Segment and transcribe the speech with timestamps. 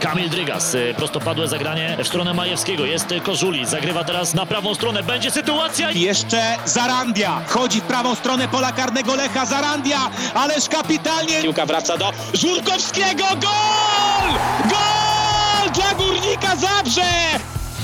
[0.00, 2.84] Kamil Drygas, y, prostopadłe zagranie w stronę Majewskiego.
[2.86, 5.02] Jest Kożuli, zagrywa teraz na prawą stronę.
[5.02, 5.90] Będzie sytuacja.
[5.90, 7.40] Jeszcze Zarandia.
[7.46, 9.98] Wchodzi w prawą stronę pola karnego Lecha Zarandia.
[10.34, 11.42] Ależ kapitalnie.
[11.42, 13.24] Piłka wraca do Żurkowskiego.
[13.24, 14.30] Gol!
[14.70, 17.10] Gol dla Górnika Zabrze!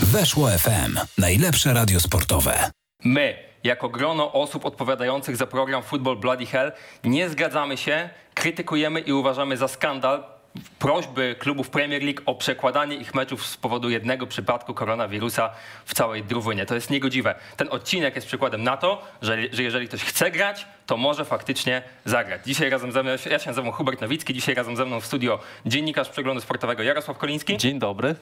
[0.02, 0.98] Weszło FM.
[1.18, 2.70] Najlepsze radio sportowe.
[3.04, 6.72] My, jako grono osób odpowiadających za program Football Bloody Hell,
[7.04, 10.35] nie zgadzamy się, krytykujemy i uważamy za skandal
[10.78, 15.50] prośby klubów Premier League o przekładanie ich meczów z powodu jednego przypadku koronawirusa
[15.84, 16.66] w całej drużynie.
[16.66, 17.34] To jest niegodziwe.
[17.56, 21.82] Ten odcinek jest przykładem na to, że, że jeżeli ktoś chce grać, to może faktycznie
[22.04, 22.40] zagrać.
[22.44, 25.38] Dzisiaj razem ze mną, ja się nazywam Hubert Nowicki, dzisiaj razem ze mną w studio
[25.66, 27.56] dziennikarz przeglądu sportowego Jarosław Koliński.
[27.56, 28.14] Dzień dobry.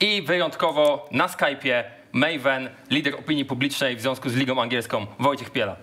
[0.00, 5.76] I wyjątkowo na Skype'ie Maven, lider opinii publicznej w związku z Ligą Angielską, Wojciech Piela.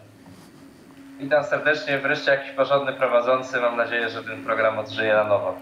[1.20, 3.62] Witam serdecznie, wreszcie jakiś porządny prowadzący.
[3.62, 5.56] Mam nadzieję, że ten program odżyje na nowo.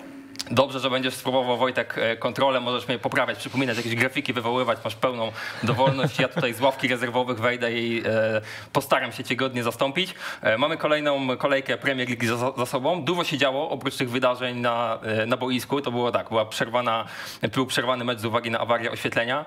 [0.51, 4.95] Dobrze, że będziesz spróbował Wojtek e, kontrolę, możesz mnie poprawiać, przypominać, jakieś grafiki wywoływać, masz
[4.95, 5.31] pełną
[5.63, 6.19] dowolność.
[6.19, 8.41] Ja tutaj z ławki rezerwowych wejdę i e,
[8.73, 10.13] postaram się cię godnie zastąpić.
[10.41, 13.03] E, mamy kolejną kolejkę Premier League za, za, sobą.
[13.03, 15.81] Dużo się działo oprócz tych wydarzeń na, na boisku.
[15.81, 17.05] To było tak, była przerwana,
[17.53, 19.45] był przerwany mecz z uwagi na awarię oświetlenia.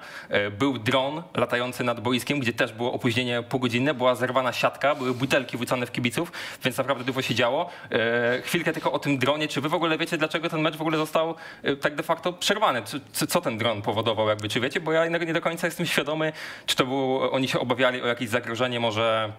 [0.59, 5.57] Był dron latający nad boiskiem, gdzie też było opóźnienie półgodzinne, była zerwana siatka, były butelki
[5.57, 6.33] wrzucane w kibiców,
[6.65, 7.71] więc naprawdę dużo się działo.
[8.43, 9.49] Chwilkę tylko o tym dronie.
[9.49, 11.35] Czy wy w ogóle wiecie, dlaczego ten mecz w ogóle został
[11.65, 12.83] y, tak de facto przerwany.
[13.13, 14.81] Co, co ten dron powodował, jakby, czy wiecie?
[14.81, 16.33] Bo ja nie do końca jestem świadomy,
[16.67, 19.33] czy to było, oni się obawiali o jakieś zagrożenie może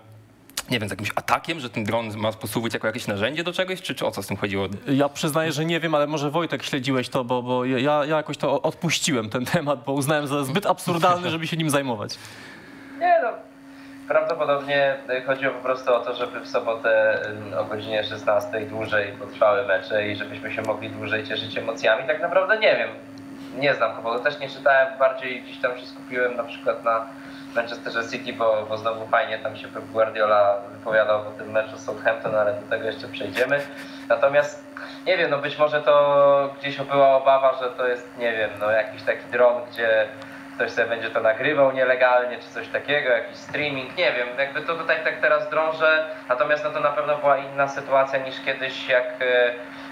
[0.70, 3.82] nie wiem, z jakimś atakiem, że ten dron ma posłużyć jako jakieś narzędzie do czegoś,
[3.82, 4.68] czy, czy o co z tym chodziło?
[4.88, 8.38] Ja przyznaję, że nie wiem, ale może Wojtek śledziłeś to, bo, bo ja, ja jakoś
[8.38, 12.18] to odpuściłem ten temat, bo uznałem za zbyt absurdalny, żeby się nim zajmować.
[13.00, 13.30] Nie no,
[14.08, 17.20] Prawdopodobnie chodziło po prostu o to, żeby w sobotę
[17.60, 22.08] o godzinie 16 dłużej potrwały mecze i żebyśmy się mogli dłużej cieszyć emocjami.
[22.08, 22.90] Tak naprawdę nie wiem.
[23.56, 27.06] Nie znam kogo, też nie czytałem, bardziej gdzieś tam się skupiłem na przykład na
[27.56, 32.36] Manchesterze City, bo, bo znowu fajnie tam się Pep Guardiola wypowiadał o tym meczu Southampton,
[32.36, 33.62] ale do tego jeszcze przejdziemy.
[34.10, 34.64] Natomiast
[35.06, 38.72] nie wiem, no być może to gdzieś była obawa, że to jest, nie wiem, no
[38.72, 40.08] jakiś taki dron, gdzie
[40.58, 44.76] ktoś sobie będzie to nagrywał nielegalnie, czy coś takiego, jakiś streaming, nie wiem, jakby to
[44.76, 49.04] tutaj tak teraz drążę, natomiast no to na pewno była inna sytuacja niż kiedyś, jak
[49.04, 49.52] e,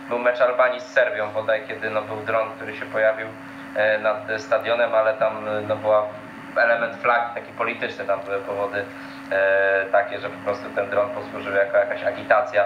[0.09, 3.27] był mecz Albanii z Serbią bodaj, kiedy no, był dron, który się pojawił
[3.75, 6.05] e, nad stadionem, ale tam e, no, była
[6.57, 8.85] element flagi taki polityczny, tam były powody
[9.91, 12.65] takie, że po prostu ten dron posłużył jako jakaś agitacja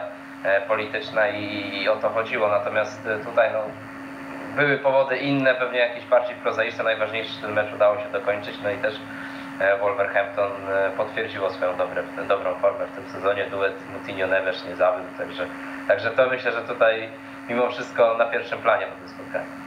[0.68, 3.60] polityczna i, i, o to chodziło, natomiast tutaj no,
[4.56, 6.84] były powody inne, pewnie jakieś bardziej prozaiczne.
[6.84, 8.56] Najważniejsze, że ten mecz udało się dokończyć.
[8.64, 8.96] No i też
[9.60, 13.46] e, Wolverhampton e, potwierdziło swoją dobre, dobrą formę w tym sezonie.
[13.46, 15.48] Duet Moutinho-Neves nie zawiódł, także,
[15.88, 17.10] także to myślę, że tutaj
[17.50, 19.59] mimo wszystko na pierwszym planie w tym spotkaniu.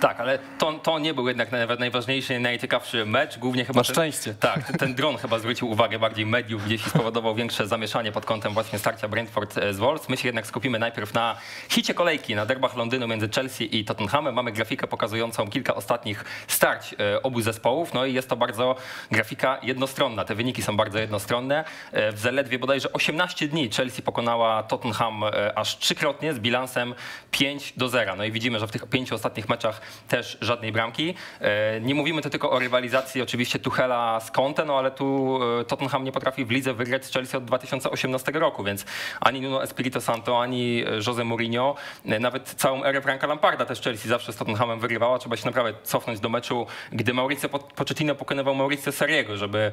[0.00, 3.38] Tak, ale to, to nie był jednak najważniejszy, najciekawszy mecz.
[3.38, 3.80] Głównie chyba.
[3.80, 4.34] Na szczęście.
[4.34, 8.54] Ten, tak, ten dron chyba zwrócił uwagę bardziej mediów, gdzieś spowodował większe zamieszanie pod kątem
[8.54, 10.08] właśnie starcia Brentford z Wolves.
[10.08, 11.36] My się jednak skupimy najpierw na
[11.68, 14.34] hicie kolejki, na derbach Londynu między Chelsea i Tottenhamem.
[14.34, 18.76] Mamy grafikę pokazującą kilka ostatnich starć e, obu zespołów, no i jest to bardzo
[19.10, 20.24] grafika jednostronna.
[20.24, 21.64] Te wyniki są bardzo jednostronne.
[21.92, 26.94] E, w zaledwie bodajże 18 dni Chelsea pokonała Tottenham e, aż trzykrotnie z bilansem
[27.30, 28.16] 5 do 0.
[28.16, 31.14] No i widzimy, że w tych pięciu ostatnich meczach też żadnej bramki.
[31.40, 35.64] E, nie mówimy tu tylko o rywalizacji oczywiście Tuchela z Conte, no ale tu e,
[35.64, 38.84] Tottenham nie potrafi w lidze wygrać z Chelsea od 2018 roku, więc
[39.20, 41.74] ani Nuno Espirito Santo, ani Jose Mourinho,
[42.06, 45.18] e, nawet całą erę Franka Lamparda też Chelsea zawsze z Tottenhamem wygrywała.
[45.18, 49.72] Trzeba się naprawdę cofnąć do meczu, gdy Mauricio Pochettino pokonywał Mauricio Sariego, żeby,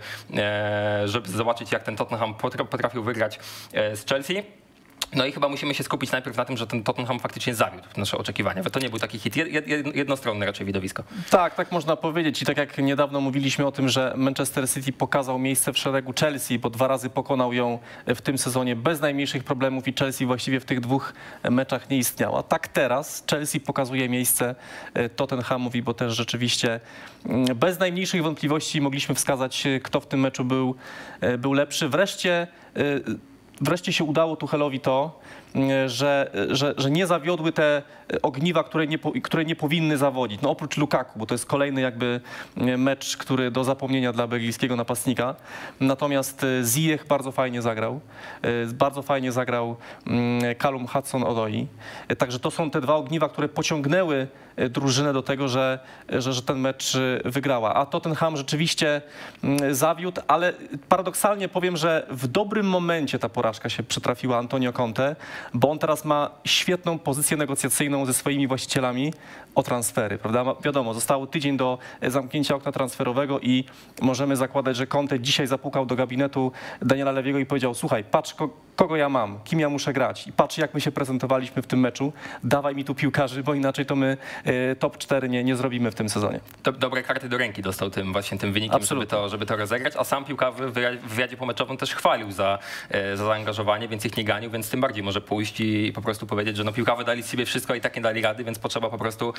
[1.06, 2.36] żeby zobaczyć jak ten Tottenham
[2.70, 3.40] potrafił wygrać
[3.72, 4.67] z Chelsea.
[5.16, 8.18] No i chyba musimy się skupić najpierw na tym, że ten Tottenham faktycznie zawiódł nasze
[8.18, 8.64] oczekiwania.
[8.64, 9.36] To nie był taki hit,
[9.94, 11.04] jednostronny raczej widowisko.
[11.30, 12.42] Tak, tak można powiedzieć.
[12.42, 16.60] I tak jak niedawno mówiliśmy o tym, że Manchester City pokazał miejsce w szeregu Chelsea,
[16.60, 20.66] bo dwa razy pokonał ją w tym sezonie bez najmniejszych problemów i Chelsea właściwie w
[20.66, 21.14] tych dwóch
[21.52, 22.44] meczach nie istniała.
[22.44, 24.56] Tak teraz Chelsea pokazuje miejsce
[24.94, 26.80] e, Tottenhamowi, bo też rzeczywiście
[27.26, 30.76] mm, bez najmniejszych wątpliwości mogliśmy wskazać, e, kto w tym meczu był,
[31.22, 31.90] e, był lepszy.
[31.90, 32.48] Wreszcie
[33.62, 35.20] wreszcie się udało Tuchelowi to,
[35.56, 37.84] mm, że, że, że nie zawiodły te
[38.22, 40.42] ogniwa, które nie, które nie powinny zawodzić.
[40.42, 42.22] No oprócz Lukaku, bo to jest kolejny jakby
[42.58, 45.36] mm, mecz, który do zapomnienia dla belgijskiego napastnika.
[45.80, 48.00] Natomiast e, Ziyech bardzo fajnie zagrał.
[48.42, 49.76] E, bardzo fajnie zagrał
[50.08, 51.66] mm, Callum Hudson-Odoi.
[52.08, 54.28] E, także to są te dwa ogniwa, które pociągnęły
[54.70, 57.74] drużynę do tego, że, że, że ten mecz wygrała.
[57.74, 59.02] A Tottenham rzeczywiście
[59.72, 60.54] zawiódł, ale
[60.90, 65.16] paradoksalnie powiem, że w dobrym momencie ta porażka porażka się przytrafiła Antonio Conte,
[65.54, 69.14] bo on teraz ma świetną pozycję negocjacyjną ze swoimi właścicielami
[69.56, 70.46] o transfery, prawda?
[70.64, 73.64] Wiadomo, zostało tydzień do e, zamknięcia okna transferowego i
[74.02, 76.52] możemy zakładać, że Conte dzisiaj zapukał do gabinetu
[76.82, 80.32] Daniela Lewiego i powiedział, słuchaj, patrz ko- kogo ja mam, kim ja muszę grać i
[80.34, 82.14] patrz jak my się prezentowaliśmy w tym meczu,
[82.44, 85.96] dawaj mi tu piłkarzy, bo inaczej to my e, top 4 nie, nie zrobimy w
[85.96, 86.40] tym sezonie.
[86.64, 89.10] Do, dobre karty do ręki dostał tym właśnie tym wynikiem, żeby Absolutnie.
[89.10, 90.72] to, żeby to rozegrać, a sam piłkarz w
[91.08, 92.60] wywiadzie- pomeczowym też chwalił za,
[92.90, 96.28] e, za zaangażowanie, więc ich nie ganił, więc tym bardziej może pójść i po prostu
[96.28, 98.90] powiedzieć, że no piłkarze dali z siebie wszystko i tak nie dali rady, więc potrzeba
[98.90, 99.34] po prostu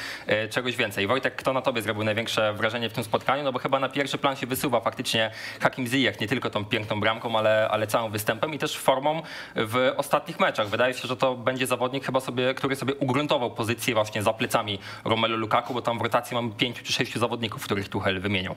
[0.50, 1.06] czegoś więcej.
[1.06, 3.44] Wojtek, kto na tobie zrobił największe wrażenie w tym spotkaniu?
[3.44, 7.00] No bo chyba na pierwszy plan się wysuwa faktycznie Hakim Ziyech, nie tylko tą piękną
[7.00, 9.22] bramką, ale, ale całym występem i też formą
[9.56, 10.69] w ostatnich meczach.
[10.69, 14.78] Wydaje się, że to będzie zawodnik chyba sobie, który sobie ugruntował pozycję właśnie za plecami
[15.05, 18.55] Romelu Lukaku, bo tam w rotacji mamy pięciu czy sześciu zawodników, których Tuchel wymienił.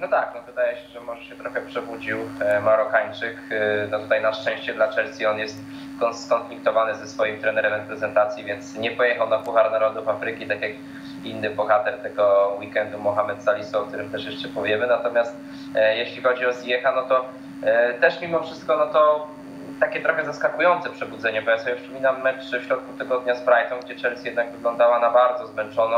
[0.00, 3.36] No tak, no wydaje się, że może się trochę przebudził e, Marokańczyk.
[3.50, 5.58] E, No tutaj na szczęście dla Chelsea on jest
[6.00, 10.72] kon- skonfliktowany ze swoim trenerem reprezentacji, więc nie pojechał na Puchar Narodów Afryki, tak jak
[11.24, 14.86] inny bohater tego weekendu, Mohamed Salisu, o którym też jeszcze powiemy.
[14.86, 15.36] Natomiast
[15.74, 17.24] e, jeśli chodzi o Ziecha, no to
[18.00, 19.26] też mimo wszystko, no to
[19.80, 23.94] takie trochę zaskakujące przebudzenie, bo ja sobie przypominam mecz w środku tygodnia z Brighton, gdzie
[23.94, 25.96] Chelsea jednak wyglądała na bardzo zmęczoną.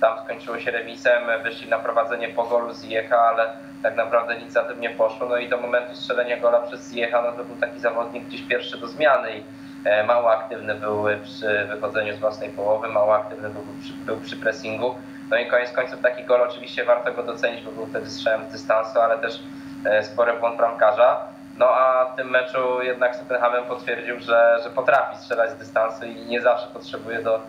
[0.00, 3.52] Tam skończyło się remisem, wyszli na prowadzenie po golu Ziecha, ale
[3.82, 5.28] tak naprawdę nic za tym nie poszło.
[5.28, 8.78] No i do momentu strzelenia gola przez Ziecha, no to był taki zawodnik gdzieś pierwszy
[8.78, 9.44] do zmiany i
[9.84, 14.36] e, mało aktywny był przy wychodzeniu z własnej połowy, mało aktywny był przy, był przy
[14.36, 14.94] pressingu.
[15.30, 18.52] No i koniec końców taki gol oczywiście warto go docenić, bo był wtedy strzałem z
[18.52, 19.42] dystansu, ale też
[19.84, 21.20] e, spory błąd bramkarza.
[21.58, 26.04] No a w tym meczu jednak z Tottenhamem potwierdził, że, że potrafi strzelać z dystansu
[26.04, 27.40] i nie zawsze potrzebuje do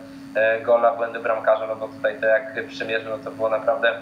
[0.62, 3.92] gola błędy bramkarza, no bo tutaj to jak przymierzył, no to było naprawdę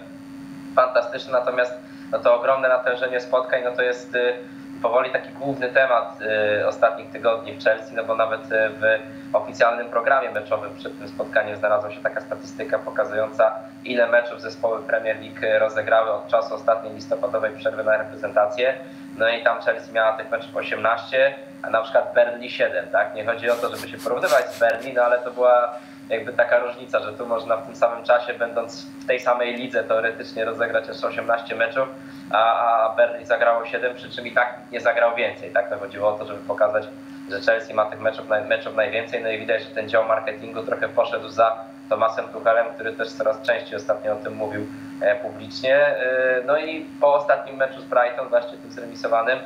[0.75, 1.73] fantastyczne, natomiast
[2.11, 4.33] no to ogromne natężenie spotkań, no to jest y,
[4.81, 6.19] powoli taki główny temat
[6.61, 11.07] y, ostatnich tygodni w Chelsea, no bo nawet y, w oficjalnym programie meczowym przed tym
[11.07, 16.93] spotkaniem znalazła się taka statystyka pokazująca, ile meczów zespoły Premier League rozegrały od czasu ostatniej
[16.93, 18.73] listopadowej przerwy na reprezentację.
[19.17, 23.15] No i tam Chelsea miała tych meczów 18, a na przykład Burnley 7, tak?
[23.15, 25.79] Nie chodzi o to, żeby się porównywać z Burnley, no ale to była
[26.09, 29.83] jakby taka różnica, że tu można w tym samym czasie, będąc w tej samej lidze,
[29.83, 31.87] teoretycznie rozegrać jeszcze 18 meczów,
[32.31, 35.51] a, a Burnley zagrało 7, przy czym i tak nie zagrał więcej.
[35.51, 36.87] Tak to chodziło o to, żeby pokazać,
[37.29, 40.89] że Chelsea ma tych meczów, meczów najwięcej, no i widać, że ten dział marketingu trochę
[40.89, 44.67] poszedł za Tomasem Tuchelem, który też coraz częściej ostatnio o tym mówił
[45.01, 45.75] e, publicznie.
[45.75, 49.39] E, No i po ostatnim meczu z Brighton, właśnie tym zremisowanym,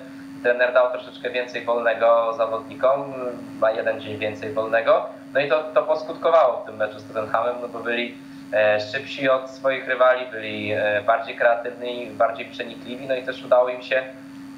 [0.44, 3.14] trener dał troszeczkę więcej wolnego zawodnikom,
[3.60, 5.06] ma jeden dzień więcej wolnego.
[5.34, 8.16] No i to, to poskutkowało w tym meczu z Tottenhamem, no bo byli
[8.54, 13.70] e, szybsi od swoich rywali, byli e, bardziej kreatywni, bardziej przenikliwi, no i też udało
[13.70, 14.04] im się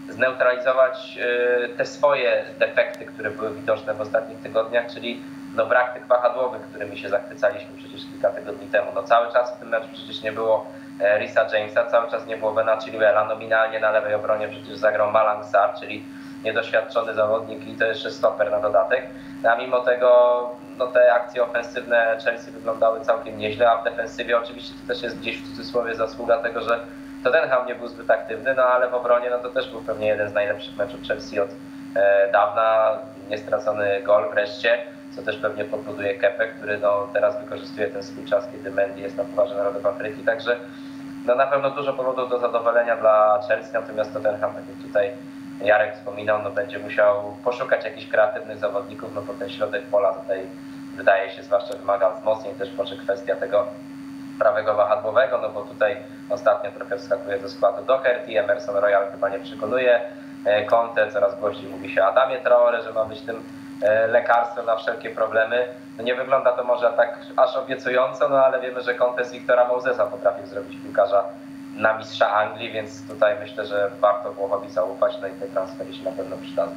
[0.10, 5.22] zneutralizować e, te swoje defekty, które były widoczne w ostatnich tygodniach, czyli
[5.56, 8.92] no brak tych wahadłowych, którymi się zachwycaliśmy przecież kilka tygodni temu.
[8.96, 10.66] No cały czas w tym meczu przecież nie było
[11.00, 15.46] Risa Jamesa, cały czas nie było Bena Chilwella, nominalnie na lewej obronie przecież zagrał Malang
[15.46, 16.06] Sarr, czyli
[16.44, 19.08] niedoświadczony zawodnik i to jeszcze stoper na dodatek.
[19.44, 24.38] No, a mimo tego no, te akcje ofensywne Chelsea wyglądały całkiem nieźle, a w defensywie
[24.38, 26.80] oczywiście to też jest gdzieś w cudzysłowie zasługa tego, że
[27.24, 30.30] Tottenham nie był zbyt aktywny, no ale w obronie no, to też był pewnie jeden
[30.30, 31.50] z najlepszych meczów Chelsea od
[31.96, 32.98] e, dawna.
[33.30, 34.78] Niestracony gol wreszcie,
[35.16, 39.18] co też pewnie podbuduje Kepę, który no, teraz wykorzystuje ten swój czas, kiedy Mendy jest
[39.18, 40.56] na Pucharze Narodów Afryki, także
[41.26, 45.12] no, na pewno dużo powodów do zadowolenia dla Chelsea, natomiast Tottenham, tak jak tutaj
[45.62, 50.48] Jarek wspominał, no, będzie musiał poszukać jakichś kreatywnych zawodników, no bo ten środek pola tutaj
[50.96, 53.66] wydaje się zwłaszcza wymaga wzmocnień, też może kwestia tego
[54.40, 55.98] prawego wahadłowego, no bo tutaj
[56.30, 60.02] ostatnio trochę wskakuje do składu Doherty, Emerson Royal chyba nie przekonuje
[60.46, 63.44] e, Conte, coraz głośniej mówi się Adamie Traore, że ma być tym
[63.82, 65.68] e, lekarstwem na wszelkie problemy.
[65.98, 69.68] No nie wygląda to może tak aż obiecująco, no ale wiemy, że Conte z Wiktora
[69.68, 71.24] Mosesa potrafił zrobić piłkarza
[71.76, 76.04] na mistrza Anglii, więc tutaj myślę, że warto Włochowi zaufać, no i te transfery się
[76.04, 76.76] na pewno przydadzą.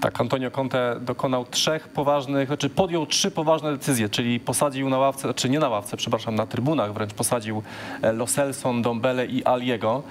[0.00, 5.34] Tak, Antonio Conte dokonał trzech poważnych, znaczy podjął trzy poważne decyzje, czyli posadził na ławce,
[5.34, 7.62] czy nie na ławce, przepraszam, na trybunach wręcz posadził
[8.02, 10.02] e, Lo Celso, Dombele i Aliego.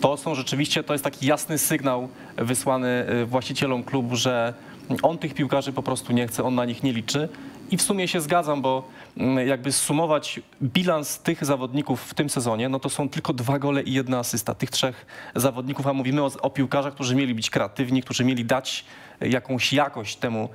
[0.00, 4.54] To są rzeczywiście, to jest taki jasny sygnał wysłany e, właścicielom klubu, że
[5.02, 7.28] on tych piłkarzy po prostu nie chce, on na nich nie liczy.
[7.70, 12.68] I w sumie się zgadzam, bo mm, jakby sumować bilans tych zawodników w tym sezonie,
[12.68, 14.54] no to są tylko dwa gole i jedna asysta.
[14.54, 18.84] Tych trzech zawodników, a mówimy o, o piłkarzach, którzy mieli być kreatywni, którzy mieli dać
[19.20, 20.48] jakąś jakość temu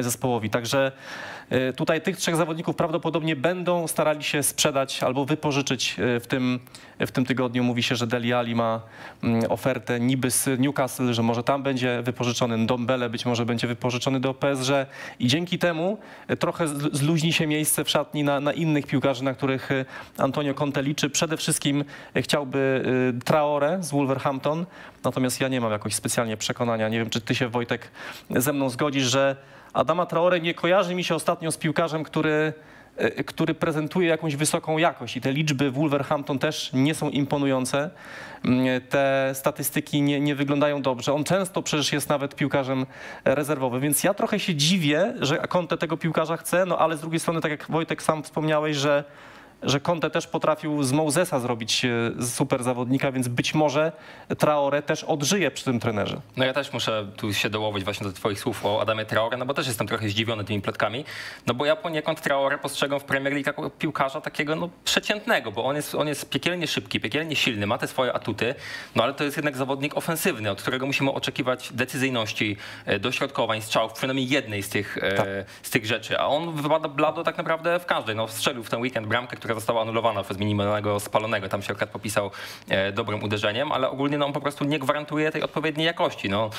[0.00, 0.50] zespołowi.
[0.50, 1.35] Także e,
[1.76, 6.60] tutaj tych trzech zawodników prawdopodobnie będą starali się sprzedać albo wypożyczyć e, w tym,
[7.00, 7.64] w tym tygodniu.
[7.64, 8.80] Mówi się, że Deli Ali ma
[9.22, 14.20] mm, ofertę niby z Newcastle, że może tam będzie wypożyczony, Dombele być może będzie wypożyczony
[14.20, 14.70] do PSG
[15.18, 15.98] i dzięki temu
[16.28, 19.84] e, trochę zluźni się miejsce w szatni na, na innych piłkarzy, na których e,
[20.18, 21.10] Antonio Conte liczy.
[21.10, 21.84] Przede wszystkim
[22.14, 22.84] e, chciałby
[23.16, 24.66] e, Traore z Wolverhampton,
[25.04, 26.88] natomiast ja nie mam jakoś specjalnie przekonania.
[26.88, 27.90] Nie wiem, czy ty się Wojtek
[28.30, 29.36] ze mną zgodzisz, że
[29.76, 32.52] Adama Traore nie kojarzy mi się ostatnio z piłkarzem, który
[32.96, 37.90] e, który prezentuje jakąś wysoką jakość i te liczby Wolverhampton też nie są imponujące.
[38.44, 41.12] Mm, Te statystyki nie, nie wyglądają dobrze.
[41.12, 42.86] On często przecież jest nawet piłkarzem
[43.24, 47.20] rezerwowym, więc ja trochę się dziwię, że Conte tego piłkarza chce, no ale z drugiej
[47.20, 49.04] strony, tak jak Wojtek sam wspomniałeś, że
[49.66, 51.88] że Conte też potrafił z Mosesa zrobić e,
[52.22, 53.92] super zawodnika, więc być może
[54.38, 56.20] Traore też odżyje przy tym trenerze.
[56.36, 59.46] No ja też muszę tu się dołowić właśnie do twoich słów o Adamie Traore, no
[59.46, 61.04] bo też jestem trochę zdziwiony tymi plotkami,
[61.46, 65.64] no bo ja poniekąd Traore postrzegam w Premier League jako piłkarza takiego no przeciętnego, bo
[65.64, 68.54] on jest, on jest piekielnie szybki, piekielnie silny, ma te swoje atuty,
[68.94, 72.56] no ale to jest jednak zawodnik ofensywny, od którego musimy oczekiwać decyzyjności,
[72.86, 77.24] e, dośrodkowań, strzałów, przynajmniej jednej z tych, e, z tych rzeczy, a on wypada blado
[77.24, 81.00] tak naprawdę w każdej, no strzelił w ten weekend bramkę, która została anulowana przez minimalnego
[81.00, 82.30] spalonego, tam się akurat popisał
[82.68, 86.28] e, dobrym uderzeniem, ale ogólnie no, on po prostu nie gwarantuje tej odpowiedniej jakości.
[86.28, 86.50] No,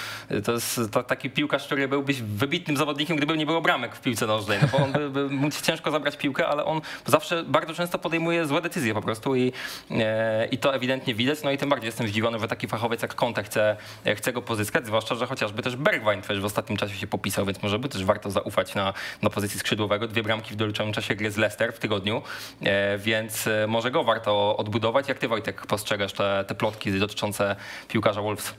[0.46, 4.28] to jest to, taki piłkarz, który byłbyś wybitnym zawodnikiem, gdyby nie było bramek w piłce
[4.28, 8.00] nożnej, no bo on by, by mógł ciężko zabrać piłkę, ale on zawsze bardzo często
[8.00, 9.54] podejmuje złe decyzje po prostu i,
[9.92, 13.16] e, i to ewidentnie widać, no i tym bardziej jestem zdziwiony, że taki fachowiec jak
[13.16, 16.96] Conte chce, e, chce go pozyskać, zwłaszcza, że chociażby też Bergwijn też w ostatnim czasie
[16.96, 20.08] się popisał, więc może by też warto zaufać na, na pozycji skrzydłowego.
[20.08, 22.22] Dwie bramki w doliczonym czasie gry z Leicester w tygodniu,
[22.66, 25.10] e, więc e, może go warto odbudować.
[25.10, 27.56] Jak ty Wojtek postrzegasz te, te plotki dotyczące
[27.88, 28.54] piłkarza Wolves?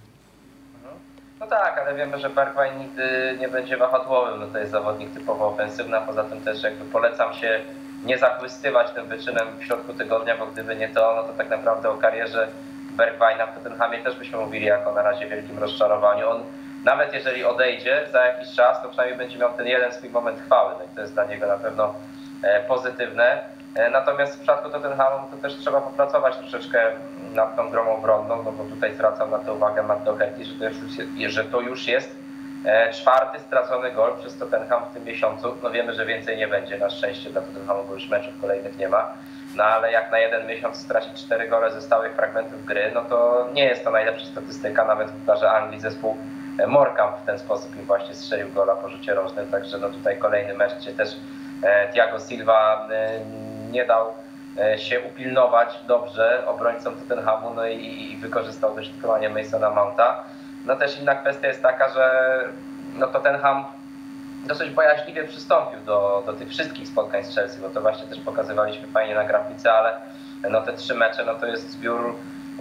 [1.40, 4.40] No tak, ale wiemy, że Bergwijn nigdy nie będzie wahadłowym.
[4.40, 7.60] No to jest zawodnik typowo ofensywny, a poza tym też jakby polecam się
[8.04, 11.90] nie zachwystywać tym wyczynem w środku tygodnia, bo gdyby nie to, no to tak naprawdę
[11.90, 12.48] o karierze
[12.90, 16.30] Bergwijna w Tottenhamie też byśmy mówili jako na razie wielkim rozczarowaniu.
[16.30, 16.42] On
[16.84, 20.74] nawet jeżeli odejdzie za jakiś czas, to przynajmniej będzie miał ten jeden swój moment chwały.
[20.78, 21.90] No i to jest dla niego na pewno e,
[22.68, 23.40] pozytywne.
[23.74, 26.78] E, Natomiast w przypadku Tottenhamu to też trzeba popracować troszeczkę
[27.34, 30.64] nad tą grą obronną, no bo tutaj zwracam na to uwagę Matt Doherty, że to
[30.64, 32.16] już jest, że to już jest
[32.64, 35.56] e, czwarty stracony gol przez Tottenham w tym miesiącu.
[35.62, 38.88] No wiemy, że więcej nie będzie na szczęście dla Tottenhamu, bo już meczów kolejnych nie
[38.88, 39.12] ma.
[39.56, 43.48] No ale jak na jeden miesiąc stracić cztery gole ze stałych fragmentów gry, no to
[43.52, 46.16] nie jest to najlepsza statystyka, nawet w pucharze Anglii zespół
[46.58, 50.18] e, Morecambe w ten sposób im właśnie strzelił gola po rzucie rożnym, także no tutaj
[50.18, 51.18] kolejny mecz, gdzie też e,
[51.92, 53.20] Thiago Silva e,
[53.70, 54.06] nie dał
[54.58, 60.24] e, się upilnować dobrze obrońcom Tottenhamu no i, i wykorzystał dośrodkowanie Masona Mounta.
[60.64, 62.40] No też inna kwestia jest taka, że
[62.94, 63.64] no Tottenham
[64.46, 68.88] dosyć bojaźliwie przystąpił do, do tych wszystkich spotkań z Chelsea, bo to właśnie też pokazywaliśmy
[68.88, 69.96] fajnie na grafice, ale
[70.50, 72.14] no te trzy mecze no to jest zbiór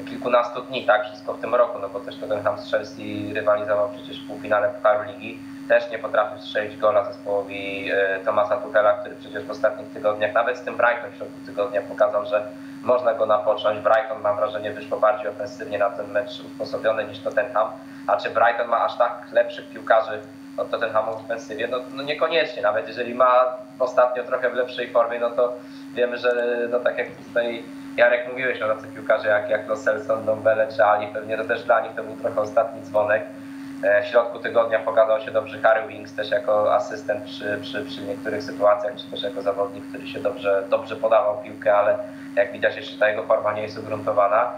[0.06, 4.24] kilkunastu dni, tak, wszystko w tym roku, no bo też Tottenham z Chelsea rywalizował przecież
[4.24, 9.44] w półfinale Pucharu Ligi, też nie potrafił strzelić gola zespołowi e, Tomasa Tuchela, który przecież
[9.44, 12.48] w ostatnich tygodniach, nawet z tym Brighton w środku tygodnia pokazał, że
[12.84, 13.80] można go napocząć.
[13.80, 17.68] Brighton mam wrażenie wyszło bardziej ofensywnie na ten mecz usposobiony niż Tottenham,
[18.08, 20.20] a czy Brighton ma aż tak lepszych piłkarzy
[20.58, 21.68] od Tottenhamu w ofensywie?
[21.68, 25.54] No, no niekoniecznie, nawet jeżeli ma ostatnio trochę w lepszej formie, no to
[25.94, 27.64] wiemy, że no tak jak tutaj
[27.98, 31.82] Jarek mówiłeś, no tacy piłkarze jak, jak Lo Dombele czy Ali, pewnie to też dla
[31.82, 33.24] nich to był trochę ostatni dzwonek.
[33.84, 38.02] E, W środku tygodnia pokazał się dobrze Harry Winks też jako asystent przy, przy, przy
[38.02, 41.98] niektórych sytuacjach, czy też jako zawodnik, który się dobrze, dobrze podawał piłkę, ale
[42.36, 44.52] jak widać jeszcze ta jego forma nie jest ugruntowana.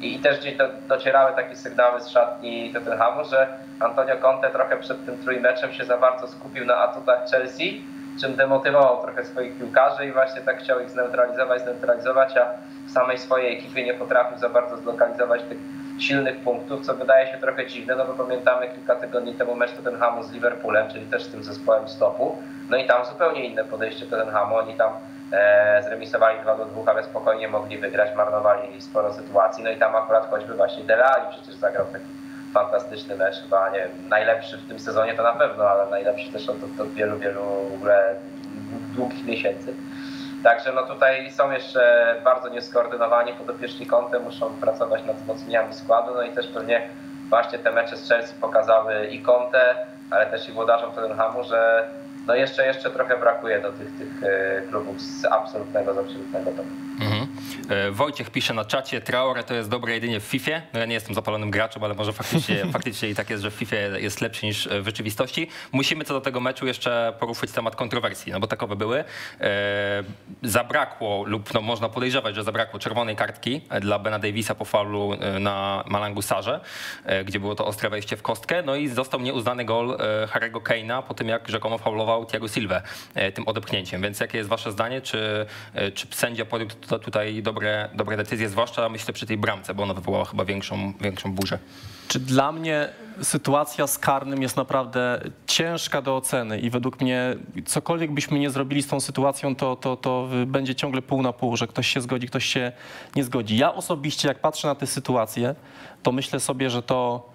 [0.00, 3.48] I, i też gdzieś do, docierały takie sygnały z szatni Tottenhamu, że
[3.80, 7.82] Antonio Conte trochę przed tym trójmeczem się za bardzo skupił na atutach Chelsea,
[8.20, 12.46] czym demotywował trochę swoich piłkarzy i właśnie tak chciał ich zneutralizować, zneutralizować, a
[12.86, 15.58] w samej swojej ekipie nie potrafił za bardzo zlokalizować tych
[15.98, 20.22] silnych punktów, co wydaje się trochę dziwne, no bo pamiętamy kilka tygodni temu mecz Tottenhamu
[20.22, 22.36] z Liverpoolem, czyli też z tym zespołem stopu,
[22.70, 24.92] no i tam zupełnie inne podejście Tottenhamu, oni tam
[25.32, 29.96] e, zremisowali 2 do 2, ale spokojnie mogli wygrać, marnowali sporo sytuacji, no i tam
[29.96, 32.04] akurat choćby właśnie Dele Alli przecież zagrał taki
[32.54, 36.48] fantastyczny mecz, chyba nie wiem, najlepszy w tym sezonie to na pewno, ale najlepszy też
[36.48, 38.14] od, od, od wielu, wielu w ogóle
[38.94, 39.74] długich miesięcy.
[40.46, 46.22] Także no tutaj są jeszcze bardzo nieskoordynowani podopieczni kątem, muszą pracować nad wzmocnieniami składu, no
[46.22, 46.88] i też pewnie
[47.28, 49.74] właśnie te mecze z Chelsea pokazały i Conte,
[50.10, 51.88] ale też i włodarzom Tottenhamu, że
[52.26, 56.68] no jeszcze, jeszcze trochę brakuje do tych, tych e, klubów z absolutnego, z absolutnego topu.
[57.68, 60.50] E, Wojciech pisze na czacie, Traore to jest dobre jedynie w FIFA.
[60.72, 63.54] No ja nie jestem zapalonym graczem, ale może faktycznie, faktycznie i tak jest, że w
[63.54, 65.48] FIFA jest lepszy niż w rzeczywistości.
[65.72, 69.04] Musimy co do tego meczu jeszcze poruszyć temat kontrowersji, no bo takowe były.
[69.40, 70.04] E,
[70.42, 75.38] zabrakło lub no, można podejrzewać, że zabrakło czerwonej kartki dla Bena Davisa po faulu e,
[75.38, 76.60] na Malangu Sarze,
[77.24, 78.62] gdzie było to ostre wejście w kostkę.
[78.62, 82.82] No i został nieuznany gol Harry'ego Kane'a po tym, jak rzekomo faulował Thiago Silva
[83.34, 84.02] tym odepchnięciem.
[84.02, 85.00] Więc jakie jest wasze zdanie?
[85.00, 85.46] Czy,
[85.94, 89.94] czy sędzia podjął tu- tutaj dobre, dobre decyzje, zwłaszcza myślę przy tej bramce, bo ona
[89.94, 91.58] wywołała chyba większą, większą burzę.
[92.08, 92.88] Czy dla mnie
[93.22, 97.36] sytuacja z karnym jest naprawdę ciężka do oceny i według mnie
[97.66, 101.56] cokolwiek byśmy nie zrobili z tą sytuacją, to, to, to będzie ciągle pół na pół,
[101.56, 102.72] że ktoś się zgodzi, ktoś się
[103.16, 103.56] nie zgodzi.
[103.56, 105.54] Ja osobiście, jak patrzę na tę sytuację,
[106.02, 107.28] to myślę sobie, że to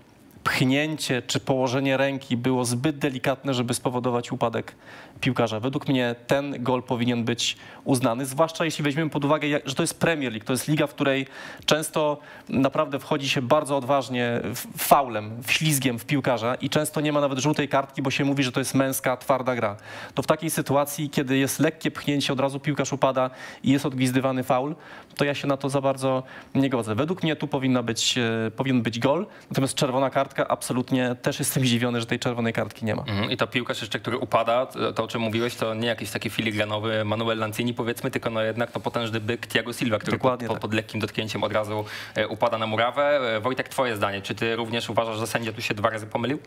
[0.43, 4.75] pchnięcie czy położenie ręki było zbyt delikatne, żeby spowodować upadek
[5.21, 5.59] piłkarza.
[5.59, 9.99] Według mnie ten gol powinien być uznany, zwłaszcza jeśli weźmiemy pod uwagę, że to jest
[9.99, 11.27] Premier League, to jest liga, w której
[11.65, 14.41] często naprawdę wchodzi się bardzo odważnie
[14.77, 18.51] faulem, ślizgiem w piłkarza i często nie ma nawet żółtej kartki, bo się mówi, że
[18.51, 19.77] to jest męska, twarda gra.
[20.13, 23.29] To w takiej sytuacji, kiedy jest lekkie pchnięcie, od razu piłkarz upada
[23.63, 24.75] i jest odgwizdywany faul,
[25.15, 26.23] to ja się na to za bardzo
[26.55, 26.95] nie godzę.
[26.95, 31.65] Według mnie tu powinna być, e, powinien być gol, natomiast czerwona kartka absolutnie też jestem
[31.65, 33.01] zdziwiony, że tej czerwonej kartki nie ma.
[33.01, 33.31] Mhm.
[33.31, 37.37] I to piłkarz jeszcze, który upada, to, czym mówiłeś, to nie jakiś taki filigranowy Manuel
[37.37, 40.61] Lanzini powiedzmy, tylko no jednak no potężny byk Thiago Silva, który pod, Dokładnie pod, tak.
[40.61, 43.35] pod lekkim dotknięciem od razu e, upada na murawę.
[43.35, 46.39] E, Wojtek, twoje zdanie, czy ty również uważasz, że sędzia tu się dwa razy pomylił?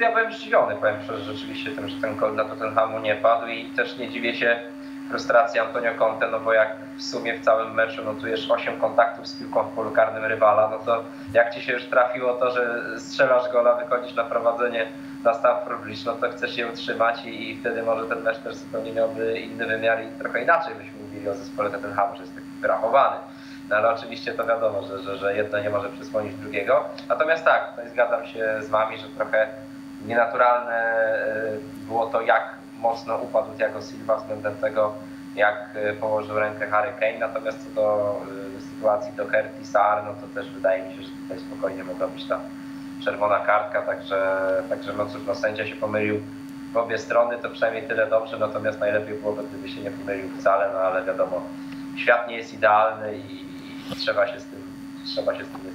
[0.00, 3.64] Ja byłem zdziwiony, powiem szczerze, rzeczywiście tym, że ten gol dla Tottenhamu nie padł i
[3.64, 4.60] też nie dziwię się
[5.08, 9.38] frustracji Antonio Conte, no bo jak w sumie w całym meczu notujesz 8 kontaktów z
[9.38, 13.52] piłką w polu karnym rywala, no to jak ci się już trafiło to, że strzelasz
[13.52, 14.86] gola, wychodzisz na prowadzenie
[15.24, 18.54] na Stamford Bridge, no to chcesz je utrzymać i, i wtedy może ten mecz też
[18.54, 22.46] zupełnie miałby inny wymiar i trochę inaczej byśmy mówili o zespole Tottenhamu, że jest taki
[22.60, 23.16] wyrachowany.
[23.68, 26.84] No ale oczywiście to wiadomo, że, że, że jedno nie może przysłonić drugiego.
[27.08, 29.48] Natomiast tak, i zgadzam się z Wami, że trochę
[30.06, 31.52] nienaturalne e,
[31.86, 34.94] było to, jak mocno upadł Thiago Silva względem tego,
[35.36, 37.18] jak e, położył rękę Harry Kane.
[37.18, 38.16] Natomiast co do
[38.56, 42.08] e, sytuacji do Herty Sar, no to też wydaje mi się, że tutaj spokojnie mogła
[42.08, 42.40] być ta
[43.04, 46.20] czerwona kartka, także, także no cóż, no sędzia się pomylił
[46.72, 50.70] w obie strony, to przynajmniej tyle dobrze, natomiast najlepiej byłoby, gdyby się nie pomylił wcale,
[50.74, 51.42] no ale wiadomo,
[51.96, 53.42] świat nie jest idealny i,
[53.92, 54.62] i trzeba się z tym,
[55.04, 55.67] trzeba się z tym.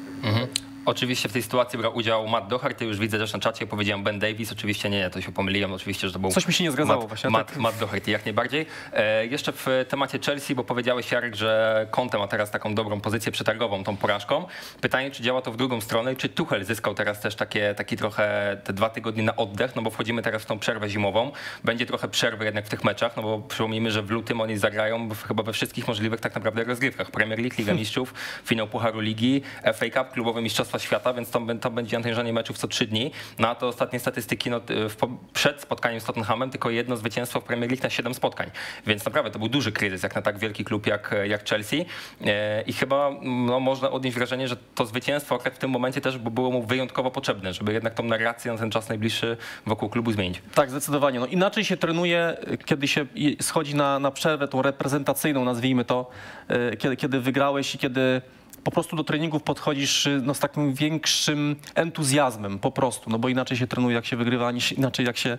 [0.86, 4.20] Oczywiście w tej sytuacji brał udział Matt Doherty, już widzę też na czacie, powiedziałem Ben
[4.20, 7.00] Davis, oczywiście nie, to się pomyliłem, oczywiście, że to był Coś mi się nie zgadzało
[7.00, 7.58] Matt, właśnie, Matt, tak.
[7.58, 8.66] Matt Doherty, jak najbardziej.
[8.94, 13.32] E, jeszcze w temacie Chelsea, bo powiedziałeś Jarek, że Conte ma teraz taką dobrą pozycję
[13.32, 14.46] przetargową tą porażką.
[14.82, 18.58] Pytanie, czy działa to w drugą stronę, czy Tuchel zyskał teraz też takie, taki trochę
[18.64, 21.32] te dwa tygodnie na oddech, no bo wchodzimy teraz w tą przerwę zimową,
[21.64, 25.10] będzie trochę przerwy jednak w tych meczach, no bo przypomnijmy, że w lutym oni zagrają
[25.28, 27.12] chyba we wszystkich możliwych tak naprawdę rozgrywkach.
[27.12, 28.14] Premier League, Liga Mistrzów,
[28.50, 29.42] finał Pucharu Ligi,
[29.74, 30.42] FA Cup, klubowe
[30.80, 33.12] Świata, więc to, to będzie natężenie meczów co trzy dni.
[33.40, 37.42] No a to ostatnie statystyki no, w, po- przed spotkaniem z Tottenhamem tylko jedno zwycięstwo
[37.42, 38.52] w Premier League na siedem spotkań.
[38.88, 41.86] Więc naprawdę to był duży kryzys, jak na tak wielki klub jak, jak Chelsea.
[42.26, 46.18] E, I chyba no, można odnieść wrażenie, że to zwycięstwo akurat w tym momencie też
[46.18, 50.42] było mu wyjątkowo potrzebne, żeby jednak tą narrację na ten czas najbliższy wokół klubu zmienić.
[50.56, 51.20] Tak, zdecydowanie.
[51.20, 53.06] No, inaczej się trenuje, kiedy się
[53.42, 56.10] schodzi na, na przerwę, tą reprezentacyjną, nazwijmy to,
[56.48, 58.22] e, kiedy, kiedy wygrałeś i kiedy
[58.64, 63.30] po prostu do treningów podchodzisz y, no, z takim większym entuzjazmem po prostu, no bo
[63.30, 65.38] inaczej się trenuje, jak się wygrywa, niż inaczej jak się,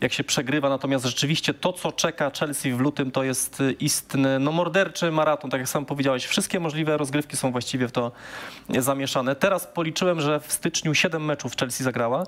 [0.00, 0.68] jak się przegrywa.
[0.68, 5.50] Natomiast rzeczywiście to, co czeka Chelsea w lutym, to jest y, istny, no morderczy maraton,
[5.50, 6.24] tak jak sam powiedziałeś.
[6.24, 8.12] Wszystkie możliwe rozgrywki są właściwie w to
[8.78, 9.36] zamieszane.
[9.36, 12.24] Teraz policzyłem, że w styczniu 7 meczów Chelsea zagrała.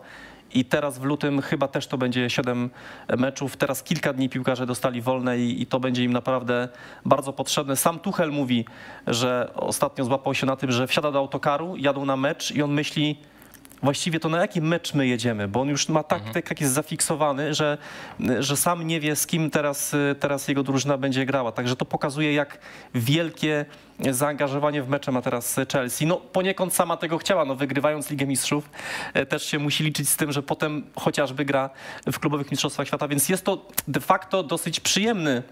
[0.54, 2.70] I teraz w lutym chyba też to będzie 7
[3.18, 3.56] meczów.
[3.56, 6.68] Teraz kilka dni piłkarze dostali wolne i, i to będzie im naprawdę
[7.04, 7.76] bardzo potrzebne.
[7.76, 8.64] Sam Tuchel mówi,
[9.06, 12.72] że ostatnio złapał się na tym, że wsiada do autokaru, jadą na mecz i on
[12.72, 13.18] myśli,
[13.82, 16.72] właściwie to na jaki mecz my jedziemy, bo on już ma tak, tak jak jest
[16.72, 17.78] zafiksowany, że,
[18.40, 21.52] że sam nie wie z kim teraz, teraz jego drużyna będzie grała.
[21.52, 22.58] Także to pokazuje jak
[22.94, 23.64] wielkie
[24.10, 26.06] zaangażowanie w mecze ma teraz Chelsea.
[26.06, 28.70] No poniekąd sama tego chciała, no wygrywając Ligę Mistrzów
[29.14, 31.70] e, też się musi liczyć z tym, że potem chociażby gra
[32.12, 35.42] w klubowych mistrzostwach świata, więc jest to de facto dosyć przyjemny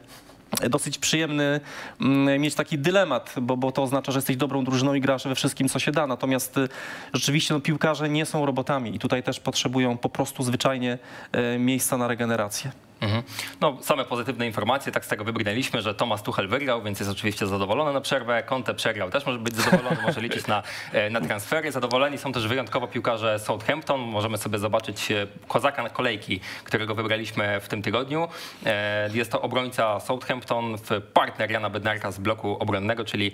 [0.70, 1.60] dosyć przyjemny
[2.00, 5.34] mm, mieć taki dylemat, bo, bo to oznacza, że jesteś dobrą drużyną i grasz we
[5.34, 6.06] wszystkim, co się da.
[6.06, 6.68] Natomiast y,
[7.12, 10.98] rzeczywiście no, piłkarze nie są robotami i tutaj też potrzebują po prostu zwyczajnie
[11.32, 12.85] e, miejsca na regenerację.
[13.00, 13.22] Mhm.
[13.60, 17.46] No, same pozytywne informacje, tak z tego wybrnęliśmy, że Tomasz Tuchel wygrał, więc jest oczywiście
[17.46, 18.42] zadowolony na przerwę.
[18.42, 21.72] Conte przegrał, też może być zadowolony, może liczyć na, e, na transfery.
[21.72, 24.00] Zadowoleni są też wyjątkowo piłkarze Southampton.
[24.00, 28.28] Możemy sobie zobaczyć e, kozaka na kolejki, którego wybraliśmy w tym tygodniu.
[28.66, 30.76] E, Jest to obrońca Southampton,
[31.14, 33.32] partner Jana Bednarka z bloku obronnego, czyli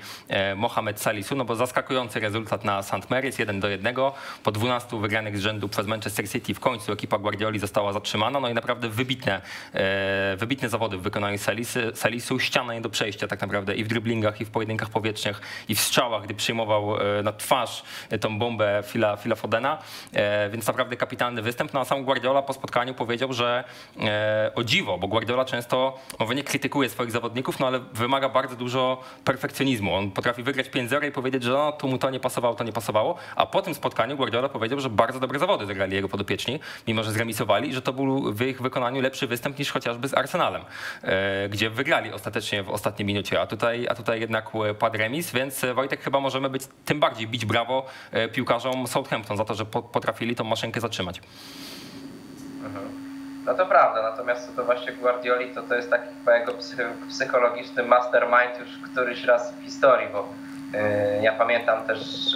[0.57, 2.93] Mohamed Salisu, no bo zaskakujący rezultat na St.
[3.11, 3.95] Mary's, 1 do 1.
[4.43, 8.41] Po 12 wygranych z rzędu przez Manchester City w końcu ekipa Guardioli została zatrzymana.
[8.41, 9.41] No i naprawdę wybitne,
[10.37, 12.39] wybitne zawody w wykonaniu Salisy, Salisu.
[12.39, 15.81] Ściana nie do przejścia tak naprawdę i w driblingach, i w pojedynkach powietrznych, i w
[15.81, 19.79] strzałach, gdy przyjmował e, na twarz e, tą bombę Phila, Phila Fodena.
[20.13, 21.73] E, Więc naprawdę kapitalny występ.
[21.75, 23.65] No a sam Guardiola po spotkaniu powiedział, że
[24.01, 28.57] e, o dziwo, bo Guardiola często, może nie krytykuje swoich zawodników, no ale wymaga bardzo
[28.57, 29.95] dużo perfekcjonizmu.
[29.95, 32.73] On potrafi wygrać 5-0 i powiedzieć, że no, tu mu to nie pasowało, to nie
[32.73, 33.15] pasowało.
[33.37, 37.13] A po tym spotkaniu Guardiola powiedział, że bardzo dobre zawody zagrali jego podopieczni, mimo że
[37.13, 40.63] zremisowali, że to był w ich wykonaniu lepszy występ niż chociażby z Arsenalem,
[41.03, 45.33] e, gdzie wygrali ostatecznie w ostatniej minucie, a tutaj, a tutaj jednak e, padł remis,
[45.33, 47.87] więc e, Wojtek chyba możemy być tym bardziej bić brawo
[48.33, 51.21] piłkarzom Southampton za to, że po- potrafili tą maszynkę zatrzymać.
[53.47, 57.83] No to prawda, natomiast to właśnie Guardioli, to to jest taki chyba jego psy- psychologiczny
[57.83, 60.29] mastermind już któryś raz w historii, bo
[61.23, 62.35] ja pamiętam też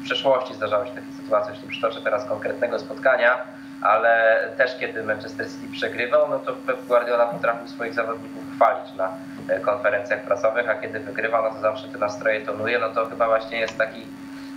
[0.00, 3.38] w przeszłości zdarzały się takie sytuacje, już przytoczę teraz konkretnego spotkania,
[3.82, 9.10] ale też kiedy Manchester City przegrywał, no to Pep Guardiola potrafił swoich zawodników chwalić na
[9.48, 13.26] e, konferencjach prasowych, a kiedy wygrywa, no to zawsze te nastroje tonuje, no to chyba
[13.26, 14.06] właśnie jest taki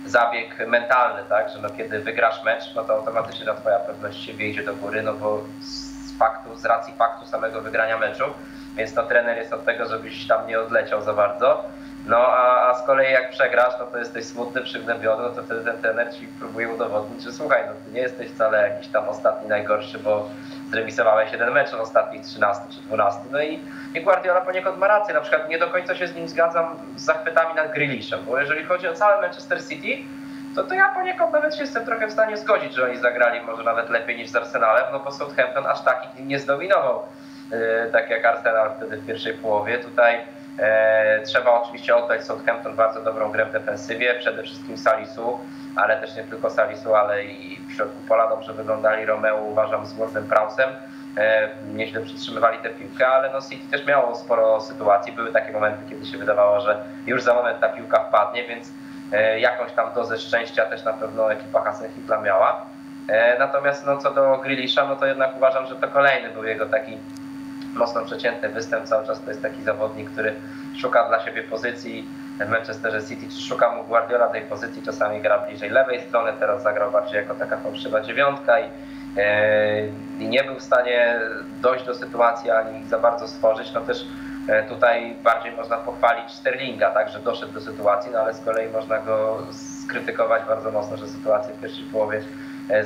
[0.06, 4.48] zabieg mentalny, tak, że no kiedy wygrasz mecz, no to automatycznie ta twoja pewność siebie
[4.48, 8.24] idzie do góry, no bo z faktu, z racji faktu samego wygrania meczu,
[8.76, 11.64] więc no trener jest od tego, żebyś tam nie odleciał za bardzo.
[12.06, 15.64] No a, a z kolei jak przegrasz, no to jesteś smutny, przygnębiony, no to wtedy
[15.64, 19.48] ten trener ci próbuje udowodnić, że słuchaj, no ty nie jesteś wcale jakiś tam ostatni
[19.48, 20.28] najgorszy, bo
[20.70, 23.20] zremisowałeś jeden mecz od ostatnich 13 czy 12.
[23.30, 23.60] No i,
[23.94, 27.04] i Guardiola poniekąd ma rację, na przykład nie do końca się z nim zgadzam z
[27.04, 30.02] zachwytami nad Grealishem, bo jeżeli chodzi o cały Manchester City,
[30.54, 33.62] to, to ja poniekąd nawet się jestem trochę w stanie zgodzić, że oni zagrali może
[33.62, 37.02] nawet lepiej niż z Arsenalem, no bo Southampton aż takich nie zdominował,
[37.50, 37.58] yy,
[37.92, 39.78] tak jak Arsenal wtedy w pierwszej połowie.
[39.78, 40.18] Tutaj
[41.24, 45.38] trzeba oczywiście oddać Southampton bardzo dobrą grę w defensywie, przede wszystkim Salisu,
[45.76, 49.92] ale też nie tylko Salisu, ale i w środku pola dobrze wyglądali Romeo, uważam, z
[49.92, 50.70] Wardem Prausem.
[51.16, 55.12] E, nieźle przytrzymywali tę piłkę, ale no City też miało sporo sytuacji.
[55.12, 58.72] Były takie momenty, kiedy się wydawało, że już za moment ta piłka wpadnie, więc
[59.12, 62.66] e, jakąś tam dozę szczęścia też na pewno ekipa Hasenhitla miała.
[63.08, 66.66] E, natomiast no, co do Grealisha, no to jednak uważam, że to kolejny był jego
[66.66, 66.98] taki
[67.76, 68.84] mocno przeciętny występ.
[68.84, 70.34] Cały czas to jest taki zawodnik, który
[70.76, 72.08] szuka dla siebie pozycji
[72.40, 76.92] w Manchesterze City, szuka mu Guardiola tej pozycji, czasami gra bliżej lewej strony, teraz zagrał
[76.92, 78.70] bardziej jako taka fałszywa dziewiątka i,
[79.16, 81.20] e, nie był w stanie
[81.62, 83.72] dojść do sytuacji ani ich za bardzo stworzyć.
[83.74, 84.06] No też
[84.48, 88.70] e, tutaj bardziej można pochwalić Sterlinga, tak, że doszedł do sytuacji, no ale z kolei
[88.70, 92.22] można go skrytykować bardzo mocno, że sytuację w pierwszej połowie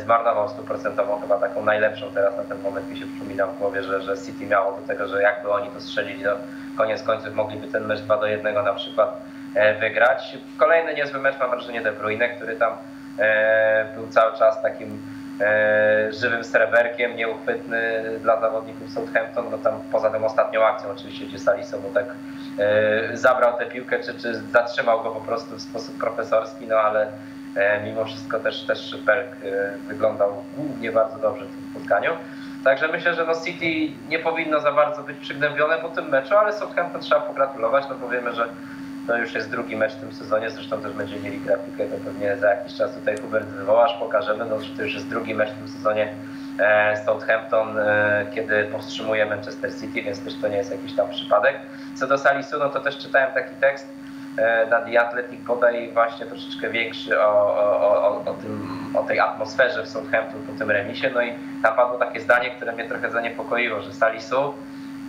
[0.05, 4.03] zmarnował stuprocentową, chyba taką najlepszą teraz na ten moment mi się przypomina w głowie, że,
[4.03, 6.31] że City miało do tego, że jakby oni to strzelili, no
[6.77, 9.21] koniec końców mogliby ten mecz 2 do 1 na przykład
[9.55, 10.38] e, wygrać.
[10.59, 12.73] Kolejny niezły mecz mam wrażenie De Bruyne, który tam
[13.19, 15.03] e, był cały czas takim
[15.40, 21.38] e, żywym sreberkiem, nieuchwytny dla zawodników Southampton, no tam poza tą ostatnią akcją oczywiście, gdzie
[21.38, 22.07] Salisu mu tak
[22.59, 27.03] e, zabrał tę piłkę, czy, czy zatrzymał go po prostu w sposób profesorski, no ale
[27.03, 27.11] e,
[27.85, 32.11] mimo wszystko też, też Berg e, wyglądał głównie bardzo dobrze w tym spotkaniu.
[32.65, 36.53] Także myślę, że no City nie powinno za bardzo być przygnębione po tym meczu, ale
[36.53, 38.49] Southampton trzeba pogratulować, no bo wiemy, że
[39.07, 42.37] to już jest drugi mecz w tym sezonie, zresztą też będziemy mieli grafikę, to pewnie
[42.37, 45.59] za jakiś czas tutaj Hubert wywołasz, pokażemy, no że to już jest drugi mecz w
[45.59, 46.15] tym sezonie
[46.59, 51.57] e, Southampton, e, kiedy powstrzymuje Manchester City, więc też to nie jest jakiś tam przypadek.
[51.95, 54.00] Co do Salisu, no to też czytałem taki tekst e,
[54.71, 55.40] na The Athletic,
[55.93, 60.71] właśnie troszeczkę większy o, o, o, o, tym, o tej atmosferze w Southampton po tym
[60.71, 64.55] remisie, no i tam padło takie zdanie, które mnie trochę zaniepokoiło, że Salisu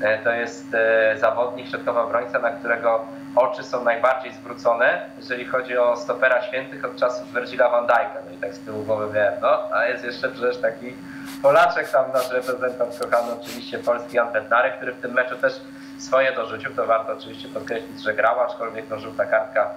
[0.01, 3.05] e, to jest e, zawodnik, środkowy obrońca, na którego
[3.35, 8.21] oczy są najbardziej zwrócone, jeżeli chodzi o stopera świętych od czasów Virgila van Dijk'a.
[8.25, 10.95] No i tak z tyłu głowy miałem, no, a jest jeszcze przecież taki
[11.41, 15.61] Polaczek tam, nasz reprezentant kochany oczywiście polski Jan Bednarek, który w tym meczu też
[16.01, 19.69] swoje dorzucił, to warto oczywiście podkreślić, że grał, aczkolwiek no, żółta kartka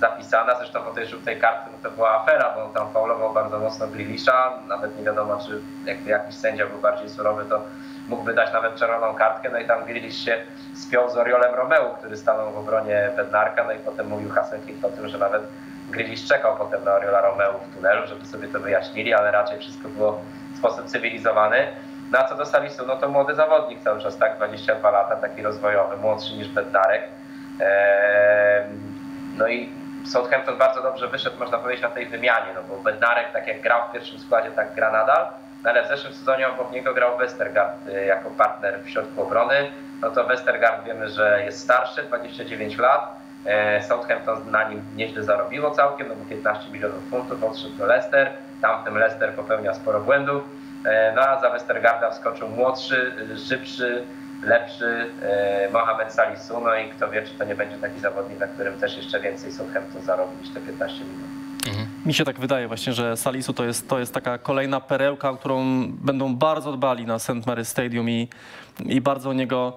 [0.00, 3.86] zapisana, zresztą po tej żółtej kartce no, to była afera, bo tam faulował bardzo mocno
[3.86, 7.62] Grealisha, nawet nie wiadomo, czy jakby jakiś sędzia był bardziej surowy, to
[8.08, 10.36] mógłby dać nawet czerwoną kartkę, no i tam Grealish się
[10.74, 14.88] spiął z Oriolem Romeu, który stanął w obronie Bednarka, no i potem mówił Hasenkick o
[14.88, 15.42] tym, że nawet
[15.90, 19.88] Grealish czekał potem na Oriola Romeu w tunelu, żeby sobie to wyjaśnili, ale raczej wszystko
[19.88, 20.20] było
[20.54, 21.66] w sposób cywilizowany.
[22.12, 25.96] Na co do Salisu, no to młody zawodnik cały czas, tak, 22 lata, taki rozwojowy,
[25.96, 27.02] młodszy niż Bednarek.
[29.38, 29.68] No i
[30.04, 33.80] Southampton bardzo dobrze wyszedł, można powiedzieć, na tej wymianie, no bo Bednarek, tak jak grał
[33.88, 35.26] w pierwszym składzie, tak gra nadal,
[35.64, 39.70] no ale w zeszłym sezonie obok niego grał Westergaard y, jako partner w środku obrony.
[40.00, 43.16] No to Westergaard wiemy, że jest starszy, 29 lat.
[43.46, 48.30] E, Southampton na nim nieźle zarobiło całkiem, no bo 15 milionów funtów odszedł do Leicester.
[48.62, 50.42] Tam w tym Leicester popełnia sporo błędów.
[50.84, 53.12] E, No a za Westergaarda wskoczył młodszy,
[53.48, 54.04] szybszy,
[54.42, 56.60] lepszy e, Mohamed Salisu.
[56.60, 59.52] No i kto wie, czy to nie będzie taki zawodnik, na którym też jeszcze więcej
[59.52, 61.32] Southampton zarobi niż te 15 milionów.
[62.06, 65.64] Mi się tak wydaje właśnie, że Salisu to jest, to jest taka kolejna perełka, którą
[65.88, 67.30] będą bardzo dbali na St.
[67.30, 68.28] Mary's Stadium i,
[68.84, 69.76] i bardzo o niego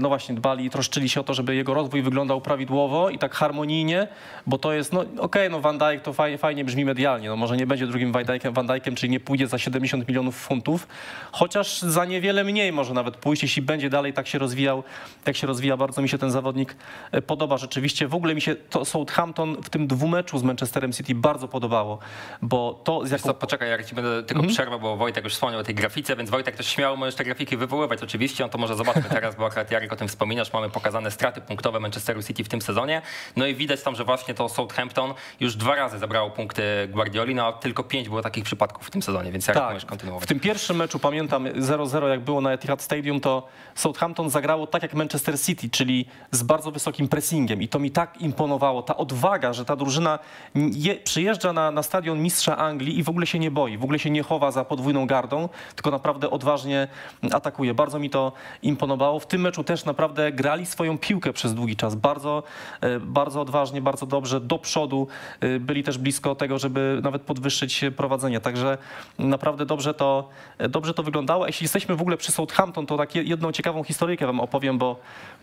[0.00, 3.34] no właśnie dbali i troszczyli się o to, żeby jego rozwój wyglądał prawidłowo i tak
[3.34, 4.08] harmonijnie,
[4.46, 7.56] bo to jest, no okej, no Van Dijk to fajnie, fajnie brzmi medialnie, no może
[7.56, 10.86] nie będzie drugim Van Dijkiem, Van Dijkiem, czyli nie pójdzie za 70 milionów funtów,
[11.32, 14.82] chociaż za niewiele mniej może nawet pójść, jeśli będzie dalej tak się rozwijał,
[15.26, 16.76] jak się rozwija, bardzo mi się ten zawodnik
[17.12, 18.08] e, podoba rzeczywiście.
[18.08, 21.98] W ogóle mi się to Southampton w tym dwumeczu z Manchesterem City bardzo podobało,
[22.42, 23.24] bo to z jaką...
[23.24, 26.30] co, poczekaj, jak ci będę tylko przerwę, bo Wojtek już wspomniał o tej grafice, więc
[26.30, 29.71] Wojtek też śmiało możesz te grafiki wywoływać oczywiście, on to może zobaczmy teraz, bo akurat
[29.72, 33.02] Jarek o tym wspominasz, mamy pokazane straty punktowe Manchesteru City w tym sezonie,
[33.36, 37.46] no i widać tam, że właśnie to Southampton już dwa razy zabrało punkty Guardioli, no
[37.46, 40.28] a tylko pięć było takich przypadków w tym sezonie, więc Jarek możesz w kontynuować.
[40.28, 44.94] tym pierwszym meczu pamiętam 0-0 jak było na Etihad Stadium, to Southampton zagrało tak jak
[44.94, 49.64] Manchester City, czyli z bardzo wysokim pressingiem i to mi tak imponowało, ta odwaga, że
[49.64, 50.18] ta drużyna
[50.54, 53.98] je, przyjeżdża na, na stadion mistrza Anglii i w ogóle się nie boi, w ogóle
[53.98, 56.88] się nie chowa za podwójną gardą, tylko naprawdę odważnie
[57.32, 57.74] atakuje.
[57.74, 58.32] Bardzo mi to
[58.62, 59.20] imponowało.
[59.20, 62.42] W tym meczu też naprawdę grali swoją piłkę przez długi czas, bardzo,
[62.80, 65.06] e, bardzo odważnie, bardzo dobrze, do przodu,
[65.40, 68.78] e, byli też blisko tego, żeby nawet podwyższyć prowadzenie, także
[69.18, 70.28] naprawdę dobrze to,
[70.68, 71.46] dobrze to wyglądało.
[71.46, 74.96] Jeśli jesteśmy w ogóle przy Southampton, to tak je- jedną ciekawą historyjkę wam opowiem, bo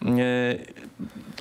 [0.06, 0.08] e,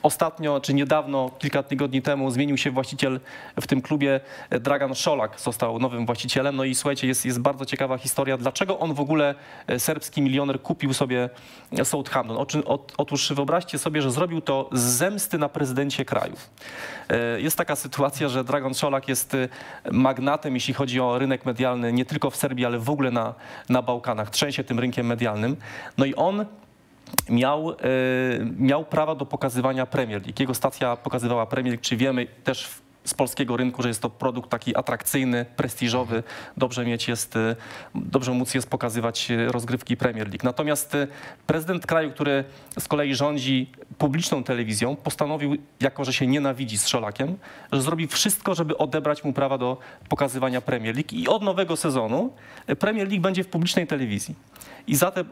[0.02, 3.20] ostatnio, czy niedawno, kilka tygodni temu zmienił się właściciel
[3.60, 4.20] w tym klubie.
[4.50, 6.56] Dragan Szolak został nowym właścicielem.
[6.56, 9.34] No i słuchajcie, jest, jest bardzo ciekawa historia, dlaczego on w ogóle,
[9.66, 11.30] e, serbski milioner, kupił sobie
[11.84, 12.36] Southampton.
[12.36, 16.37] Oczy- ot- Otóż wyobraźcie sobie, że zrobił to z zemsty na prezydencie kraju.
[17.09, 19.48] E, Jest taka sytuacja, że Dragan Szolak jest e,
[19.92, 23.35] magnatem, jeśli chodzi o rynek medialny, nie tylko w Serbii, ale w ogóle na,
[23.68, 24.31] na Bałkanach.
[24.31, 25.57] Trzęsie tym rynkiem medialnym.
[25.98, 26.46] No i on
[27.28, 27.74] miał, e,
[28.59, 30.37] miał prawa do pokazywania Premier League.
[30.40, 34.11] Jego stacja pokazywała Premier League, czy wiemy też w- z polskiego rynku, że jest to
[34.11, 36.23] produkt taki atrakcyjny, prestiżowy.
[36.57, 37.57] Dobrze mieć jest, e,
[37.94, 40.44] dobrze móc jest pokazywać e, rozgrywki Premier League.
[40.44, 41.07] Natomiast e,
[41.47, 42.44] prezydent kraju, który
[42.79, 47.37] z kolei rządzi publiczną telewizją, postanowił, jako że się nienawidzi z Szolakiem,
[47.73, 49.77] że zrobi wszystko, żeby odebrać mu prawa do
[50.09, 52.33] pokazywania Premier League i od nowego sezonu
[52.79, 54.35] Premier League będzie w publicznej telewizji.
[54.87, 55.25] I za tę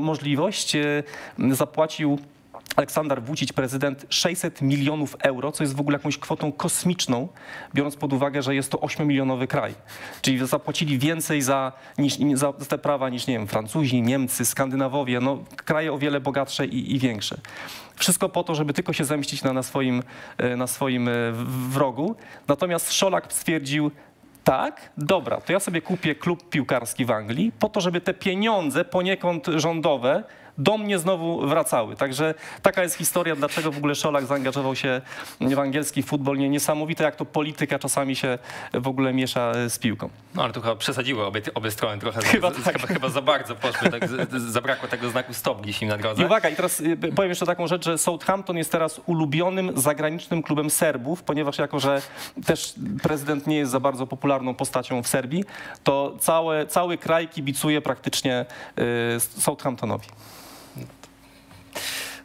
[0.00, 0.76] możliwość
[1.50, 2.18] zapłacił
[2.76, 7.28] Aleksander Vucic, prezydent, 600 milionów euro, co jest w ogóle jakąś kwotą kosmiczną,
[7.74, 9.74] biorąc pod uwagę, że jest to 8-milionowy kraj.
[10.22, 15.38] Czyli zapłacili więcej za, niż, za te prawa niż, nie wiem, Francuzi, Niemcy, Skandynawowie, no,
[15.56, 17.36] kraje o wiele bogatsze i, i większe.
[17.96, 20.02] Wszystko po to, żeby tylko się zemścić na, na swoim,
[20.38, 21.12] e, na swoim e,
[21.70, 22.16] wrogu.
[22.48, 23.90] Natomiast Szolak stwierdził,
[24.44, 28.84] tak, dobra, to ja sobie kupię klub piłkarski w Anglii po to, żeby te pieniądze
[28.84, 30.24] poniekąd rządowe
[30.58, 31.96] do mnie znowu wracały.
[31.96, 35.00] Także taka jest historia, dlaczego w ogóle Szolak zaangażował się
[35.40, 36.38] w angielski futbol.
[36.38, 38.38] Nie, niesamowite, jak to polityka czasami się
[38.74, 40.10] w ogóle miesza e, z piłką.
[40.34, 42.80] No ale tu chyba przesadziły obie, obie strony trochę, Chyba z, tak.
[42.80, 45.98] chyba, chyba za bardzo poszły, tak, z, z, zabrakło tego znaku stop gdzieś im na
[45.98, 46.22] drodze.
[46.22, 50.42] I uwaga, i teraz y, powiem jeszcze taką rzecz, że Southampton jest teraz ulubionym zagranicznym
[50.42, 52.02] klubem Serbów, ponieważ jako, że
[52.46, 55.44] też prezydent nie jest za bardzo popularną postacią w Serbii,
[55.84, 58.46] to całe, cały kraj kibicuje praktycznie
[59.16, 60.06] y, Southamptonowi.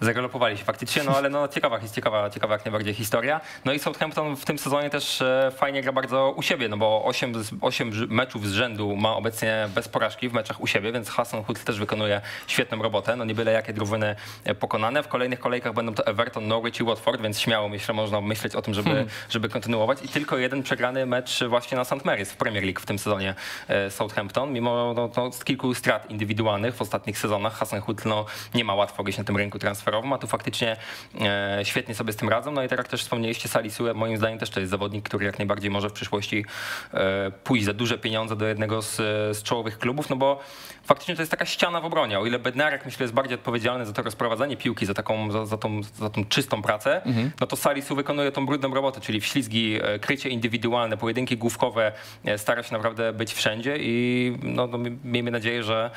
[0.02, 3.42] Zagalopowali się faktycznie, no ale no ciekawa, ciekawa, ciekawa jak najbardziej historia.
[3.66, 7.06] No i Southampton w tym sezonie też e, fajnie gra bardzo u siebie, no bo
[7.06, 10.92] 8, z- 8 ż- meczów z rzędu ma obecnie bez porażki w meczach u siebie,
[10.92, 13.16] więc Hassan Hutt też wykonuje świetną robotę.
[13.16, 15.04] No nie byle jakie drużyny e, pokonane.
[15.04, 18.62] W kolejnych kolejkach będą to Everton, Norwich i Watford, więc śmiało myślę, można myśleć o
[18.62, 19.98] tym, żeby, żeby kontynuować.
[20.04, 21.92] I tylko jeden przegrany mecz właśnie na St.
[21.94, 23.36] Mary's w Premier League w tym sezonie
[23.68, 27.54] e, Southampton, mimo no, no, kilku strat indywidualnych w ostatnich sezonach.
[27.54, 30.78] Hassan Hutt no, nie ma łatwo gdzieś na tym rynku transferowym transferową, a tu faktycznie
[31.22, 32.52] e, świetnie sobie z tym radzą.
[32.52, 35.40] No i tak jak też wspomnieliście, Salisu, moim zdaniem też to jest zawodnik, który jak
[35.40, 36.46] najbardziej może w przyszłości
[36.94, 38.96] e, pójść za duże pieniądze do jednego z,
[39.38, 40.40] z czołowych klubów, no bo
[40.86, 42.20] faktycznie to jest taka ściana w obronie.
[42.20, 45.58] O ile Bednarek myślę jest bardziej odpowiedzialny za to rozprowadzanie piłki, za taką, za, za
[45.58, 47.02] tą, za tą czystą pracę,
[47.42, 51.92] no to Salisu wykonuje tą brudną robotę, czyli wślizgi, e, krycie indywidualne, pojedynki główkowe,
[52.38, 55.92] stara się naprawdę być wszędzie i no, no, miejmy nadzieję, że,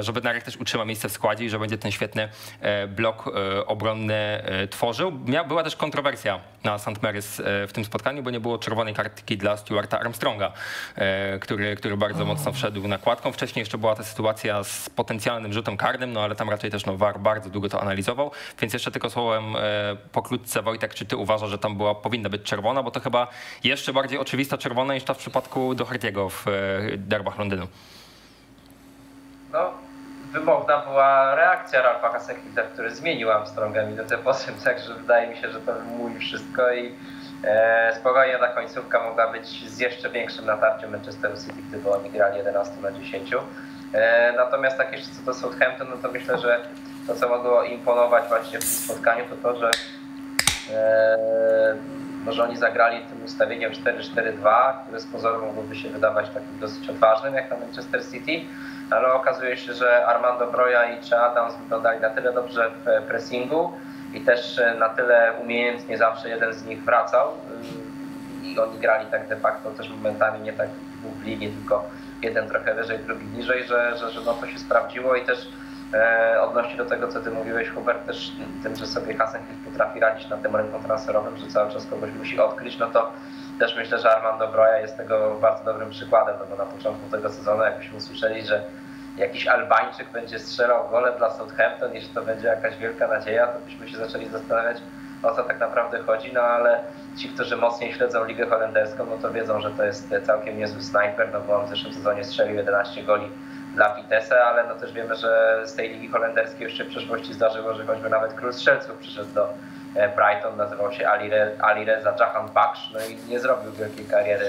[0.00, 2.28] że Bednarek też utrzyma miejsce w składzie i że będzie ten świetny
[2.88, 5.12] blok e, obronny e, tworzył.
[5.26, 6.88] Mia, była też kontrowersja na St.
[6.88, 10.52] Mary's e, w tym spotkaniu, bo nie było czerwonej kartki dla Stuarta Armstronga,
[11.40, 13.32] który, który bardzo mocno wszedł nakładką.
[13.32, 16.96] Wcześniej jeszcze była ta sytuacja z potencjalnym rzutem karnym, no ale tam raczej też no,
[16.96, 19.44] VAR bardzo długo to analizował, więc jeszcze tylko słowem
[20.12, 23.26] pokrótce Wojtek, czy ty uważasz, że tam była, powinna być czerwona, bo to chyba
[23.64, 26.44] jeszcze bardziej oczywista czerwona niż ta w przypadku Doherty'ego w
[26.96, 27.66] derbach Londynu.
[29.52, 29.83] No,
[30.34, 35.50] wymowna była reakcja Ralfa Hasenhüttla, który zmienił Armstronga minutę po tym, także wydaje mi się,
[35.50, 36.94] że to mówi wszystko i
[37.44, 42.38] e, spokojnie ta końcówka mogła być z jeszcze większym natarciem Manchesteru City, gdyby oni grali
[42.38, 43.30] 11 na 10.
[43.92, 46.60] E, natomiast tak jeszcze co do Southampton, no to myślę, że
[47.06, 49.70] to co mogło imponować właśnie w tym spotkaniu to to, że
[50.74, 51.76] e,
[52.26, 56.88] no, że oni zagrali tym ustawieniem 4-4-2, które z pozoru mogłoby się wydawać takim dosyć
[56.88, 58.40] odważnym jak na Manchester City,
[58.90, 63.72] ale okazuje się, że Armando Broja i Che Adams wyglądali na tyle dobrze w pressingu
[64.14, 69.28] i też na tyle umiejętnie zawsze jeden z nich wracał y, i oni grali tak
[69.28, 71.84] de facto też momentami nie tak w tylko
[72.22, 75.48] jeden trochę wyżej, drugi niżej, że, że, że no to się sprawdziło i też
[75.94, 80.28] e, odnośnie do tego, co ty mówiłeś Hubert, też tym, że sobie Hasenkiewicz potrafi radzić
[80.28, 83.12] na tym rynku transferowym, że cały czas kogoś musi odkryć, no to
[83.58, 87.30] też myślę, że Armando Broja jest tego bardzo dobrym przykładem, no bo na początku tego
[87.30, 88.62] sezonu jakbyśmy usłyszeli, że
[89.16, 93.58] jakiś Albańczyk będzie strzelał gole dla Southampton i że to będzie jakaś wielka nadzieja, to
[93.58, 94.78] byśmy się zaczęli zastanawiać,
[95.22, 96.80] o co tak naprawdę chodzi, no ale
[97.16, 101.28] ci, którzy mocniej śledzą ligę holenderską, no to wiedzą, że to jest całkiem niezły snajper,
[101.32, 103.28] no bo on w zeszłym sezonie strzelił 11 goli
[103.74, 107.74] dla Vitesse, ale no też wiemy, że z tej ligi holenderskiej jeszcze w przeszłości zdarzyło,
[107.74, 109.48] że choćby nawet król strzelców przyszedł do
[109.94, 114.46] Brighton, nazywał się Ali, Re, Ali Reza Jahan Baksh, no i nie zrobił wielkiej kariery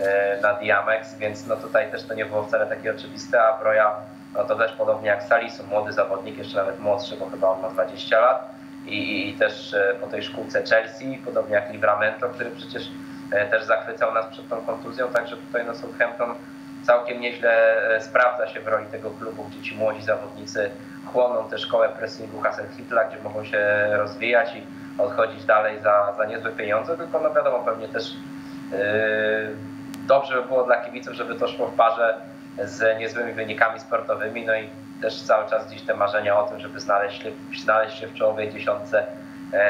[0.00, 3.96] e, na Diamex, więc no tutaj też to nie było wcale takie oczywiste, a Broja
[4.34, 7.68] no to też podobnie jak Salisu, młody zawodnik, jeszcze nawet młodszy, bo chyba on ma
[7.68, 8.50] 20 lat
[8.86, 12.82] i, i też e, po tej szkółce Chelsea, podobnie jak Livramento, który przecież
[13.32, 16.34] e, też zachwycał nas przed tą kontuzją, także tutaj no Southampton
[16.82, 20.70] całkiem nieźle e, sprawdza się w roli tego klubu, gdzie ci młodzi zawodnicy
[21.12, 24.66] chłoną tę szkołę pressingu Hasenhüttla, gdzie mogą się rozwijać i
[24.98, 28.16] odchodzić dalej za, za niezłe pieniądze, tylko no wiadomo, pewnie też
[28.72, 28.78] yy,
[30.06, 32.14] dobrze by było dla kibiców, żeby to szło w parze
[32.58, 34.68] z niezłymi wynikami sportowymi, no i
[35.02, 37.22] też cały czas gdzieś te marzenia o tym, żeby znaleźć,
[37.62, 39.06] znaleźć się w czołowej dziesiątce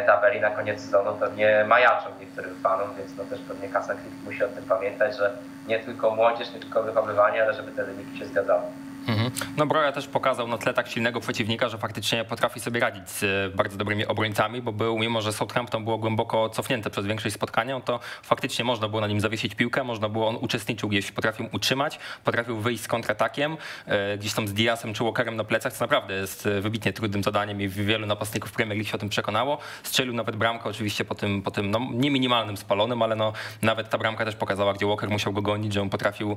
[0.07, 4.45] tabeli na koniec sezonu pewnie majaczą niektórym fanom, więc no też pewnie Kasa Klik musi
[4.45, 8.27] o tym pamiętać, że nie tylko młodzież, nie tylko wychowywanie, ale żeby te wyniki się
[8.27, 8.62] zgadzały.
[9.09, 9.31] Mhm.
[9.57, 13.23] No Broja też pokazał na tle tak silnego przeciwnika, że faktycznie potrafi sobie radzić z
[13.23, 17.81] e, bardzo dobrymi obrońcami, bo był, mimo że Southampton było głęboko cofnięte przez większość spotkania,
[17.81, 21.99] to faktycznie można było na nim zawiesić piłkę, można było, on uczestniczył gdzieś, potrafił utrzymać,
[22.25, 26.15] potrafił wyjść z kontratakiem, e, gdzieś tam z Diasem czy Walkerem na plecach, co naprawdę
[26.15, 29.59] jest e, wybitnie trudnym zadaniem i wielu napastników Premier League się o tym przekonało.
[29.83, 33.91] Strzelił nawet bramkę oczywiście po tym, po tym no, nie minimalnym spalonym, ale no, nawet
[33.91, 36.37] ta bramka też pokazała, gdzie Walker musiał go gonić, że on potrafił,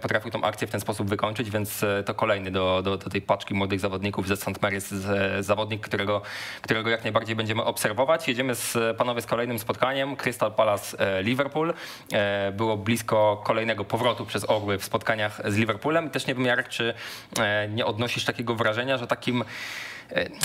[0.00, 3.54] potrafił tą akcję w ten sposób wykończyć, więc to kolejny do, do, do tej paczki
[3.54, 4.46] młodych zawodników ze St.
[4.46, 6.22] Mary's, z, zawodnik, którego,
[6.62, 8.28] którego jak najbardziej będziemy obserwować.
[8.28, 10.16] Jedziemy z, panowie z kolejnym spotkaniem.
[10.16, 11.74] Crystal Palace e, Liverpool.
[12.12, 16.10] E, Było blisko kolejnego powrotu przez Orły w spotkaniach z Liverpoolem.
[16.10, 16.94] Też nie wiem, Jarek, czy
[17.38, 19.44] e, nie odnosisz takiego wrażenia, że takim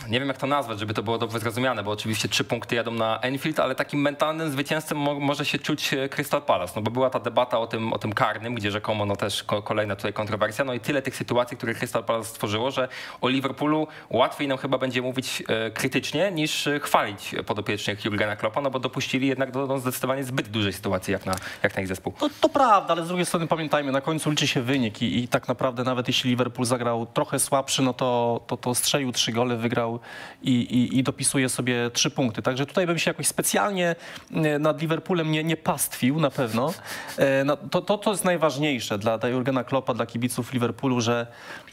[0.09, 2.91] nie wiem jak to nazwać, żeby to było dobrze zrozumiane, bo oczywiście trzy punkty jadą
[2.91, 7.09] na Enfield, ale takim mentalnym zwycięzcą mo może się czuć Crystal Palace, no bo była
[7.09, 10.65] ta debata o tym, o tym karnym, gdzie rzekomo no też ko kolejna tutaj kontrowersja,
[10.65, 12.87] no i tyle tych sytuacji, które Crystal Palace stworzyło, że
[13.21, 18.69] o Liverpoolu łatwiej nam chyba będzie mówić e, krytycznie niż chwalić podopiecznych Jurgena Kloppa, no
[18.69, 22.13] bo dopuścili jednak do, do zdecydowanie zbyt dużej sytuacji jak na, jak na ich zespół.
[22.19, 25.27] To, to prawda, ale z drugiej strony pamiętajmy, na końcu liczy się wynik i, i
[25.27, 29.56] tak naprawdę nawet jeśli Liverpool zagrał trochę słabszy, no to, to, to strzelił trzy gole,
[29.57, 29.99] wygrał
[30.43, 32.41] i, i, i dopisuje sobie trzy punkty.
[32.41, 33.95] Także tutaj bym się jakoś specjalnie
[34.35, 36.73] e, nad Liverpoolem nie, nie pastwił na pewno.
[37.17, 41.27] E, No, to, to, to jest najważniejsze dla, dla Jurgena Kloppa, dla kibiców Liverpoolu, że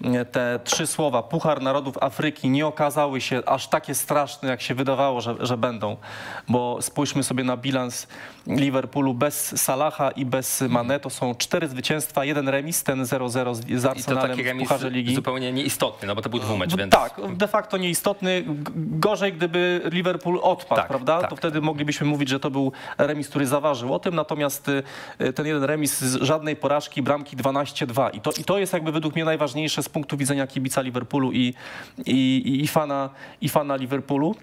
[0.04, 4.74] e, te trzy słowa Puchar Narodów Afryki nie okazały się aż takie straszne, jak się
[4.74, 5.96] wydawało, że, że będą.
[6.48, 8.06] Bo spójrzmy sobie na bilans
[8.46, 11.00] Liverpoolu bez Salaha i bez Mane.
[11.00, 14.46] To są cztery zwycięstwa, jeden remis, ten 0-0 z, z I to Arsenalem taki w
[14.46, 15.14] remis Pucharze Ligi.
[15.14, 16.92] zupełnie nieistotny, no bo to był dwumecz, W- więc...
[16.92, 18.44] Tak, de facto to nieistotny.
[18.76, 21.20] Gorzej, gdyby Liverpool odpadł, Tak, prawda?
[21.20, 21.30] tak.
[21.30, 24.14] To wtedy moglibyśmy mówić, że to był remis, który zaważył o tym.
[24.14, 28.10] Natomiast y, ten jeden remis z żadnej porażki, bramki 12-2.
[28.12, 31.54] I to, I to jest jakby według mnie najważniejsze z punktu widzenia kibica Liverpoolu i,
[32.06, 33.10] i, i, fana,
[33.40, 34.34] i fana Liverpoolu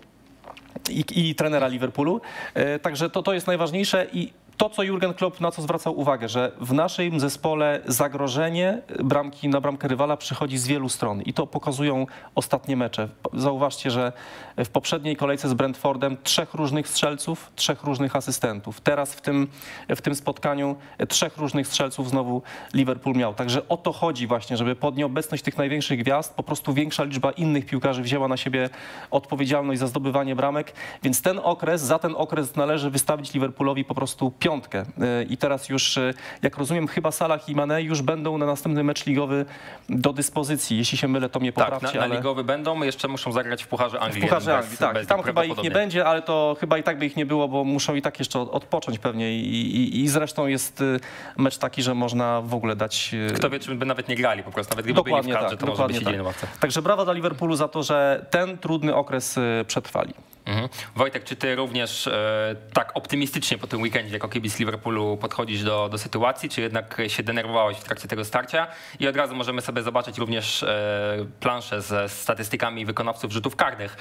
[0.90, 2.22] i, i trenera Liverpoolu.
[2.54, 6.30] E, Także to, to jest najważniejsze i to, co Jurgen Klopp na co zwracał uwagę,
[6.30, 11.48] że w naszym zespole zagrożenie bramki na bramkę rywala przychodzi z wielu stron i to
[11.48, 13.10] pokazują ostatnie mecze.
[13.34, 14.12] Zauważcie, że
[14.58, 18.82] w poprzedniej kolejce z Brentfordem trzech różnych strzelców, trzech różnych asystentów.
[18.82, 19.48] Teraz w tym,
[19.90, 20.76] w tym spotkaniu
[21.08, 22.42] trzech różnych strzelców znowu
[22.74, 23.34] Liverpool miał.
[23.34, 27.32] Także o to chodzi właśnie, żeby pod nieobecność tych największych gwiazd po prostu większa liczba
[27.32, 28.70] innych piłkarzy wzięła na siebie
[29.12, 30.74] odpowiedzialność za zdobywanie bramek,
[31.04, 34.51] więc ten okres, za ten okres należy wystawić Liverpoolowi po prostu piątkę.
[34.98, 38.84] Yy, I teraz już, yy, jak rozumiem, chyba Salah i Mane już będą na następny
[38.84, 39.46] mecz ligowy
[39.90, 40.78] do dyspozycji.
[40.78, 42.16] Jeśli się mylę, to mnie Tak, poprawcie, na, na ale...
[42.16, 44.22] ligowy będą, jeszcze muszą zagrać w Pucharze Anglii.
[44.22, 45.06] W Pucharze Anglii, tak.
[45.06, 47.64] Tam chyba ich nie będzie, ale to chyba i tak by ich nie było, bo
[47.64, 49.32] muszą i tak jeszcze od- odpocząć pewnie.
[49.40, 51.00] I, i, i zresztą jest y,
[51.38, 53.12] mecz taki, że można w ogóle dać...
[53.14, 55.34] y, Kto wie, czy by nawet nie grali po prostu, nawet gdyby byli w Dokładnie
[55.34, 56.58] kadrze, tak, to może dokładnie tak.
[56.60, 60.14] Także brawa dla Liverpoolu za to, że ten trudny okres y, przetrwali.
[60.46, 60.70] Mhm.
[60.96, 65.90] Wojtek, czy ty również e, tak optymistycznie po tym weekendzie jako kibic Liverpoolu podchodzisz do,
[65.90, 68.68] do sytuacji, czy jednak się denerwowałeś w trakcie tego starcia?
[69.00, 73.98] I od razu możemy sobie zobaczyć również e, planszę ze statystykami wykonawców rzutów karnych e,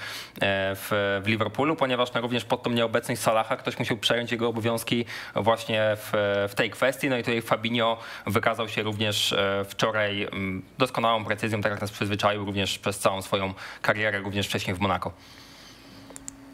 [0.74, 5.04] w, w Liverpoolu, ponieważ no, również pod tą nieobecność Salaha ktoś musiał przejąć jego obowiązki
[5.34, 6.12] właśnie w,
[6.48, 7.08] w tej kwestii.
[7.08, 11.90] No i tutaj Fabinho wykazał się również e, wczoraj mm, doskonałą precyzją, tak jak nas
[11.90, 15.12] przyzwyczaił również przez całą swoją karierę, również wcześniej w Monako.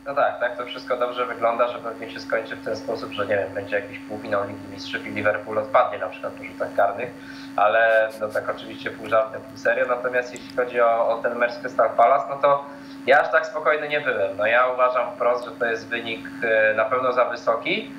[0.06, 3.26] No tak, tak to wszystko dobrze wygląda, że pewnie się skończy w ten sposób, że
[3.26, 7.10] nie wiem, będzie jakiś półfinał Ligi Mistrzów i Liverpool odpadnie na przykład po rzutach karnych,
[7.56, 9.86] ale no tak oczywiście pół żartem, pół serio.
[9.88, 12.64] Natomiast jeśli chodzi o, o ten mecz z Crystal Palace, no to
[13.06, 14.36] ja aż tak spokojny nie byłem.
[14.36, 17.90] No ja uważam wprost, że to jest wynik e, na pewno za wysoki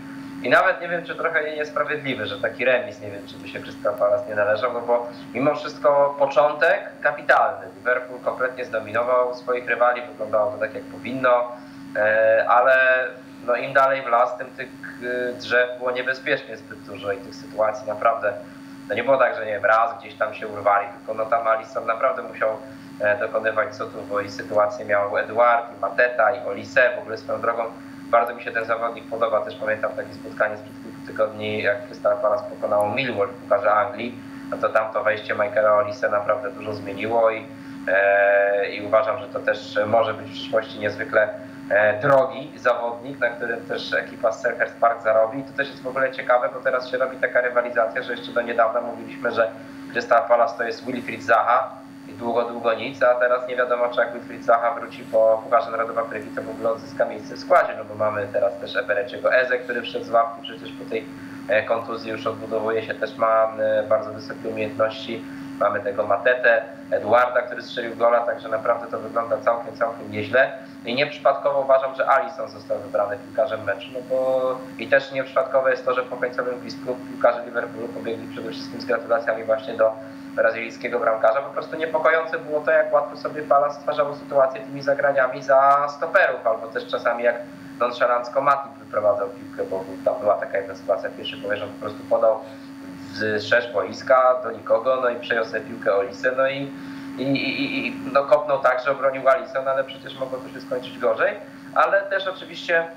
[0.43, 3.59] i nawet nie wiem, czy trochę niesprawiedliwy, że taki remis, nie wiem, czy by się
[3.59, 7.67] Crystal Palace nie należał, no bo mimo wszystko początek kapitalny.
[7.75, 11.51] Liverpool kompletnie zdominował swoich rywali, wyglądało to tak jak powinno.
[11.97, 13.07] E, ale
[13.45, 14.69] no im dalej w las, tym tych
[15.29, 18.33] e, drzew było niebezpiecznie zbyt dużo i tych sytuacji naprawdę,
[18.89, 21.47] to nie było tak, że nie wiem, raz gdzieś tam się urwali, tylko no tam
[21.47, 22.49] Alisson naprawdę musiał
[22.99, 27.41] e, dokonywać cudów, bo i sytuację miał Eduard, i Mateta, i Olise, w ogóle swoją
[27.41, 27.63] drogą.
[28.09, 32.17] Bardzo mi się ten zawodnik podoba, też pamiętam takie spotkanie sprzed kilku tygodni, jak Crystal
[32.17, 34.19] Palace pokonało Millwall w Pucharze Anglii,
[34.51, 37.45] no to tam to wejście Michaela Olise naprawdę dużo zmieniło i,
[37.87, 41.29] e, i uważam, że to też może być w przyszłości niezwykle
[42.01, 45.39] drogi zawodnik, na którym też ekipa z Selhurst Park zarobi.
[45.39, 48.31] I to też jest w ogóle ciekawe, bo teraz się robi taka rywalizacja, że jeszcze
[48.31, 49.51] do niedawna mówiliśmy, że
[49.91, 51.69] Crystal Palace to jest Wilfried Zaha
[52.09, 55.71] i długo, długo nic, a teraz nie wiadomo, czy jak Wilfried Zaha wróci po Pucharze
[55.71, 59.35] Narodowa Afryki, to w ogóle odzyska miejsce w składzie, no bo mamy teraz też Ebereciego
[59.35, 61.05] Eze, który wszedł z ławki, przecież po tej
[61.47, 65.23] e, kontuzji już odbudowuje się, też ma e, bardzo wysokie umiejętności.
[65.59, 70.51] Mamy tego Matetę, Eduarda, który strzelił gola, także naprawdę to wygląda całkiem, całkiem nieźle.
[70.85, 75.85] I nieprzypadkowo uważam, że Alisson został wybrany piłkarzem meczu, no bo i też nieprzypadkowe jest
[75.85, 79.91] to, że po końcowym gwizdku piłkarze Liverpoolu pobiegli przede wszystkim z gratulacjami właśnie do
[80.35, 81.41] brazylijskiego bramkarza.
[81.41, 86.47] Po prostu niepokojące było to, jak łatwo sobie Pala stwarzało sytuację tymi zagraniami za stoperów,
[86.47, 87.35] albo też czasami jak
[87.79, 92.03] nonszalancko Matip wyprowadzał piłkę, bo tam była taka jedna sytuacja, pierwszy powiesz, on po prostu
[92.09, 92.39] podał
[93.17, 96.71] z szerz boiska do nikogo, no i przejął sobie piłkę Olise, no i,
[97.17, 100.99] i, i, i no kopnął tak, że obronił Alisson, ale przecież mogło to się skończyć
[100.99, 101.35] gorzej,
[101.75, 102.87] ale też oczywiście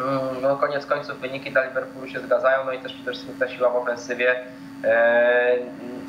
[0.00, 3.48] mm, no koniec końców wyniki dla Liverpoolu się zgadzają, no i też przede wszystkim ta
[3.48, 4.36] siła w ofensywie
[4.84, 5.56] e,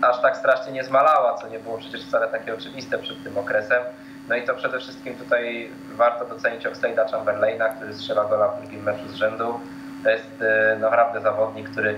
[0.02, 3.84] aż tak strasznie nie zmalała, co nie było przecież wcale takie oczywiste przed tym okresem.
[4.30, 8.84] No i to przede wszystkim tutaj warto docenić Oxlade'a Chamberlaina, który strzela gola w drugim
[8.84, 9.60] meczu z rzędu.
[10.04, 11.96] To jest e, no, naprawdę zawodnik, który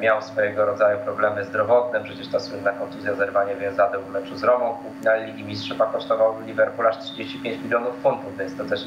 [0.00, 4.74] miał swojego rodzaju problemy zdrowotne, przecież ta słynna kontuzja, zerwanie więzadeł w meczu z Romą
[4.74, 8.80] w półfinale Ligi Mistrzów kosztował Liverpool aż 35 milionów funtów, więc to też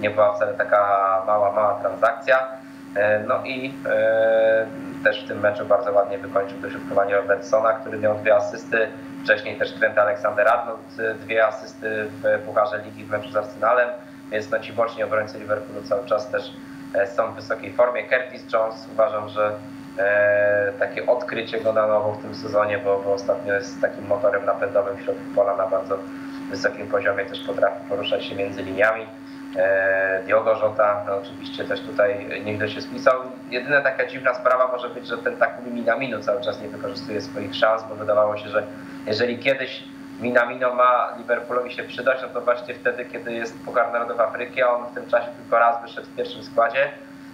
[0.00, 0.78] nie była wcale taka
[1.26, 2.38] mała, mała transakcja.
[2.94, 4.66] E, No i e,
[5.04, 8.88] też w tym meczu bardzo ładnie wykończył dośrodkowanie Robertsona, który miał dwie asysty.
[9.24, 13.88] Wcześniej też Trent Alexander-Arnold e, dwie asysty w Pucharze Ligi w meczu z Arsenalem,
[14.30, 16.52] więc no ci boczni obrońcy Liverpoolu cały czas też
[16.94, 18.02] e, są w wysokiej formie.
[18.08, 19.52] Curtis Jones uważam, że
[19.98, 24.44] e, takie odkrycie go na nowo w tym sezonie, bo, bo ostatnio jest takim motorem
[24.44, 25.98] napędowym w środku pola na bardzo
[26.50, 29.06] wysokim poziomie, też potrafi poruszać się między liniami.
[29.56, 33.14] E, Diogo Jota no oczywiście też tutaj nieźle się spisał.
[33.50, 37.54] Jedyna taka dziwna sprawa może być, że ten Takumi Minamino cały czas nie wykorzystuje swoich
[37.54, 38.66] szans, bo wydawało się, że
[39.06, 39.82] jeżeli kiedyś
[40.20, 44.70] Minamino ma Liverpoolowi się przydać, no to właśnie wtedy, kiedy jest Puchar Narodów Afryki, a
[44.70, 46.88] on w tym czasie tylko raz wyszedł w pierwszym składzie.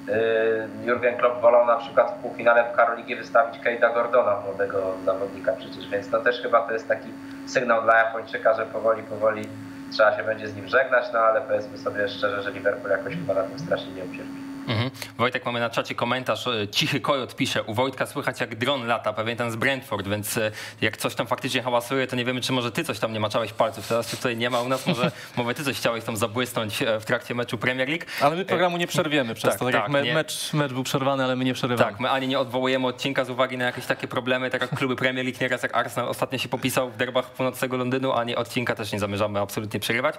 [0.09, 5.53] Yy, Jurgen Klopp wolał na przykład w półfinale Pucharu Ligi wystawić Keita Gordona, młodego zawodnika
[5.53, 7.13] przecież, więc to też chyba to jest taki
[7.47, 9.49] sygnał dla Japończyka, że powoli, powoli
[9.91, 13.35] trzeba się będzie z nim żegnać, no ale powiedzmy sobie szczerze, że Liverpool jakoś chyba
[13.35, 14.48] na tym strasznie nie ucierpi.
[14.69, 14.91] Mhm.
[15.19, 16.47] Wojtek, mamy na czacie komentarz.
[16.47, 20.37] e, Cichy Kojot pisze, u Wojtka słychać jak dron lata, pewnie ten z Brentford, więc
[20.37, 20.51] e,
[20.81, 23.53] jak coś tam faktycznie hałasuje, to nie wiemy, czy może ty coś tam nie maczałeś
[23.53, 23.89] palców.
[23.89, 27.01] Teraz cię tutaj nie ma u nas, może, może ty coś chciałeś tam zabłysnąć e,
[27.01, 28.05] w trakcie meczu Premier League.
[28.21, 29.65] Ale my programu nie przerwiemy przez tak, to.
[29.65, 31.91] Tak, tak, jak me, mecz, mecz był przerwany, ale my nie przerywamy.
[31.91, 34.97] Tak, my ani nie odwołujemy odcinka z uwagi na jakieś takie problemy, tak jak kluby
[34.97, 38.93] Premier League nieraz jak Arsenal ostatnio się popisał w derbach północnego Londynu, ani odcinka też
[38.93, 40.15] nie zamierzamy absolutnie przerywać.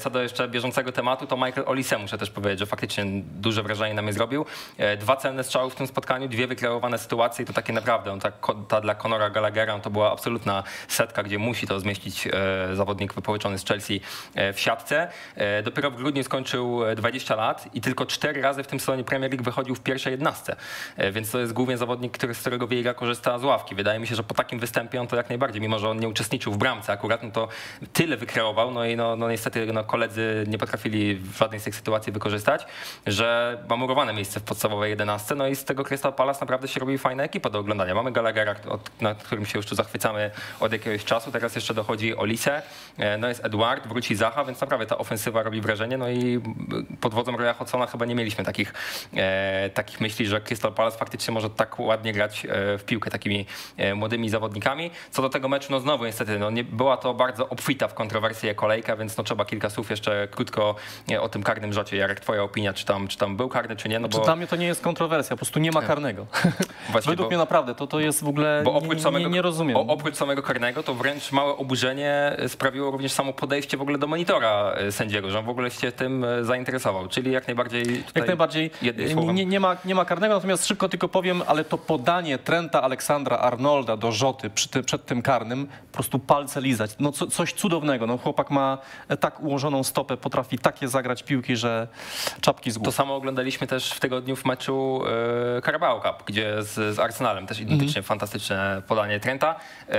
[0.00, 3.79] Co do jeszcze bieżącego tematu, to Michael Olise muszę też powiedzieć, że faktycznie duże wrażenie
[3.94, 4.46] na mnie zrobił.
[4.78, 8.32] E, Dwa celne strzały w tym spotkaniu, dwie wykreowane sytuacje i to takie naprawdę, ta,
[8.68, 12.30] ta dla Conora Gallaghera to była absolutna setka, gdzie musi to zmieścić e,
[12.76, 14.00] zawodnik wypożyczony z Chelsea
[14.34, 15.08] e, w siatce.
[15.64, 19.30] Dopiero w grudniu skończył e, 20 lat i tylko cztery razy w tym sezonie Premier
[19.30, 20.56] League wychodził w pierwszej jednastce.
[21.12, 23.74] Więc to jest głównie zawodnik, który, z którego Vieira korzysta z ławki.
[23.74, 26.08] Wydaje mi się, że po takim występie on to jak najbardziej, mimo że on nie
[26.08, 27.48] uczestniczył w bramce akurat, no to
[27.92, 31.74] tyle wykreował, no i no, no niestety no, koledzy nie potrafili w żadnej z tych
[31.74, 32.66] sytuacji wykorzystać,
[33.06, 36.80] że ma murowane miejsce w podstawowej jedenastce, no i z tego Crystal Palace naprawdę się
[36.80, 37.94] robi fajna ekipa do oglądania.
[37.94, 42.16] Mamy Gallaghera, od, nad którym się już tu zachwycamy od jakiegoś czasu, teraz jeszcze dochodzi
[42.16, 42.62] Olise,
[42.98, 46.40] e, no jest Edward, wróci Zaha, więc naprawdę ta ofensywa robi wrażenie, no i
[47.00, 48.74] pod wodzą Roya Hodgsona chyba nie mieliśmy takich,
[49.16, 53.46] e, takich myśli, że Crystal Palace faktycznie może tak ładnie grać e, w piłkę takimi
[53.76, 54.90] e, młodymi zawodnikami.
[55.10, 58.54] Co do tego meczu, no znowu niestety, no nie, była to bardzo obfita w kontrowersje
[58.54, 60.74] kolejka, więc no trzeba kilka słów jeszcze krótko
[61.20, 61.96] o tym karnym rzocie.
[61.96, 63.98] Jarek, twoja opinia, czy tam, czy tam był karny, czy nie?
[63.98, 66.26] No Czy bo dla mnie to nie jest kontrowersja, po prostu nie ma karnego.
[66.92, 68.62] Właśnie, Według bo- mnie naprawdę to, to jest w ogóle.
[68.64, 69.76] bo oprócz nie, samego, nie, nie rozumiem.
[69.76, 74.06] O, oprócz samego karnego, to wręcz małe oburzenie sprawiło również samo podejście w ogóle do
[74.06, 77.08] monitora e, sędziego, że on w ogóle się tym e, zainteresował.
[77.08, 78.04] Czyli jak najbardziej.
[78.14, 78.70] Jak najbardziej
[79.34, 83.36] nie, nie, ma, nie ma karnego, natomiast szybko tylko powiem, ale to podanie Trenta Aleksandra
[83.38, 86.90] Arnolda do Rzoty ty, przed tym karnym, po prostu palce lizać.
[86.98, 88.06] No co, coś cudownego.
[88.06, 88.78] No, chłopak ma
[89.20, 91.88] tak ułożoną stopę, potrafi takie zagrać piłki, że
[92.40, 92.94] czapki z To głów.
[92.94, 95.02] samo oglądaliśmy też w tygodniu w meczu
[95.58, 98.04] e, Carabao Cup, gdzie z, z Arsenalem też identycznie Mhm.
[98.04, 99.54] fantastyczne podanie Trenta.
[99.88, 99.96] E,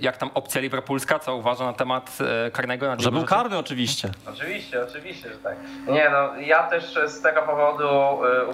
[0.00, 2.86] jak tam opcja liverpoolska, co uważa na temat e, karnego?
[2.86, 4.08] Na Że był karny oczywiście.
[4.34, 5.56] Oczywiście, oczywiście, że tak.
[5.88, 7.88] Nie no, ja też z tego powodu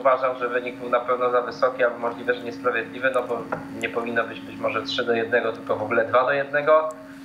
[0.00, 3.42] uważam, że wynik był na pewno za wysoki, a możliwe, że niesprawiedliwy, no bo
[3.80, 6.66] nie powinno być być może 3 do 1, tylko w ogóle 2 do 1,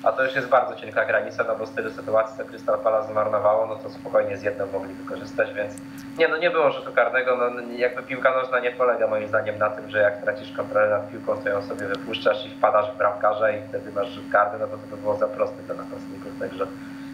[0.04, 3.12] a to już jest bardzo cienka granica, no bo z tylu sytuacji, co Crystal Palace
[3.12, 5.74] zmarnowało, no to spokojnie z jedną mogli wykorzystać, więc
[6.18, 9.70] nie no, nie było rzutu karnego, no jakby piłka nożna nie polega moim zdaniem na
[9.70, 13.52] tym, że jak tracisz kontrolę nad piłką, to ją sobie wypuszczasz i wpadasz w bramkarza
[13.52, 16.68] i wtedy masz rzut karny, no bo to by było za proste dla napastników, także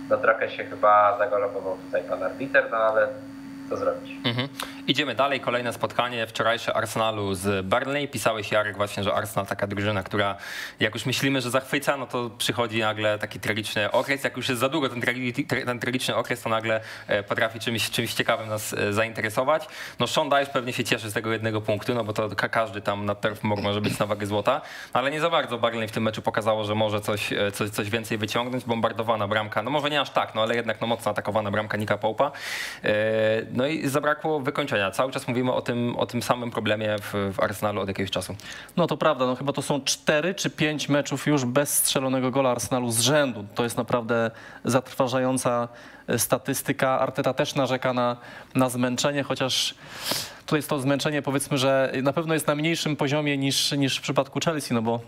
[0.09, 3.07] no trochę się chyba zagalopował tutaj pan arbiter, no ale
[3.69, 4.11] co zrobić.
[4.25, 4.47] Mhm.
[4.87, 5.39] Idziemy dalej.
[5.39, 8.07] Kolejne spotkanie wczorajsze Arsenalu z Burnley.
[8.07, 10.35] Pisałeś Jarek właśnie, że Arsenal taka drużyna, która
[10.79, 14.23] jak już myślimy, że zachwyca, no to przychodzi nagle taki tragiczny okres.
[14.23, 15.01] Jak już jest za długo ten,
[15.65, 19.67] ten tragiczny okres, to nagle e, potrafi czymś, czymś ciekawym nas e, zainteresować.
[19.99, 22.81] No Sean Dyche pewnie się cieszy z tego jednego punktu, no bo to ka- każdy
[22.81, 24.61] tam na turf może być na wagę złota,
[24.93, 27.69] no ale nie za bardzo Burnley w tym meczu pokazało, że może coś, e, coś,
[27.69, 28.65] coś więcej wyciągnąć.
[28.65, 31.97] Bombardowana bramka, no może nie aż tak, no ale jednak no, mocno atakowana bramka Nika
[31.97, 32.31] Pope'a.
[33.57, 34.91] No i zabrakło wykończenia.
[34.91, 38.35] Cały czas mówimy o tym, o tym samym problemie w, w Arsenalu od jakiegoś czasu.
[38.75, 42.49] No to prawda, no chyba to są cztery czy pięć meczów już bez strzelonego gola
[42.49, 43.45] Arsenalu z rzędu.
[43.55, 44.31] To jest naprawdę
[44.65, 45.67] zatrważająca
[46.07, 46.99] e, statystyka.
[46.99, 48.17] Arteta też narzeka na,
[48.55, 49.75] na zmęczenie, chociaż
[50.45, 54.01] to jest to zmęczenie powiedzmy, że na pewno jest na mniejszym poziomie niż, niż w
[54.01, 54.99] przypadku Chelsea, no bo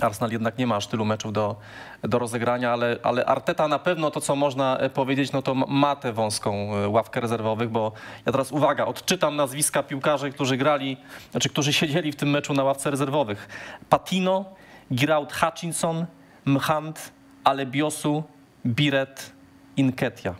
[0.00, 1.56] Arsenal jednak nie ma aż tylu meczów do,
[2.02, 5.96] do rozegrania, ale, ale Arteta na pewno to, co można e, powiedzieć, no to ma-
[5.96, 7.92] tę wąską e, ławkę rezerwowych, bo
[8.26, 10.96] ja teraz, uwaga, odczytam nazwiska piłkarzy, którzy grali,
[11.30, 13.48] znaczy, którzy siedzieli w tym meczu na ławce rezerwowych.
[13.88, 14.44] Patino,
[14.92, 16.06] Giraud Hutchinson,
[16.44, 17.12] Mhand,
[17.44, 18.24] Alebiosu,
[18.66, 19.32] Biret,
[19.76, 20.34] Inketia.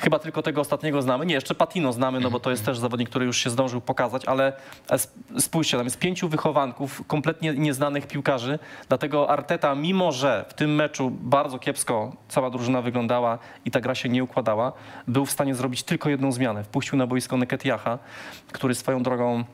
[0.00, 1.26] Chyba tylko tego ostatniego znamy.
[1.26, 4.24] Nie, jeszcze Patino znamy, no bo to jest też zawodnik, który już się zdążył pokazać,
[4.24, 4.52] ale
[5.02, 8.58] sp- spójrzcie, tam jest pięciu wychowanków, kompletnie nieznanych piłkarzy.
[8.88, 13.94] Dlatego Arteta, mimo że w tym meczu bardzo kiepsko cała drużyna wyglądała i ta gra
[13.94, 14.72] się nie układała,
[15.08, 16.64] był w stanie zrobić tylko jedną zmianę.
[16.64, 17.98] Wpuścił na boisko Neketiaha,
[18.52, 19.44] który swoją drogą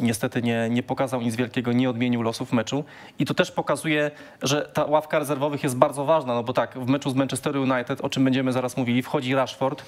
[0.00, 2.84] niestety nie, nie pokazał nic wielkiego, nie odmienił losów meczu.
[3.18, 4.10] I to też pokazuje,
[4.42, 8.00] że ta ławka rezerwowych jest bardzo ważna, no bo tak, w meczu z Manchester United,
[8.00, 9.84] o czym będziemy zaraz mówili, wchodzi Rashford,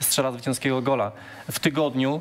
[0.00, 1.12] strzela zwycięskiego gola.
[1.50, 2.20] W tygodniu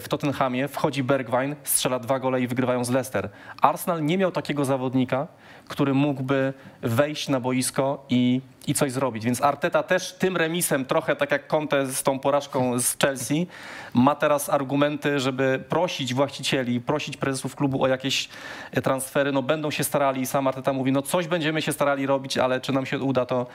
[0.00, 3.28] w Tottenhamie, wchodzi Bergwijn, strzela dwa gole i wygrywają z Leicester.
[3.60, 5.26] Arsenal nie miał takiego zawodnika,
[5.68, 6.52] który mógłby
[6.82, 9.24] wejść na boisko i, i coś zrobić.
[9.24, 13.46] Więc Arteta też tym remisem, trochę tak jak Conte z tą porażką z Chelsea,
[13.94, 18.28] ma teraz argumenty, żeby prosić właścicieli, prosić prezesów klubu o jakieś
[18.72, 19.32] e, transfery.
[19.32, 22.60] No będą się starali i sam Arteta mówi, no coś będziemy się starali robić, ale
[22.60, 23.46] czy nam się uda, to,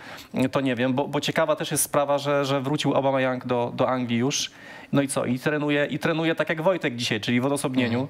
[0.51, 0.93] to nie wiem.
[0.93, 4.51] Bo, bo ciekawa też jest sprawa, że, że wrócił Aubameyang do, do Anglii już.
[4.91, 5.25] No i co?
[5.25, 8.07] I trenuje, I trenuje tak jak Wojtek dzisiaj, czyli w odosobnieniu,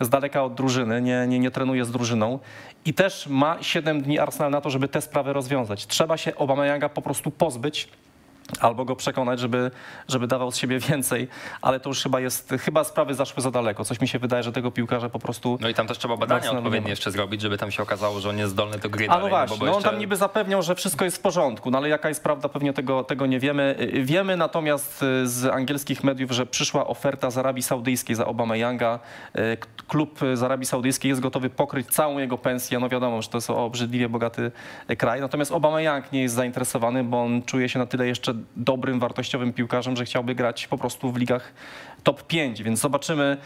[0.00, 2.38] z daleka od drużyny, nie, nie, nie trenuje z drużyną.
[2.84, 5.86] I też ma 7 dni Arsenal na to, żeby te sprawy rozwiązać.
[5.86, 7.88] Trzeba się Aubameyanga po prostu pozbyć
[8.60, 9.70] albo go przekonać, żeby,
[10.08, 11.28] żeby dawał z siebie więcej,
[11.62, 13.84] ale to już chyba jest, chyba sprawy zaszły za daleko.
[13.84, 15.58] Coś mi się wydaje, że tego piłkarza po prostu...
[15.60, 18.38] No i tam też trzeba badania odpowiednie jeszcze zrobić, żeby tam się okazało, że on
[18.38, 19.24] jest zdolny do gry A dalej.
[19.24, 21.88] no właśnie, no on jeszcze- tam niby zapewniał, że wszystko jest w porządku, no ale
[21.88, 23.76] jaka jest prawda, pewnie tego, tego nie wiemy.
[23.80, 28.98] Y, Wiemy natomiast y, z angielskich mediów, że przyszła oferta z Arabii Saudyjskiej za Obameyanga.
[29.38, 32.78] Y, k- Klub z Arabii Saudyjskiej jest gotowy pokryć całą jego pensję.
[32.78, 34.52] No wiadomo, że to jest obrzydliwie bogaty
[34.90, 35.20] y, kraj.
[35.20, 39.96] Natomiast Obameyang nie jest zainteresowany, bo on czuje się na tyle jeszcze dobrym, wartościowym piłkarzem,
[39.96, 41.52] że chciałby grać po prostu w ligach
[42.02, 43.36] top 5, więc zobaczymy,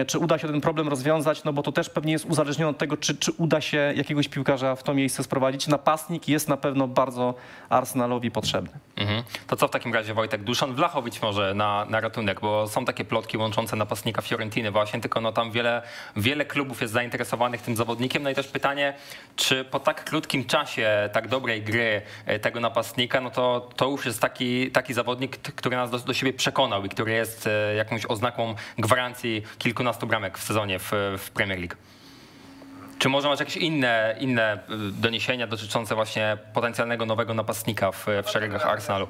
[0.00, 2.78] y, czy uda się ten problem rozwiązać, no bo to też pewnie jest uzależnione od
[2.78, 5.66] tego, czy, czy uda się jakiegoś piłkarza w to miejsce sprowadzić.
[5.66, 7.34] Napastnik jest na pewno bardzo
[7.68, 8.78] Arsenalowi potrzebny.
[8.96, 9.22] Mhm.
[9.46, 10.44] To co w takim razie Wojtek?
[10.44, 15.20] Duszan Wlachowicz może na, na ratunek, bo są takie plotki łączące napastnika Fiorentiny właśnie, tylko
[15.20, 15.82] no tam wiele,
[16.16, 18.22] wiele klubów jest zainteresowanych tym zawodnikiem.
[18.22, 18.94] No i też pytanie,
[19.36, 24.06] czy po tak krótkim czasie tak dobrej gry e, tego napastnika, no to to już
[24.06, 28.06] jest taki, taki zawodnik, który nas do, do siebie przekonał i który jest e, jakąś
[28.10, 31.74] oznaką gwarancji kilkunastu bramek w sezonie w, w Premier League.
[32.98, 34.58] Czy może masz jakieś inne, inne y,
[34.92, 39.08] doniesienia dotyczące właśnie potencjalnego nowego napastnika w, w szeregach Arsenalu?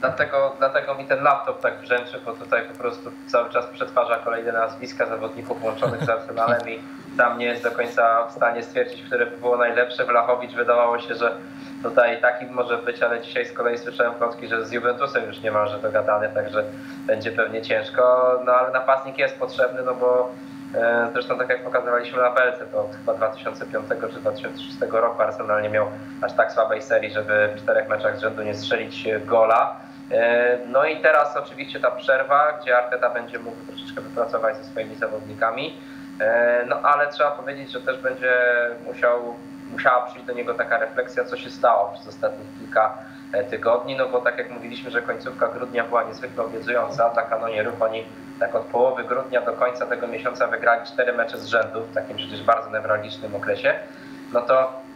[0.00, 4.52] Dlatego, dlatego mi ten laptop tak brzęczy, bo tutaj po prostu cały czas przetwarza kolejne
[4.52, 6.80] nazwiska zawodników łączonych z Arsenalem i
[7.16, 10.04] sam nie jest do końca w stanie stwierdzić, które by było najlepsze.
[10.04, 11.36] Wlachowicz wydawało się, że
[11.82, 15.78] tutaj taki może być, ale dzisiaj z kolei słyszałem plotki, że z Juventusem już niemalże
[15.78, 16.64] dogadany, także
[17.06, 18.32] będzie pewnie ciężko.
[18.46, 20.30] No ale napastnik jest potrzebny, no bo
[20.74, 25.62] e, zresztą tak jak pokazywaliśmy na Belce, to od chyba 2005 czy 2006 roku Arsenal
[25.62, 25.86] nie miał
[26.22, 29.76] aż tak słabej serii, żeby w czterech meczach z rzędu nie strzelić gola.
[30.10, 34.94] E, No i teraz oczywiście ta przerwa, gdzie Arteta będzie mógł troszeczkę wypracować ze swoimi
[34.94, 35.80] zawodnikami.
[36.20, 38.32] E, No ale trzeba powiedzieć, że też będzie
[38.86, 39.36] musiał,
[39.72, 42.98] musiała przyjść do niego taka refleksja, co się stało przez ostatnich kilka
[43.32, 47.82] e, tygodni, no bo tak jak mówiliśmy, że końcówka grudnia była niezwykle obiecująca dla kanonierów,
[47.82, 48.04] oni
[48.40, 52.16] tak od połowy grudnia do końca tego miesiąca wygrali cztery mecze z rzędu w takim
[52.16, 53.74] przecież bardzo newralgicznym okresie,
[54.32, 54.88] no to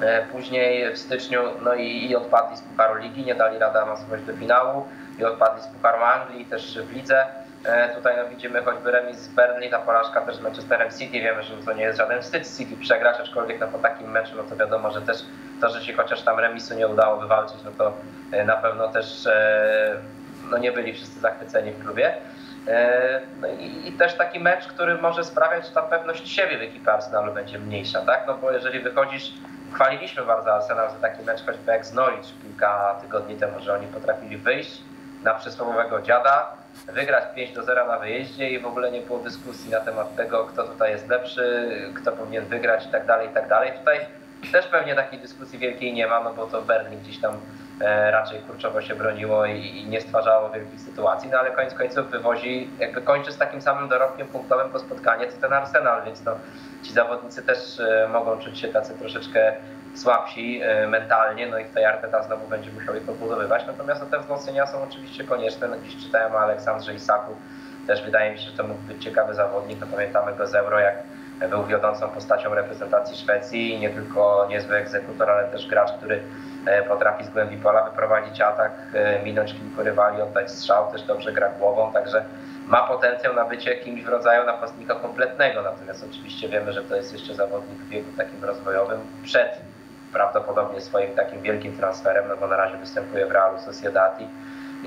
[0.00, 4.22] E, Później w styczniu no i, i odpadli z Pucharu Ligi, nie dali rady awansować
[4.22, 4.84] do finału
[5.18, 7.26] i odpadli z Pucharu Anglii, też w lidze.
[7.64, 11.20] E, Tutaj no, widzimy choćby remis z Burnley, ta porażka też z Manchesterem City.
[11.20, 14.42] Wiemy, że to nie jest żaden wstyd City przegrać, aczkolwiek no, po takim meczu no,
[14.42, 15.16] to wiadomo, że też
[15.60, 17.92] to, że się chociaż tam remisu nie udało wywalczyć, no to
[18.32, 19.96] e, na pewno też e,
[20.50, 22.14] no, nie byli wszyscy zachwyceni w klubie.
[23.40, 26.92] No i, i też taki mecz, który może sprawiać, że ta pewność siebie w ekipie
[26.92, 28.24] Arsenalu będzie mniejsza, tak?
[28.26, 29.32] No bo jeżeli wychodzisz,
[29.72, 33.86] chwaliliśmy bardzo Arsenal za taki mecz choćby jak z Norwich kilka tygodni temu, że oni
[33.86, 34.82] potrafili wyjść
[35.24, 36.52] na przysłowiowego dziada,
[36.86, 40.44] wygrać 5 do 0 na wyjeździe i w ogóle nie było dyskusji na temat tego,
[40.44, 43.72] kto tutaj jest lepszy, kto powinien wygrać i tak dalej, i tak dalej.
[43.78, 44.06] Tutaj
[44.52, 47.34] też pewnie takiej dyskusji wielkiej nie ma, no bo to Berlin gdzieś tam
[47.80, 52.10] e, raczej kurczowo się broniło i, i nie stwarzało wielkich sytuacji, no ale koniec końców
[52.10, 56.32] wywozi, jakby kończy z takim samym dorobkiem punktowym po spotkanie, co ten Arsenal, więc no,
[56.82, 59.52] ci zawodnicy też e, mogą czuć się tacy troszeczkę
[60.00, 64.18] słabsi e, mentalnie, no i tutaj Arteta znowu będzie musiał ich odbudowywać, natomiast no, te
[64.18, 67.32] wzmocnienia są oczywiście konieczne, no, gdzieś czytałem o Aleksandrze Isaku,
[67.86, 70.78] też wydaje mi się, że to mógł być ciekawy zawodnik, no pamiętamy go z Euro,
[70.78, 70.94] jak
[71.50, 76.22] był wiodącą postacią reprezentacji Szwecji, nie tylko niezły egzekutor, ale też gracz, który
[76.66, 81.32] e, potrafi z głębi pola wyprowadzić atak, e, minąć kilku rywali, oddać strzał, też dobrze
[81.32, 82.24] gra głową, także
[82.66, 87.12] ma potencjał na bycie kimś w rodzaju napastnika kompletnego, natomiast oczywiście wiemy, że to jest
[87.12, 89.60] jeszcze zawodnik w wieku takim rozwojowym przed
[90.12, 94.26] prawdopodobnie swoim takim wielkim transferem, no bo na razie występuje w Realu Sociedad i,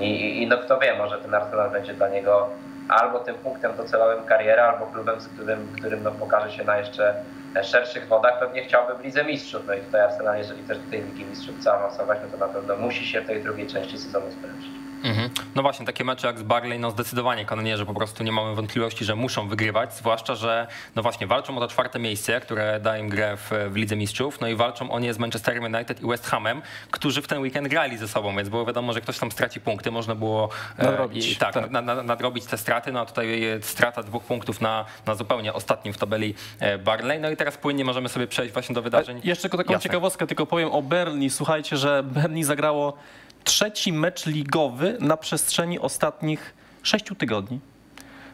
[0.04, 2.50] i, i no kto wie, może ten Arsenal będzie dla niego
[2.88, 7.16] albo tym punktem docelowym kariery, albo klubem, z którym, którym no, pokaże się na jeszcze
[7.64, 8.40] szerszych wodach.
[8.40, 9.68] Pewnie chciałby w Lidze Mistrzów.
[9.68, 12.48] No i tutaj Arsenal, jeżeli też do tej Ligi Mistrzów chce awansować, no to na
[12.48, 14.93] pewno musi się w tej drugiej części sezonu sprężyć.
[15.04, 15.30] Mhm.
[15.56, 19.06] No właśnie, takie mecze jak z Barley, no zdecydowanie kanonierzy po prostu nie mamy wątpliwości,
[19.06, 23.10] że muszą wygrywać, zwłaszcza, że no właśnie walczą o to czwarte miejsce, które da im
[23.10, 26.26] grę w, w Lidze Mistrzów, no i walczą o nie z Manchesterem United i West
[26.28, 29.62] Hamem, którzy w ten weekend grali ze sobą, więc było wiadomo, że ktoś tam straci
[29.62, 31.72] punkty, można było e, Nadrobić, i, tak, tak.
[31.72, 35.54] Na, na, nadrobić te straty, no a tutaj e, strata dwóch punktów na, na zupełnie
[35.54, 39.22] ostatnim w tabeli e, Barley, no i teraz płynnie możemy sobie przejść właśnie do wydarzeń.
[39.24, 39.84] Jeszcze tylko taką Jasne.
[39.84, 41.30] ciekawostkę tylko powiem o Berni.
[41.30, 42.94] Słuchajcie, że Berni zagrało
[43.44, 47.60] trzeci mecz ligowy na przestrzeni ostatnich sześciu tygodni.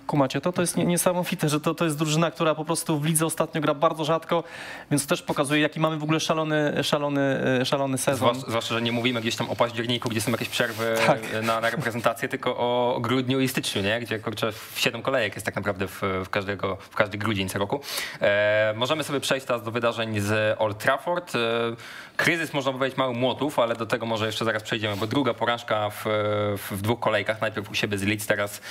[0.09, 3.05] Kumacie, to, to jest nie- niesamowite, że to, to jest drużyna, która po prostu w
[3.05, 4.43] lidze ostatnio gra bardzo rzadko,
[4.91, 7.21] więc to też pokazuje, jaki mamy w ogóle szalony, szalony,
[7.61, 8.17] e, szalony sezon.
[8.17, 11.19] Zwłaszcza, zwłaszcza, że nie mówimy gdzieś tam o październiku, gdzie są jakieś przerwy Tak.
[11.43, 13.99] na, na reprezentację, tylko o grudniu i styczniu, nie?
[13.99, 17.81] gdzie kurczę, siedem kolejek jest tak naprawdę w, w, każdego, w każdy grudzień co roku.
[18.21, 21.35] E, możemy sobie przejść teraz do wydarzeń z Old Trafford.
[21.35, 21.39] E,
[22.17, 25.89] kryzys, można powiedzieć, mały młotów, ale do tego może jeszcze zaraz przejdziemy, bo druga porażka
[25.89, 26.03] w,
[26.57, 27.41] w, w dwóch kolejkach.
[27.41, 28.61] Najpierw u siebie z Leeds, teraz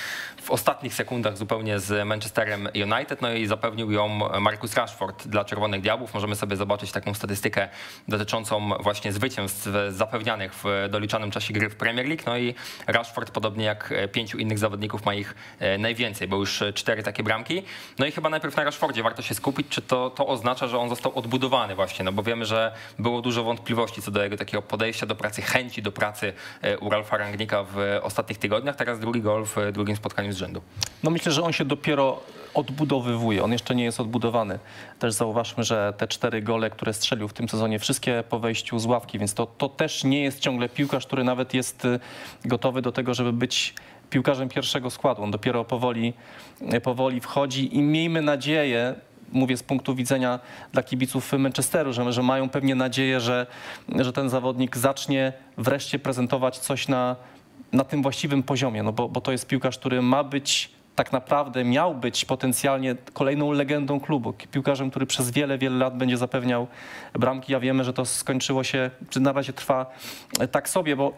[0.42, 4.08] w ostatnich sekundach zupełnie z Manchesterem United, no i zapewnił ją
[4.40, 6.14] Marcus Rashford dla Czerwonych Diabłów.
[6.14, 7.68] Możemy sobie zobaczyć taką statystykę
[8.08, 12.22] dotyczącą właśnie zwycięstw zapewnianych w doliczanym czasie gry w Premier League.
[12.26, 12.54] No i
[12.86, 17.62] Rashford, podobnie jak pięciu innych zawodników, ma ich e, najwięcej, bo już cztery takie bramki.
[17.98, 20.88] No i chyba najpierw na Rashfordzie warto się skupić, czy to, to oznacza, że on
[20.88, 25.06] został odbudowany właśnie, no bo wiemy, że było dużo wątpliwości co do jego takiego podejścia
[25.06, 28.76] do pracy, chęci do pracy e, u Ralfa Rangnika w ostatnich tygodniach.
[28.76, 30.62] Teraz drugi gol w drugim spotkaniu z rzędu.
[31.02, 32.20] No myślę, że on się dopiero
[32.54, 33.44] odbudowywuje.
[33.44, 34.58] On jeszcze nie jest odbudowany.
[34.98, 38.86] Też zauważmy, że te cztery gole, które strzelił w tym sezonie, wszystkie po wejściu z
[38.86, 42.00] ławki, więc to, to też nie jest ciągle piłkarz, który nawet jest y,
[42.44, 43.74] gotowy do tego, żeby być
[44.10, 45.22] piłkarzem pierwszego składu.
[45.22, 46.12] On dopiero powoli,
[46.74, 48.94] y, powoli wchodzi i miejmy nadzieję,
[49.32, 50.38] mówię z punktu widzenia
[50.72, 53.46] dla kibiców Manchesteru, że, że mają pewnie nadzieję, że,
[53.88, 57.16] że ten zawodnik zacznie wreszcie prezentować coś na,
[57.72, 61.64] na tym właściwym poziomie, no bo, bo to jest piłkarz, który ma być tak naprawdę
[61.64, 66.66] miał być potencjalnie kolejną legendą klubu, piłkarzem, który przez wiele, wiele lat będzie zapewniał
[67.12, 67.52] bramki.
[67.52, 69.86] Ja wiemy, że to skończyło się, czy na razie trwa
[70.50, 71.12] tak sobie, bo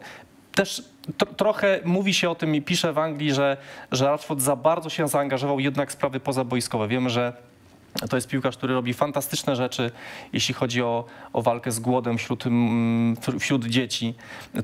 [0.53, 0.85] też
[1.17, 3.57] tro, trochę mówi się o tym i pisze w Anglii, że,
[3.93, 6.89] że Rashford za bardzo się zaangażował jednak w sprawy pozaboiskowe.
[6.89, 7.33] Wiemy, że
[8.11, 9.91] to jest piłkarz, który robi fantastyczne rzeczy,
[10.33, 14.15] jeśli chodzi o, o walkę z głodem wśród, mm, wśród dzieci.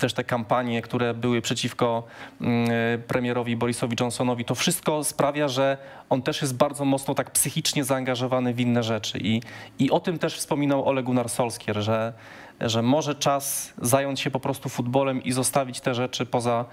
[0.01, 2.03] Też te kampanie, które były przeciwko
[2.41, 2.69] mm,
[3.03, 5.79] premierowi Borisowi Johnsonowi, to wszystko sprawia, że
[6.11, 9.19] on też jest bardzo mocno tak psychicznie zaangażowany w inne rzeczy.
[9.19, 9.43] I,
[9.79, 12.13] i o tym też wspominał Ole Gunnar Solskjaer, że,
[12.61, 16.65] że może czas zająć się po prostu futbolem i zostawić te rzeczy poza,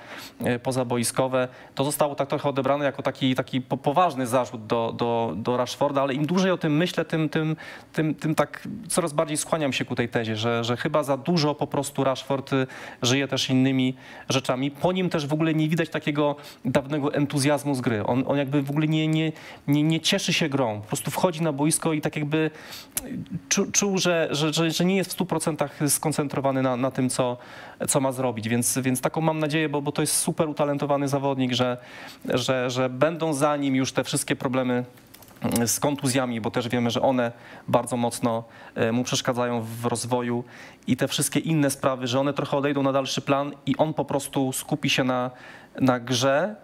[0.43, 1.47] e, pozaboiskowe.
[1.75, 6.01] To zostało tak trochę odebrane jako taki, taki po- poważny zarzut do, do, do Rashforda,
[6.01, 7.55] ale im dłużej o tym myślę, tym, tym,
[7.93, 11.55] tym, tym tak coraz bardziej skłaniam się ku tej tezie, że, że chyba za dużo
[11.55, 12.67] po prostu Rashford y,
[13.01, 13.95] żyje też innymi
[14.29, 14.71] rzeczami.
[14.71, 18.05] Po nim też w ogóle nie widać takiego dawnego entuzjazmu z gry.
[18.05, 19.31] On, on jakby w ogóle nie, nie,
[19.67, 20.81] nie, nie cieszy się grą.
[20.81, 22.51] Po prostu wchodzi na boisko i tak jakby
[23.49, 27.37] czu, czuł, że, że, że, że nie jest w 100% skoncentrowany na, na tym, co,
[27.87, 28.49] co ma zrobić.
[28.49, 31.77] Więc, więc taką mam nadzieję, bo, bo to jest super utalentowany zawodnik, że,
[32.33, 34.85] że, że będą za nim już te wszystkie problemy
[35.41, 37.31] mm, z kontuzjami, bo też wiemy, że one
[37.67, 38.43] bardzo mocno
[38.75, 40.43] e, mu przeszkadzają w rozwoju
[40.87, 44.05] i te wszystkie inne sprawy, że one trochę odejdą na dalszy plan i on po
[44.05, 45.31] prostu skupi się na,
[45.79, 46.55] na grze.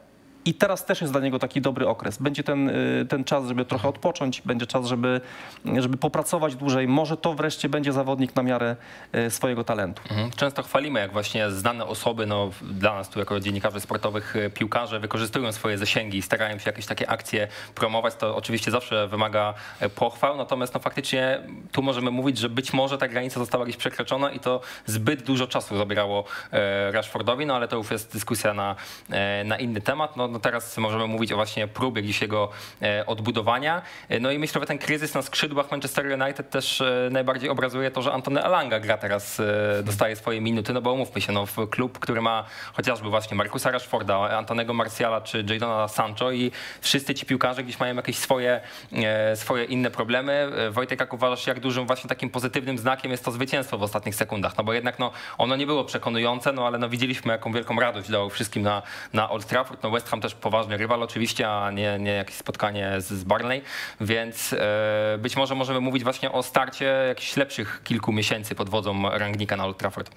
[0.45, 2.17] I teraz też jest dla niego taki dobry okres.
[2.17, 5.21] Będzie ten, y, ten czas, żeby trochę odpocząć, będzie czas, żeby,
[5.79, 6.87] żeby popracować dłużej.
[6.87, 8.75] Może to wreszcie będzie zawodnik na miarę
[9.15, 10.01] y, swojego talentu.
[10.09, 10.31] Mhm.
[10.31, 14.99] Często chwalimy, jak właśnie znane osoby, no dla nas tu jako dziennikarzy sportowych, e, piłkarze
[14.99, 18.15] wykorzystują swoje zasięgi i starają się jakieś takie akcje promować.
[18.15, 19.53] To oczywiście zawsze wymaga
[19.95, 21.39] pochwał, natomiast no faktycznie
[21.71, 25.47] tu możemy mówić, że być może ta granica została gdzieś przekroczona i to zbyt dużo
[25.47, 26.23] czasu zabierało
[26.91, 28.75] Rashfordowi, no ale to już jest dyskusja na,
[29.45, 30.17] na inny temat.
[30.17, 32.49] No, no teraz możemy mówić o właśnie próbie gdzieś jego
[32.81, 33.81] e, odbudowania.
[34.09, 37.91] E, No i myślę, że ten kryzys na skrzydłach Manchester United też e, najbardziej obrazuje
[37.91, 39.41] to, że Antony Alanga gra teraz,
[39.83, 43.71] dostaje swoje minuty, no bo umówmy się, no w klub, który ma chociażby właśnie Markusa
[43.71, 48.61] Rashforda, Antonego Marciala czy Jadona Sancho i wszyscy ci piłkarze gdzieś mają jakieś swoje,
[49.35, 50.51] swoje inne problemy.
[50.71, 54.57] Wojtek, jak uważasz, jak dużym właśnie takim pozytywnym znakiem jest to zwycięstwo w ostatnich sekundach?
[54.57, 58.11] No bo jednak no, ono nie było przekonujące, no ale no widzieliśmy jaką wielką radość
[58.11, 58.81] dało wszystkim na,
[59.13, 59.83] na Old Trafford.
[59.83, 63.61] No West Ham też poważny rywal oczywiście, a nie, nie jakieś spotkanie z, z Barney,
[64.01, 69.09] więc e, być może możemy mówić właśnie o starcie jakichś lepszych kilku miesięcy pod wodzą
[69.09, 70.11] Rangnika na Old Trafford.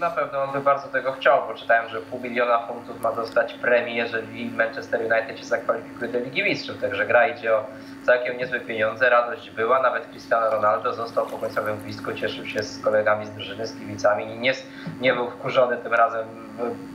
[0.00, 3.54] Na pewno on by bardzo tego chciał, bo czytałem, że pół miliona funtów ma dostać
[3.54, 6.80] premii, jeżeli Manchester United się zakwalifikuje do Ligi Mistrzów.
[6.80, 7.64] Także gra idzie o
[8.06, 12.82] całkiem niezłe pieniądze, radość była, nawet Cristiano Ronaldo został po końcowym gwizdku, cieszył się z
[12.82, 14.26] kolegami z drużyny, z kibicami.
[14.26, 14.52] Nie,
[15.00, 16.26] nie był wkurzony tym razem,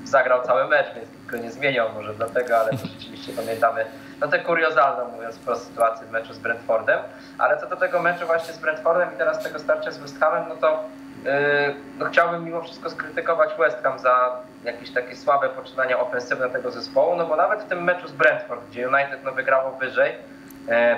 [0.03, 3.85] zagrał cały mecz, więc tylko nie zmieniał może dlatego, ale to rzeczywiście pamiętamy
[4.19, 6.99] no tę kuriozalną, mówiąc wprost, sytuację w meczu z Brentfordem.
[7.37, 10.49] Ale co do tego meczu właśnie z Brentfordem i teraz tego starcia z West Hamem,
[10.49, 10.83] no to
[11.23, 11.31] yy,
[11.97, 14.31] no chciałbym mimo wszystko skrytykować West Ham za
[14.63, 18.61] jakieś takie słabe poczynania ofensywne tego zespołu, no bo nawet w tym meczu z Brentford,
[18.69, 20.11] gdzie United no wygrało wyżej,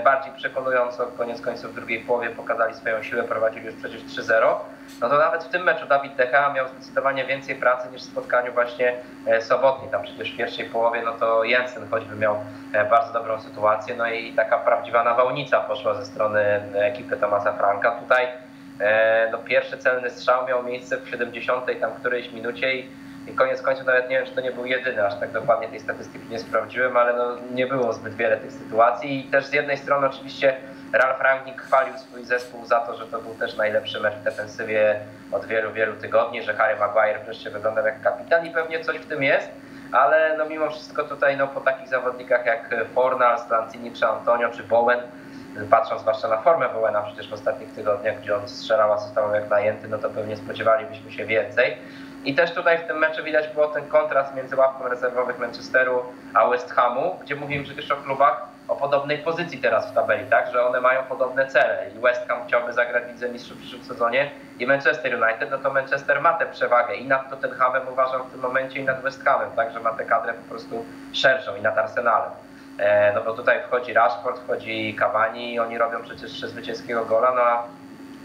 [0.04, 4.56] bardziej przekonująco koniec końców w drugiej połowie pokazali swoją siłę, prowadzili już przecież 3-0,
[5.02, 8.06] no to nawet w tym meczu Dawid De Gea miał zdecydowanie więcej pracy niż w
[8.06, 8.94] spotkaniu właśnie
[9.26, 9.92] e, sobotnim.
[9.92, 12.36] Tam przecież w pierwszej połowie no to Jensen choćby miał
[12.74, 17.54] e, bardzo dobrą sytuację, no i taka prawdziwa nawałnica poszła ze strony e, ekipy Tomasa
[17.54, 17.92] Franka.
[17.92, 18.28] Tutaj
[18.80, 22.90] e, no pierwszy celny strzał miał miejsce w 70 tam którejś minucie i
[23.30, 25.80] i koniec końców nawet nie wiem, czy to nie był jedyny, aż tak dokładnie tej
[25.80, 29.20] statystyki nie sprawdziłem, ale no nie było zbyt wiele tych sytuacji.
[29.20, 30.58] I też z jednej strony oczywiście
[30.94, 35.00] Ralf Rangnick chwalił swój zespół za to, że to był też najlepszy mecz w defensywie
[35.32, 39.06] od wielu, wielu tygodni, że Harry Maguire wreszcie wyglądał jak kapitan i pewnie coś w
[39.06, 39.50] tym jest,
[39.92, 44.64] ale no mimo wszystko tutaj no po takich zawodnikach jak Fornal, Slancini czy Antonio czy
[44.64, 45.00] Bowen,
[45.70, 49.88] patrząc zwłaszcza na formę Bowena przecież w ostatnich tygodniach, gdzie on strzelał asystował jak najęty,
[49.88, 51.78] no to pewnie spodziewalibyśmy się więcej.
[52.26, 56.04] I też tutaj w tym meczu widać było ten kontrast między ławką rezerwowych Manchesteru
[56.34, 60.52] a West Hamu, gdzie mówimy przecież o klubach o podobnej pozycji teraz w tabeli, tak?
[60.52, 64.32] Że one mają podobne cele i West Ham chciałby zagrać Lidze Mistrzów w przyszłym sezonie
[64.60, 68.40] i Manchester United, no to Manchester ma tę przewagę i nad Tottenhamem uważam w tym
[68.40, 69.72] momencie i nad West Hamem, tak?
[69.72, 72.32] Że ma tę kadrę po prostu szerszą i nad Arsenalem.
[72.78, 77.42] E, no bo tutaj wchodzi Rashford, wchodzi Cavani i oni robią przecież zwycięskiego gola, no
[77.42, 77.64] a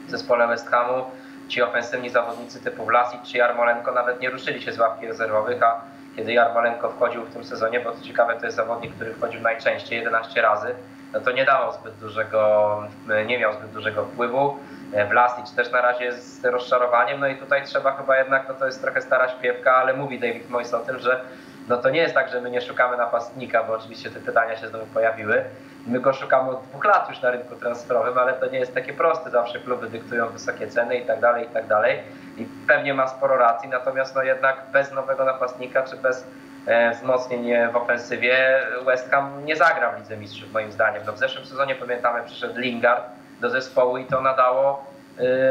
[0.09, 1.05] zespole West Hamu
[1.49, 5.81] ci ofensywni zawodnicy typu Vlasic czy Jarmolenko nawet nie ruszyli się z ławki rezerwowych, a
[6.17, 9.99] kiedy Jarmolenko wchodził w tym sezonie, bo co ciekawe to jest zawodnik, który wchodził najczęściej,
[9.99, 10.75] 11 razy,
[11.13, 12.83] no to nie dawał zbyt dużego,
[13.27, 14.57] nie miał zbyt dużego wpływu.
[15.11, 18.83] Vlasic też na razie jest rozczarowaniem, no i tutaj trzeba chyba jednak, no to jest
[18.83, 21.21] trochę stara śpiewka, ale mówi David Moyes o tym, że
[21.69, 24.69] no to nie jest tak, że my nie szukamy napastnika, bo oczywiście te pytania się
[24.69, 25.45] znowu pojawiły.
[25.87, 28.93] My go szukamy od dwóch lat już na rynku transferowym, ale to nie jest takie
[28.93, 29.31] proste.
[29.31, 31.99] Zawsze kluby dyktują wysokie ceny i tak dalej, i tak dalej.
[32.39, 36.27] I pewnie ma sporo racji, natomiast no jednak bez nowego napastnika, czy bez
[36.67, 41.03] e, wzmocnień w ofensywie West Ham nie zagra w Lidze Mistrzów moim zdaniem.
[41.07, 43.05] No w zeszłym sezonie pamiętamy przyszedł Lingard
[43.41, 44.85] do zespołu i to nadało e,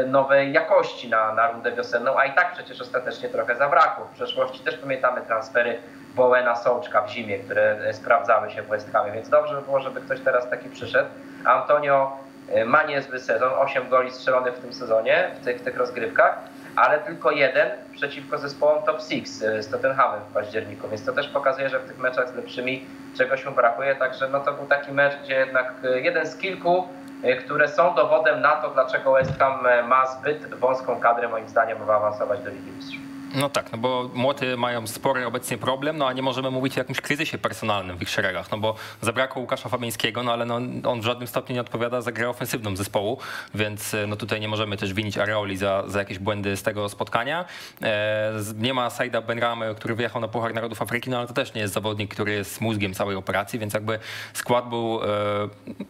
[0.06, 4.04] nowej jakości na, na rundę wiosenną, a i tak przecież ostatecznie trochę zabrakło.
[4.04, 5.78] W przeszłości też pamiętamy transfery
[6.14, 9.80] Bowena Sołczka w zimie, które e, sprawdzały się w West Hamie, więc dobrze by było,
[9.80, 11.08] żeby ktoś teraz taki przyszedł.
[11.44, 12.16] Antonio
[12.48, 16.38] e, ma niezły sezon, 8 goli strzelonych w tym sezonie, w tych, w tych rozgrywkach,
[16.76, 21.68] ale tylko jeden przeciwko zespołom top 6 z Tottenhamem w październiku, więc to też pokazuje,
[21.68, 22.86] że w tych meczach z lepszymi
[23.18, 26.88] czegoś mu brakuje, także no to był taki mecz, gdzie jednak jeden z kilku,
[27.32, 31.82] które są dowodem na to, dlaczego West Ham e, ma zbyt wąską kadrę, moim zdaniem,
[31.82, 33.13] aby awansować do Ligi Mistrzów.
[33.34, 36.80] No tak, no bo młoty mają spory obecnie problem, no a nie możemy mówić o
[36.80, 41.00] jakimś kryzysie personalnym w ich szeregach, no bo zabrakło Łukasza Fabińskiego, no ale no, on
[41.00, 43.18] w żadnym stopniu nie odpowiada za grę ofensywną zespołu,
[43.54, 47.44] więc no tutaj nie możemy też winić Areoli za, za jakieś błędy z tego spotkania.
[47.82, 51.54] E, nie ma Saida Benramy, który wyjechał na Puchar Narodów Afryki, no ale to też
[51.54, 53.98] nie jest zawodnik, który jest mózgiem całej operacji, więc jakby
[54.32, 55.06] skład był e,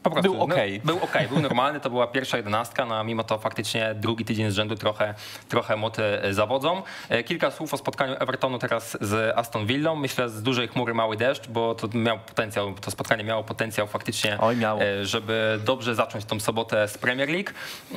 [0.03, 0.32] po prostu...
[0.32, 0.80] Był okej.
[0.84, 4.24] No, był okej, był normalny, to była pierwsza jedenastka, no a mimo to faktycznie drugi
[4.24, 5.14] tydzień z rzędu trochę,
[5.49, 6.82] trochę młoty zawodzą.
[7.09, 9.97] E, Kilka słów o spotkaniu Evertonu teraz z Aston Villą.
[9.97, 14.37] Myślę z dużej chmury mały deszcz, bo to miał potencjał, to spotkanie miało potencjał faktycznie,
[14.41, 14.82] Oj, miało.
[14.82, 17.51] e, żeby dobrze zacząć tą sobotę z Premier League.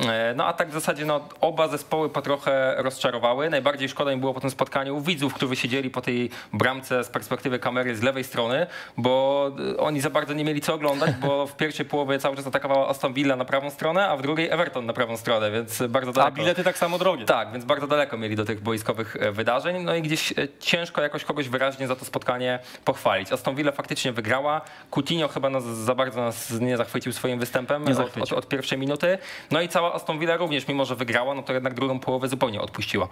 [0.08, 3.50] E, No a tak w zasadzie no, oba zespoły po trochę rozczarowały.
[3.50, 7.58] Najbardziej szkoda mi było po tym spotkaniu widzów, którzy siedzieli po tej bramce z perspektywy
[7.58, 8.66] kamery z lewej strony,
[8.96, 12.46] bo e, oni za bardzo nie mieli co oglądać, bo w pierwszej połowie cały czas
[12.46, 16.10] atakowała Aston Villa na prawą stronę, a w drugiej Everton na prawą stronę, więc bardzo
[16.10, 16.36] A daleko.
[16.36, 17.24] bilety tak samo drogie.
[17.24, 19.82] Tak, więc bardzo daleko mieli do tych boiskowych wydarzeń.
[19.82, 23.32] No i gdzieś e, ciężko jakoś kogoś wyraźnie za to spotkanie pochwalić.
[23.32, 24.60] Aston Villa faktycznie wygrała.
[24.90, 29.18] Coutinho chyba nas za bardzo nas nie zachwycił swoim występem od, od, od pierwszej minuty.
[29.50, 32.60] No i cała Aston Villa również, mimo że wygrała, no to jednak drugą połowę zupełnie
[32.60, 33.08] odpuściła.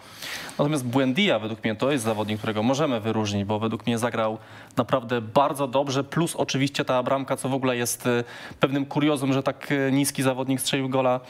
[0.58, 4.38] Natomiast Buendia według mnie to jest zawodnik, którego możemy wyróżnić, bo według mnie zagrał
[4.76, 8.24] naprawdę bardzo dobrze, plus oczywiście ta bramka, co w ogóle jest e,
[8.60, 11.20] pewnym kuriozum, że tak e, niski zawodnik strzelił gola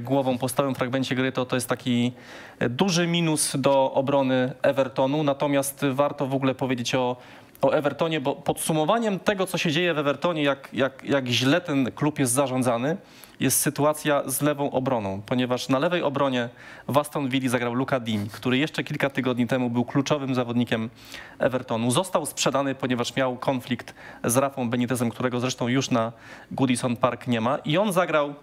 [0.00, 2.12] głową po stałym fragmencie gry, to to jest taki
[2.60, 7.16] duży minus do obrony Evertonu, natomiast warto w ogóle powiedzieć o
[7.62, 11.92] o Evertonie, bo podsumowaniem tego, co się dzieje w Evertonie, jak, jak, jak źle ten
[11.92, 12.96] klub jest zarządzany,
[13.40, 16.48] jest sytuacja z lewą obroną, ponieważ na lewej obronie
[16.88, 20.90] w Aston Villa zagrał Luka Dim, który jeszcze kilka tygodni temu był kluczowym zawodnikiem
[21.38, 21.90] Evertonu.
[21.90, 23.94] Został sprzedany, ponieważ miał konflikt
[24.24, 26.12] z Rafą Benitezem, którego zresztą już na
[26.50, 28.34] Goodison Park nie ma i on zagrał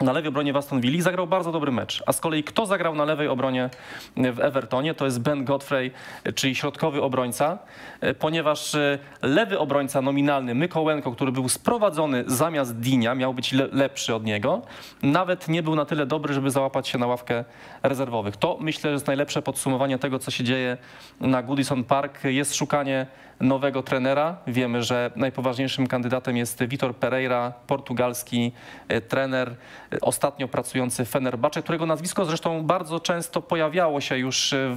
[0.00, 2.02] na lewej obronie w Aston Villa zagrał bardzo dobry mecz.
[2.06, 3.70] A z kolei kto zagrał na lewej obronie
[4.16, 5.90] w Evertonie, to jest Ben Godfrey,
[6.34, 7.58] czyli środkowy obrońca,
[8.00, 13.68] e, ponieważ e, lewy obrońca nominalny Mykołenko, który był sprowadzony zamiast Dinia, miał być le
[13.72, 14.62] lepszy od niego,
[15.02, 17.44] nawet nie był na tyle dobry, żeby załapać się na ławkę
[17.82, 18.36] rezerwowych.
[18.36, 20.76] To myślę, że jest najlepsze podsumowanie tego, co się dzieje
[21.20, 22.24] na Goodison Park.
[22.24, 23.06] Jest szukanie
[23.40, 24.36] nowego trenera.
[24.46, 28.52] Wiemy, że najpoważniejszym kandydatem jest Vitor Pereira, portugalski
[28.88, 29.56] e, trener,
[29.92, 34.76] e, ostatnio pracujący w Fenerbahce, którego nazwisko zresztą bardzo często pojawiało się już e,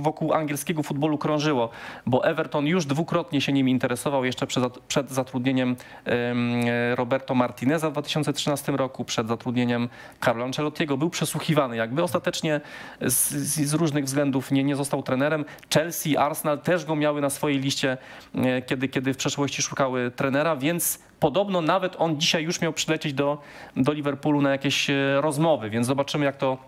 [0.00, 1.70] wokół angielskiego futbolu krążyło,
[2.06, 4.46] bo Everton już dwukrotnie się nim interesował jeszcze
[4.88, 6.60] przed, zatrudnieniem em,
[6.94, 9.88] Roberto Martineza w 2013 roku, przed zatrudnieniem
[10.24, 10.96] Carlo Ancelottiego.
[10.96, 12.02] Był przesłuchiwany jakby.
[12.02, 12.60] Ostatecznie
[13.00, 13.30] z,
[13.68, 15.44] z, różnych względów nie, nie został trenerem.
[15.74, 17.97] Chelsea, Arsenal też go miały na swojej liście
[18.66, 23.38] kiedy, kiedy w przeszłości szukały trenera, więc podobno nawet on dzisiaj już miał przylecieć do,
[23.76, 26.58] do Liverpoolu na jakieś e, rozmowy, więc zobaczymy jak to,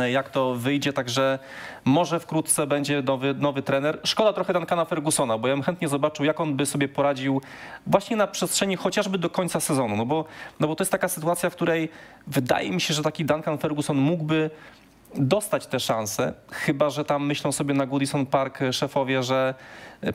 [0.00, 1.38] e, jak to wyjdzie, także
[1.84, 3.98] może wkrótce będzie nowy, nowy trener.
[4.04, 7.40] Szkoda trochę Duncana Fergusona, bo ja bym chętnie zobaczył, jak on by sobie poradził
[7.86, 10.24] właśnie na przestrzeni chociażby do końca sezonu, no bo,
[10.60, 11.88] no bo to jest taka sytuacja, w której
[12.26, 14.50] wydaje mi się, że taki Duncan Ferguson mógłby
[15.14, 19.54] dostać te szanse, chyba że tam myślą sobie na Goodison Park szefowie, że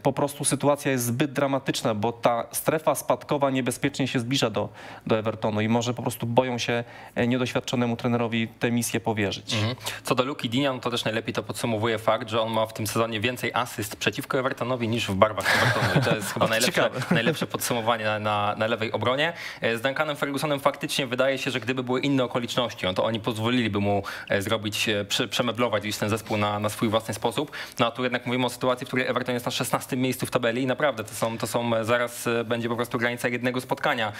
[0.03, 4.69] po prostu sytuacja jest zbyt dramatyczna, bo ta strefa spadkowa niebezpiecznie się zbliża do,
[5.07, 6.83] do Evertonu i może po prostu boją się
[7.27, 9.53] niedoświadczonemu trenerowi tę misję powierzyć.
[9.53, 9.75] Mhm.
[10.03, 12.87] Co do Luki Dinian, to też najlepiej to podsumowuje fakt, że on ma w tym
[12.87, 15.99] sezonie więcej asyst przeciwko Evertonowi niż w barwach Evertonu.
[15.99, 19.33] I to jest chyba najlepsze, najlepsze podsumowanie na, na, na, lewej obronie.
[19.61, 23.79] Z Duncanem Fergusonem faktycznie wydaje się, że gdyby były inne okoliczności, no to oni pozwoliliby
[23.79, 24.03] mu
[24.39, 24.89] zrobić,
[25.29, 27.51] przemeblować gdzieś ten zespół na, na swój własny sposób.
[27.79, 30.31] No a tu jednak mówimy o sytuacji, w której Everton jest na 16 miejscu w
[30.31, 34.11] tabeli i naprawdę to są, to są zaraz będzie po prostu granica jednego spotkania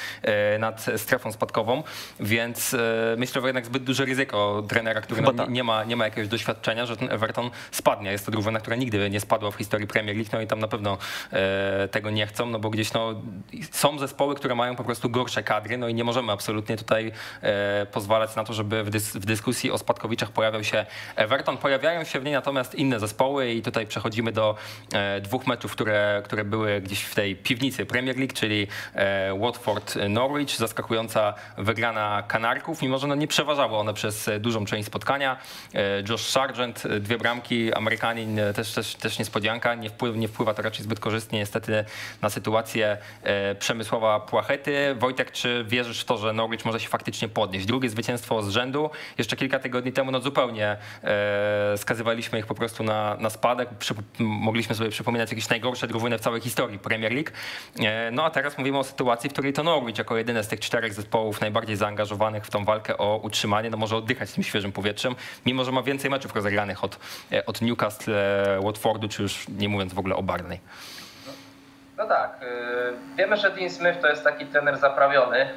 [0.60, 1.84] nad strefą spadkową,
[2.20, 2.76] więc
[3.18, 5.49] myślę, że jednak zbyt duże ryzyko trenera, który no, tak.
[5.49, 8.12] nie, ma, nie ma jakiegoś doświadczenia, że ten Everton spadnie.
[8.12, 10.68] Jest to drużyna, która nigdy nie spadła w historii Premier League, no i tam na
[10.68, 10.97] pewno
[11.32, 13.22] e, tego nie chcą, no bo gdzieś no,
[13.72, 17.86] są zespoły, które mają po prostu gorsze kadry, no i nie możemy absolutnie tutaj e,
[17.86, 20.86] pozwalać na to, żeby w, dys w dyskusji o spadkowiczach pojawiał się
[21.16, 21.58] Everton.
[21.58, 24.56] Pojawiają się w niej natomiast inne zespoły i tutaj przechodzimy do
[24.93, 30.58] e, dwóch meczów, które, które były gdzieś w tej piwnicy Premier League, czyli e, Watford-Norwich,
[30.58, 35.38] zaskakująca wygrana Kanarków, mimo że no, nie przeważały one przez dużą część spotkania.
[35.74, 40.62] E, Josh Sargent, dwie bramki, Amerykanin też, też, też niespodzianka, nie wpływa, nie wpływa to
[40.62, 41.86] raczej zbyt korzystnie niestety
[42.22, 44.96] na sytuację e, Przemysława Płachety.
[44.96, 47.66] Wojtek, czy wierzysz w to, że Norwich może się faktycznie podnieść?
[47.66, 48.89] Drugie zwycięstwo z rzędu.
[49.18, 53.70] Jeszcze kilka tygodni temu no zupełnie e, skazywaliśmy ich po prostu na, na spadek.
[53.80, 57.30] Przy, mogliśmy sobie przypominać jakieś najgorsze drużyny w całej historii Premier League.
[57.80, 60.60] E, no a teraz mówimy o sytuacji, w której to Norwich jako jedyne z tych
[60.60, 65.16] czterech zespołów najbardziej zaangażowanych w tą walkę o utrzymanie, no może oddychać tym świeżym powietrzem,
[65.46, 67.00] mimo że ma więcej meczów rozegranych od,
[67.32, 68.16] e, od Newcastle,
[68.64, 70.60] Watfordu, czy już nie mówiąc w ogóle o Barney.
[71.98, 72.39] No tak,
[73.18, 75.50] wiemy, że Dean Smith to jest taki trener zaprawiony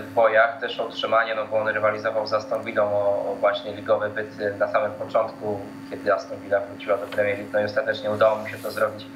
[0.00, 4.08] w bojach, też o utrzymanie, no bo on rywalizował z Aston Villą o, właśnie ligowy
[4.08, 5.60] byt na samym początku,
[5.90, 9.06] kiedy Aston Villa wróciła do Premier League, no i ostatecznie udało mu się to zrobić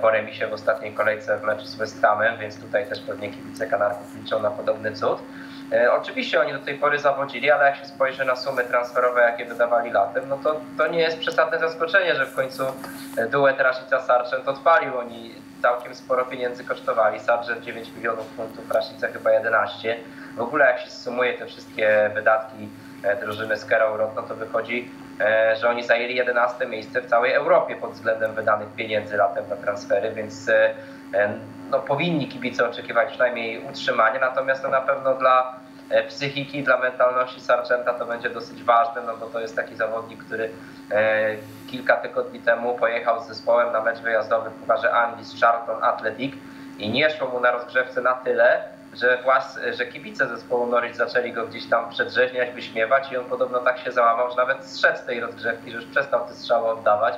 [0.00, 3.66] po remisie w ostatniej kolejce w meczu z West Hamem, więc tutaj też pewnie kibice
[3.66, 5.18] Kanarków liczą na podobny cud.
[5.72, 9.44] E, oczywiście oni do tej pory zawodzili, ale jak się spojrzy na sumy transferowe, jakie
[9.44, 12.64] wydawali latem, no to, to nie jest przesadne zaskoczenie, że w końcu
[13.30, 14.98] duet Rashica Sargent odpalił.
[14.98, 17.20] Oni całkiem sporo pieniędzy kosztowali.
[17.20, 19.96] Sargent 9 milionów funtów, Rashica chyba 11.
[20.36, 22.68] W ogóle jak się sumuje te wszystkie wydatki
[23.20, 24.90] drużyny z Road, no to wychodzi,
[25.60, 30.12] że oni zajęli 11 miejsce w całej Europie pod względem wydanych pieniędzy latem na transfery,
[30.12, 30.50] więc
[31.70, 35.56] no, powinni kibice oczekiwać przynajmniej utrzymania, natomiast no, na pewno dla
[36.08, 40.50] psychiki, dla mentalności Sargenta to będzie dosyć ważne, no bo to jest taki zawodnik, który
[41.70, 46.34] kilka tygodni temu pojechał z zespołem na mecz wyjazdowy w Pucharze Anglii z Charlton Athletic
[46.78, 48.62] i nie szło mu na rozgrzewce na tyle,
[48.94, 53.58] że, włas, że kibice zespołu Norwich zaczęli go gdzieś tam przedrzeźniać, wyśmiewać i on podobno
[53.58, 57.14] tak się załamał, że nawet zszedł z tej rozgrzewki, że już przestał te strzały oddawać,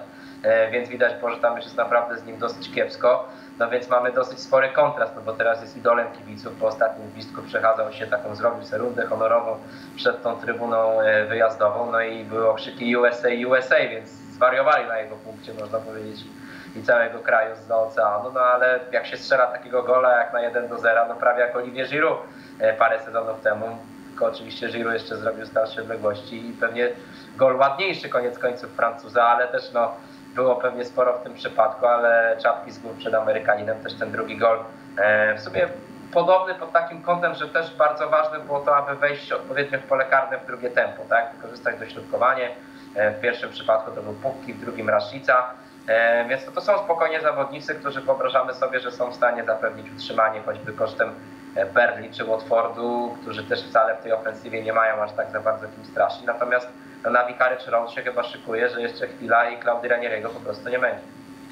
[0.70, 3.28] więc widać było, że tam już jest naprawdę z nim dosyć kiepsko.
[3.58, 6.52] No więc mamy dosyć spory kontrast, no bo teraz jest idolem kibiców.
[6.60, 9.56] Po ostatnim gwizdku przechadzał się taką, zrobił sobie rundę honorową
[9.96, 15.54] przed tą trybuną wyjazdową, no i były okrzyki USA, USA, więc zwariowali na jego punkcie,
[15.54, 16.20] można powiedzieć,
[16.76, 18.32] i całego kraju z oceanu.
[18.34, 21.56] No ale jak się strzela takiego gola jak na 1 do 0, no prawie jak
[21.56, 22.18] Olivier Giroud
[22.78, 23.78] parę sezonów temu,
[24.08, 26.88] tylko oczywiście Giroud jeszcze zrobił starsze odległości i pewnie
[27.36, 29.94] gol ładniejszy koniec końców Francuza, ale też no
[30.34, 34.36] było pewnie sporo w tym przypadku, ale czapki z gór przed Amerykaninem, też ten drugi
[34.36, 34.58] gol.
[35.36, 35.68] W sumie
[36.12, 40.04] podobny pod takim kątem, że też bardzo ważne było to, aby wejść odpowiednio w pole
[40.04, 41.32] karne w drugie tempo, tak?
[41.36, 42.50] Wykorzystać dośrodkowanie.
[42.94, 45.44] E, W pierwszym przypadku to był Pupki, w drugim Rashica.
[45.86, 49.92] E, Więc to, to są spokojnie zawodnicy, którzy wyobrażamy sobie, że są w stanie zapewnić
[49.92, 51.14] utrzymanie choćby kosztem
[51.56, 55.40] e, Berli czy Watfordu, którzy też wcale w tej ofensywie nie mają aż tak za
[55.40, 56.22] bardzo kim straszyć.
[56.24, 56.68] Natomiast
[57.04, 60.68] na Wikary czy Round się chyba szykuje, że jeszcze chwila i Claudio Ranieriego po prostu
[60.68, 61.02] nie będzie.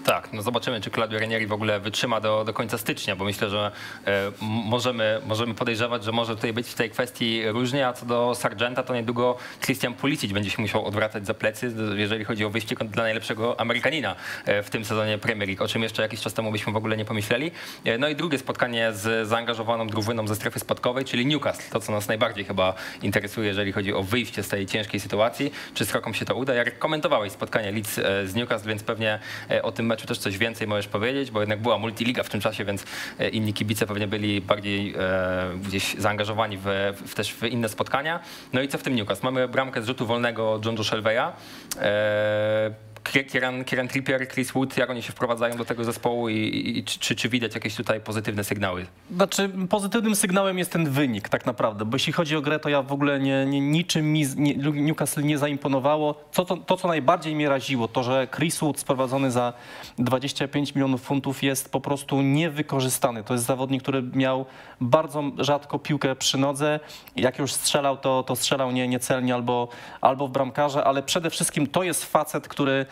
[0.07, 3.50] Tak, no zobaczymy, czy Claudio Ranieri w ogóle wytrzyma do, do końca stycznia, bo myślę,
[3.50, 3.70] że
[4.07, 8.34] e, możemy, możemy podejrzewać, że może tutaj być w tej kwestii różnie, a co do
[8.34, 12.84] Sargenta, to niedługo Christian Pulisic będzie się musiał odwracać za plecy, jeżeli chodzi o wyścig
[12.84, 16.52] dla najlepszego Amerykanina e, w tym sezonie Premier League, o czym jeszcze jakiś czas temu
[16.52, 17.50] byśmy w ogóle nie pomyśleli.
[17.84, 21.92] E, No i drugie spotkanie z zaangażowaną drużyną ze strefy spadkowej, czyli Newcastle, to co
[21.92, 25.52] nas najbardziej chyba interesuje, jeżeli chodzi o wyjście z tej ciężkiej sytuacji.
[25.74, 26.54] Czy Srokom się to uda?
[26.54, 29.18] Jak komentowałeś spotkanie Leeds e, z Newcastle, więc pewnie
[29.50, 32.64] e, o tym też coś więcej możesz powiedzieć, bo jednak była multiliga w tym czasie,
[32.64, 32.84] więc
[33.18, 36.64] e, inni kibice pewnie byli bardziej e, gdzieś zaangażowani w,
[37.07, 38.20] w, też w inne spotkania.
[38.53, 39.24] No i co w tym Newcastle?
[39.24, 41.32] Mamy bramkę z rzutu wolnego John Shelveya.
[41.80, 42.70] E,
[43.12, 47.16] Kieran, Kieran Trippier, Chris Wood, jak oni się wprowadzają do tego zespołu i, i czy,
[47.16, 48.86] czy, widać jakieś tutaj pozytywne sygnały?
[49.11, 52.82] Znaczy, pozytywnym sygnałem jest ten wynik tak naprawdę, bo jeśli chodzi o grę, to ja
[52.82, 56.24] w ogóle nie, nie, niczym mi nie, Newcastle nie zaimponowało.
[56.32, 59.52] Co, to, to, co najbardziej mnie raziło, to że Chris Wood sprowadzony za
[59.98, 63.24] 25 milionów funtów jest po prostu niewykorzystany.
[63.24, 64.46] To jest zawodnik, który miał
[64.80, 66.80] bardzo rzadko piłkę przy nodze.
[67.16, 69.68] Jak już strzelał, to, to strzelał nie, niecelnie albo,
[70.00, 72.86] albo w bramkarze, ale przede wszystkim to jest facet, który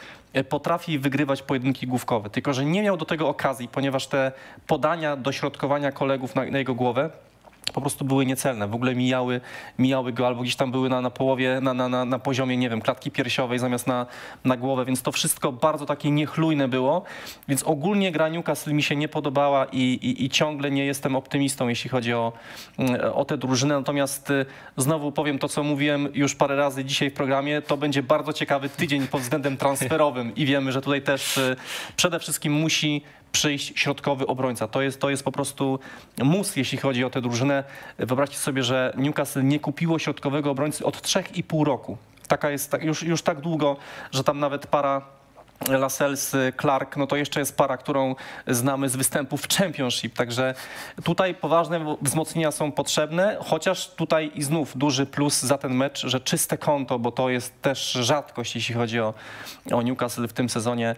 [0.48, 4.32] potrafi wygrywać pojedynki główkowe, tylko że nie miał do tego okazji, ponieważ te
[4.66, 7.10] podania, dośrodkowania kolegów na, na jego głowę
[7.72, 8.68] po prostu były niecelne.
[8.68, 9.40] W ogóle mijały,
[9.78, 12.80] mijały go albo gdzieś tam były na, na połowie, na, na, na, poziomie, nie wiem,
[12.80, 14.06] klatki piersiowej zamiast na,
[14.44, 17.02] na głowę, więc to wszystko bardzo takie niechlujne było.
[17.48, 21.68] Więc ogólnie gra Newcastle mi się nie podobała i, i, i ciągle nie jestem optymistą,
[21.68, 22.32] jeśli chodzi o,
[23.14, 23.74] o tę drużynę.
[23.74, 24.46] Natomiast y,
[24.76, 28.68] znowu powiem to, co mówiłem już parę razy dzisiaj w programie, to będzie bardzo ciekawy
[28.68, 31.56] tydzień pod względem transferowym i wiemy, że tutaj też y,
[31.96, 33.02] przede wszystkim musi
[33.34, 34.68] przyjść środkowy obrońca.
[34.68, 35.78] To jest, to jest po prostu
[36.22, 37.64] mus, jeśli chodzi o tę drużynę.
[37.98, 41.96] Wyobraźcie sobie, że Newcastle nie kupiło środkowego obrońcy od 3,5 roku.
[42.28, 43.76] Taka jest już, już tak długo,
[44.12, 45.02] że tam nawet para
[45.68, 48.14] Lascelles, Clark, no to jeszcze jest para, którą
[48.46, 50.54] znamy z występów w Championship, także
[51.04, 56.20] tutaj poważne wzmocnienia są potrzebne, chociaż tutaj i znów duży plus za ten mecz, że
[56.20, 59.14] czyste konto, bo to jest też rzadkość, jeśli chodzi o,
[59.72, 60.96] o Newcastle w tym sezonie,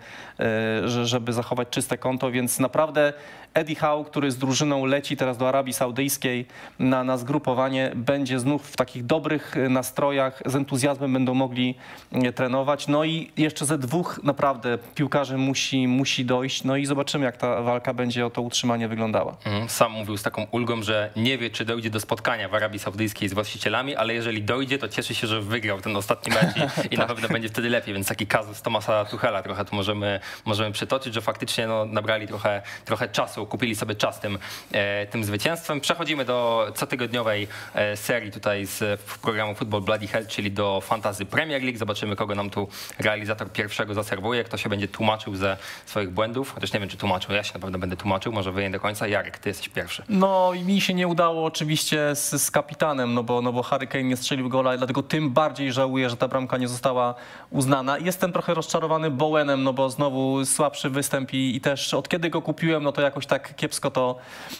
[0.84, 3.12] że, żeby zachować czyste konto, więc naprawdę
[3.56, 6.46] Eddie Howe, który z drużyną leci teraz do Arabii Saudyjskiej
[6.78, 11.74] na, na zgrupowanie, będzie znów w takich dobrych e, nastrojach, z entuzjazmem będą mogli
[12.12, 12.88] e, trenować.
[12.88, 16.64] No i jeszcze ze dwóch naprawdę piłkarzy musi, musi dojść.
[16.64, 19.36] No i zobaczymy, jak ta walka będzie o to utrzymanie wyglądała.
[19.44, 19.68] Mhm.
[19.68, 23.28] Sam mówił z taką ulgą, że nie wie, czy dojdzie do spotkania w Arabii Saudyjskiej
[23.28, 26.98] z właścicielami, ale jeżeli dojdzie, to cieszy się, że wygrał ten ostatni mecz i, i
[26.98, 27.94] na pewno będzie wtedy lepiej.
[27.94, 32.62] Więc taki kazus Tomasa Tuchela trochę tu możemy, możemy przytoczyć, że faktycznie no, nabrali trochę,
[32.84, 34.38] trochę czasu, kupili sobie czas tym,
[34.72, 35.80] e, tym zwycięstwem.
[35.80, 41.62] Przechodzimy do cotygodniowej e, serii tutaj z programu Football Bloody Hell, czyli do Fantasy Premier
[41.62, 41.78] League.
[41.78, 42.68] Zobaczymy, kogo nam tu
[42.98, 46.54] realizator pierwszego zaserwuje, kto się będzie tłumaczył ze swoich błędów.
[46.54, 47.34] Chociaż nie wiem, czy tłumaczył.
[47.34, 49.08] Ja się na pewno będę tłumaczył, może wy nie do końca.
[49.08, 50.02] Jarek, ty jesteś pierwszy.
[50.08, 53.86] No i mi się nie udało oczywiście z, z kapitanem, no bo, no bo Harry
[53.86, 57.14] Kane nie strzelił gola dlatego tym bardziej żałuję, że ta bramka nie została
[57.50, 57.98] uznana.
[57.98, 62.42] Jestem trochę rozczarowany Bowenem, no bo znowu słabszy występ i, i też od kiedy go
[62.42, 64.18] kupiłem, no to jakoś tak kiepsko to,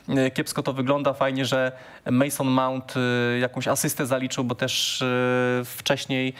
[0.08, 1.12] e, kiepsko to wygląda.
[1.12, 1.72] Fajnie, że
[2.10, 5.06] Mason Mount e, jakąś asystę zaliczył, bo też e,
[5.64, 6.34] wcześniej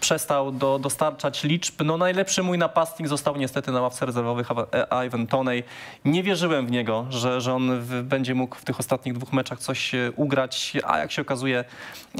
[0.00, 1.82] przestał do, dostarczać liczb.
[1.84, 4.48] No najlepszy mój napastnik został niestety na ławce rezerwowych
[5.06, 5.64] Ivan Toney.
[6.04, 9.58] Nie wierzyłem w niego, że, że on w, będzie mógł w tych ostatnich dwóch meczach
[9.58, 11.64] coś ugrać, a jak się okazuje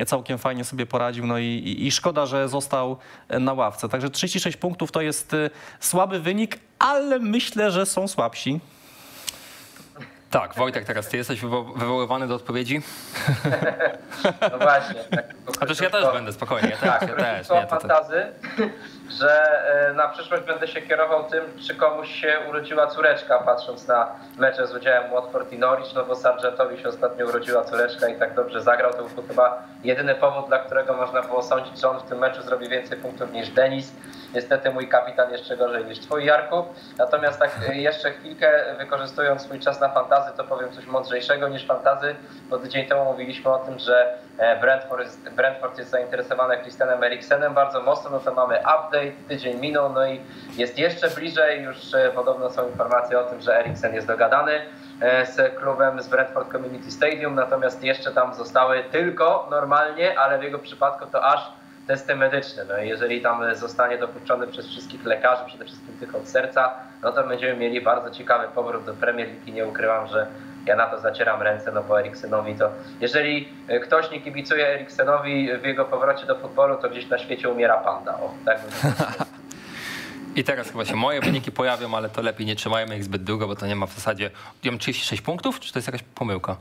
[0.07, 1.27] całkiem fajnie sobie poradził.
[1.27, 2.97] No i, i, i szkoda, że został
[3.41, 3.89] na ławce.
[3.89, 5.37] Także 36 punktów to jest
[5.81, 8.61] słaby wynik, ale myślę, że są słabsi.
[10.33, 12.83] Tak, Wojtek, teraz ty jesteś wywo- wywoływany do odpowiedzi.
[14.53, 15.05] No właśnie.
[15.11, 15.25] Tak,
[15.61, 17.47] A też ja też będę, spokojnie, ja też, Tak, ja też.
[17.47, 18.27] króciutko Nie, to, to, fantazy,
[19.11, 19.31] że
[19.91, 24.07] e, na przyszłość będę się kierował tym, czy komuś się urodziła córeczka, patrząc na
[24.39, 28.35] mecze z udziałem Watford i Norwich, no bo Sargentowi się ostatnio urodziła córeczka i tak
[28.35, 32.03] dobrze zagrał, to był chyba jedyny powód, dla którego można było sądzić, że on w
[32.03, 33.93] tym meczu zrobi więcej punktów niż Denis.
[34.35, 36.65] Niestety mój kapitan jeszcze gorzej niż twój, Jarku.
[36.99, 41.67] Natomiast tak e, jeszcze chwilkę, wykorzystując swój czas na fantazy, to powiem coś mądrzejszego niż
[41.67, 42.15] fantazy,
[42.51, 47.55] bo tydzień temu mówiliśmy o tym, że e, Brentford jest, Brentford jest zainteresowany Christianem Eriksenem
[47.55, 50.21] bardzo mocno, no to mamy mamy update, tydzień minął, no i
[50.57, 54.53] jest jeszcze bliżej, już e, podobno są informacje o tym, że Eriksen jest dogadany
[55.01, 60.43] e, z klubem z Brentford Community Stadium, natomiast jeszcze tam zostały tylko normalnie, ale w
[60.43, 61.53] jego przypadku to aż
[61.87, 62.65] testy medyczne.
[62.69, 67.13] No i jeżeli tam zostanie dopuszczony przez wszystkich lekarzy, przede wszystkim tych od serca, no
[67.13, 70.27] to będziemy mieli bardzo ciekawy powrót do Premier League i nie ukrywam, że
[70.67, 72.71] ja na to zacieram ręce, no bo Eriksenowi to,
[73.01, 77.49] jeżeli e, ktoś nie kibicuje Eriksenowi w jego powrocie do futbolu, to gdzieś na świecie
[77.49, 78.15] umiera panda.
[78.15, 78.61] O, tak.
[80.37, 83.47] I teraz chyba się moje wyniki pojawią, ale to lepiej nie trzymajmy ich zbyt długo,
[83.47, 84.31] bo to nie ma w zasadzie...
[84.65, 86.57] Ja mam 36 punktów, czy to jest jakaś pomyłka?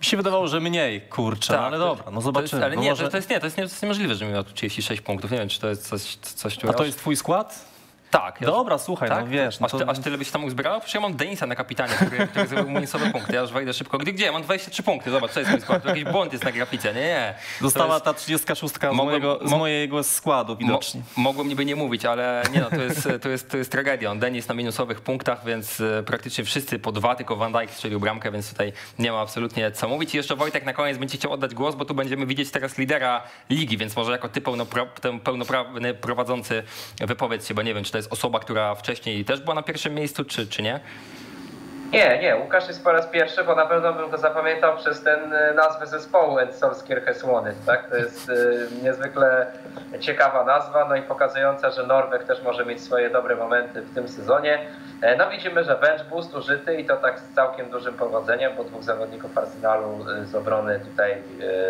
[0.00, 2.64] Mi się wydawało, że mniej, kurczę, no ale to- dobra, no To jest, zobaczymy.
[2.64, 3.08] ale nie, może...
[3.08, 5.30] to, jest nie, to jest, nie, to jest niemożliwe, że miał tu 36 punktów.
[5.30, 7.69] Nie wiem, czy to jest coś, coś A to jest twój skład?
[8.10, 8.40] Tak.
[8.40, 9.20] ja- Dobra, słuchaj, tak?
[9.24, 9.78] no wiesz, no aż, to...
[9.78, 10.80] ty, aż tyle byś tam uzbierał?
[10.80, 13.34] Przecież ja mam Denisa na kapitanie, który, który zrobił minusowe punkty.
[13.34, 13.98] Ja już wejdę szybko.
[13.98, 14.32] Gdzie, gdzie?
[14.32, 15.10] Mam 23 punkty.
[15.10, 15.84] Zobacz, co jest mój skład.
[15.84, 16.94] Jakiś błąd jest na grafice.
[16.94, 17.34] Nie, nie.
[17.58, 21.00] To Została ta 36 z, Mogłem- mojego, z mo- mojego składu widocznie.
[21.16, 24.14] Mo, mogłem niby nie mówić, ale nie no, to jest, to jest, to jest tragedia.
[24.14, 28.30] Denis na minusowych punktach, więc e, praktycznie wszyscy po dwa, tylko Van Dijk strzelił bramkę,
[28.32, 30.14] więc tutaj nie ma absolutnie co mówić.
[30.14, 33.22] I jeszcze Wojtek na koniec będzie chciał oddać głos, bo tu będziemy widzieć teraz lidera
[33.50, 36.62] ligi, więc może jako ty pełnopra- pełnoprawny prowadzący
[37.00, 39.94] wypowiedz się, bo nie wiem, czy to jest osoba, która wcześniej też była na pierwszym
[39.94, 40.80] miejscu, czy, czy nie?
[41.92, 45.32] Nie, nie, Łukasz jest po raz pierwszy, bo na pewno bym go zapamiętał przez ten
[45.32, 47.90] e, nazwę zespołu Solskjaer Słony, tak?
[47.90, 48.34] To jest e,
[48.84, 49.46] niezwykle
[50.00, 54.08] ciekawa nazwa, no i pokazująca, że Norweg też może mieć swoje dobre momenty w tym
[54.08, 54.58] sezonie.
[55.02, 58.64] E, No widzimy, że bench boost użyty i to tak z całkiem dużym powodzeniem, bo
[58.64, 61.22] dwóch zawodników Arsenalu z obrony tutaj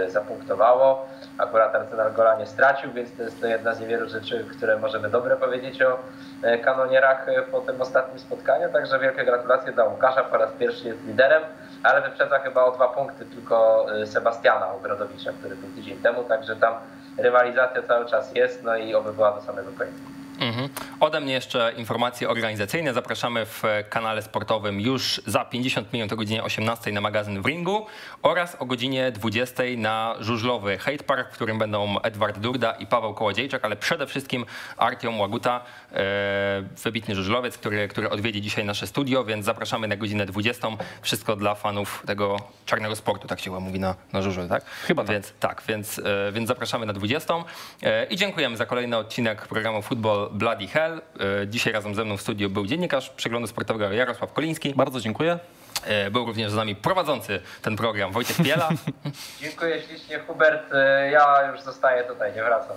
[0.05, 1.09] e, zapunktowało.
[1.39, 5.11] Akurat Arsenal gola nie stracił, więc to jest to jedna z niewielu rzeczy, które możemy
[5.11, 5.98] dobre powiedzieć o
[6.43, 8.73] e, kanonierach e, po tym ostatnim spotkaniu.
[8.73, 11.43] Także wielkie gratulacje dla Łukasza, po raz pierwszy jest liderem,
[11.82, 16.57] ale wyprzedza chyba o dwa punkty tylko e, Sebastiana Ogrodowicza, który był tydzień temu, także
[16.57, 16.74] tam
[17.19, 20.20] rywalizacja cały czas jest, no i oby była do samego końca.
[20.41, 20.69] Mhm.
[21.01, 22.95] Ode mnie jeszcze informacje organizacyjne.
[22.95, 27.87] Zapraszamy w kanale sportowym już za 50 minut o godzinie 18 na magazyn w ringu
[28.23, 33.15] oraz o godzinie 20 na żużlowy Hate Park, w którym będą Edward Durda i Paweł
[33.15, 34.47] Kołodziejczak, ale przede wszystkim
[34.77, 40.27] Artiom Łaguta, e, wybitny żużlowiec, który, który odwiedzi dzisiaj nasze studio, więc zapraszamy na godzinę
[40.27, 40.69] 20.
[41.03, 42.37] Wszystko dla fanów tego
[42.67, 44.65] czarnego sportu, tak się mówi na, na żużlu, tak?
[44.65, 45.12] Chyba tak.
[45.12, 47.35] Więc tak, więc, e, więc zapraszamy na 20.
[47.83, 51.01] E, I dziękujemy za kolejny odcinek programu Football Bloody Hell.
[51.43, 54.74] E, Dzisiaj razem ze mną w studiu był dziennikarz przeglądu sportowego Jarosław Koliński.
[54.74, 55.39] Bardzo dziękuję.
[55.86, 58.69] E, Był również z nami prowadzący ten program Wojtek Piela.
[59.40, 62.77] Dziękuję ślicznie Hubert, E, ja już zostaję tutaj, nie wracam.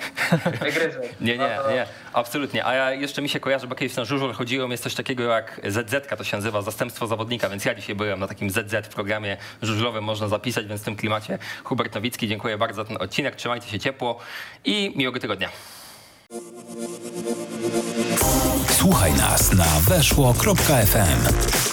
[0.51, 1.03] Wygryzłem.
[1.21, 2.65] Nie, nie, No to- nie, absolutnie.
[2.65, 5.61] A ja jeszcze mi się kojarzy, bo kiedyś na żużel chodziłem, jest coś takiego jak
[5.67, 9.37] ZZ, to się nazywa, zastępstwo zawodnika, więc ja dzisiaj byłem na takim ZZ w programie
[9.61, 13.69] żużlowym, można zapisać, więc w tym klimacie Hubert Nowicki, dziękuję bardzo za ten odcinek, trzymajcie
[13.69, 14.19] się ciepło
[14.65, 15.49] i miłego tygodnia.
[18.69, 21.72] Słuchaj nas na weszło.fm.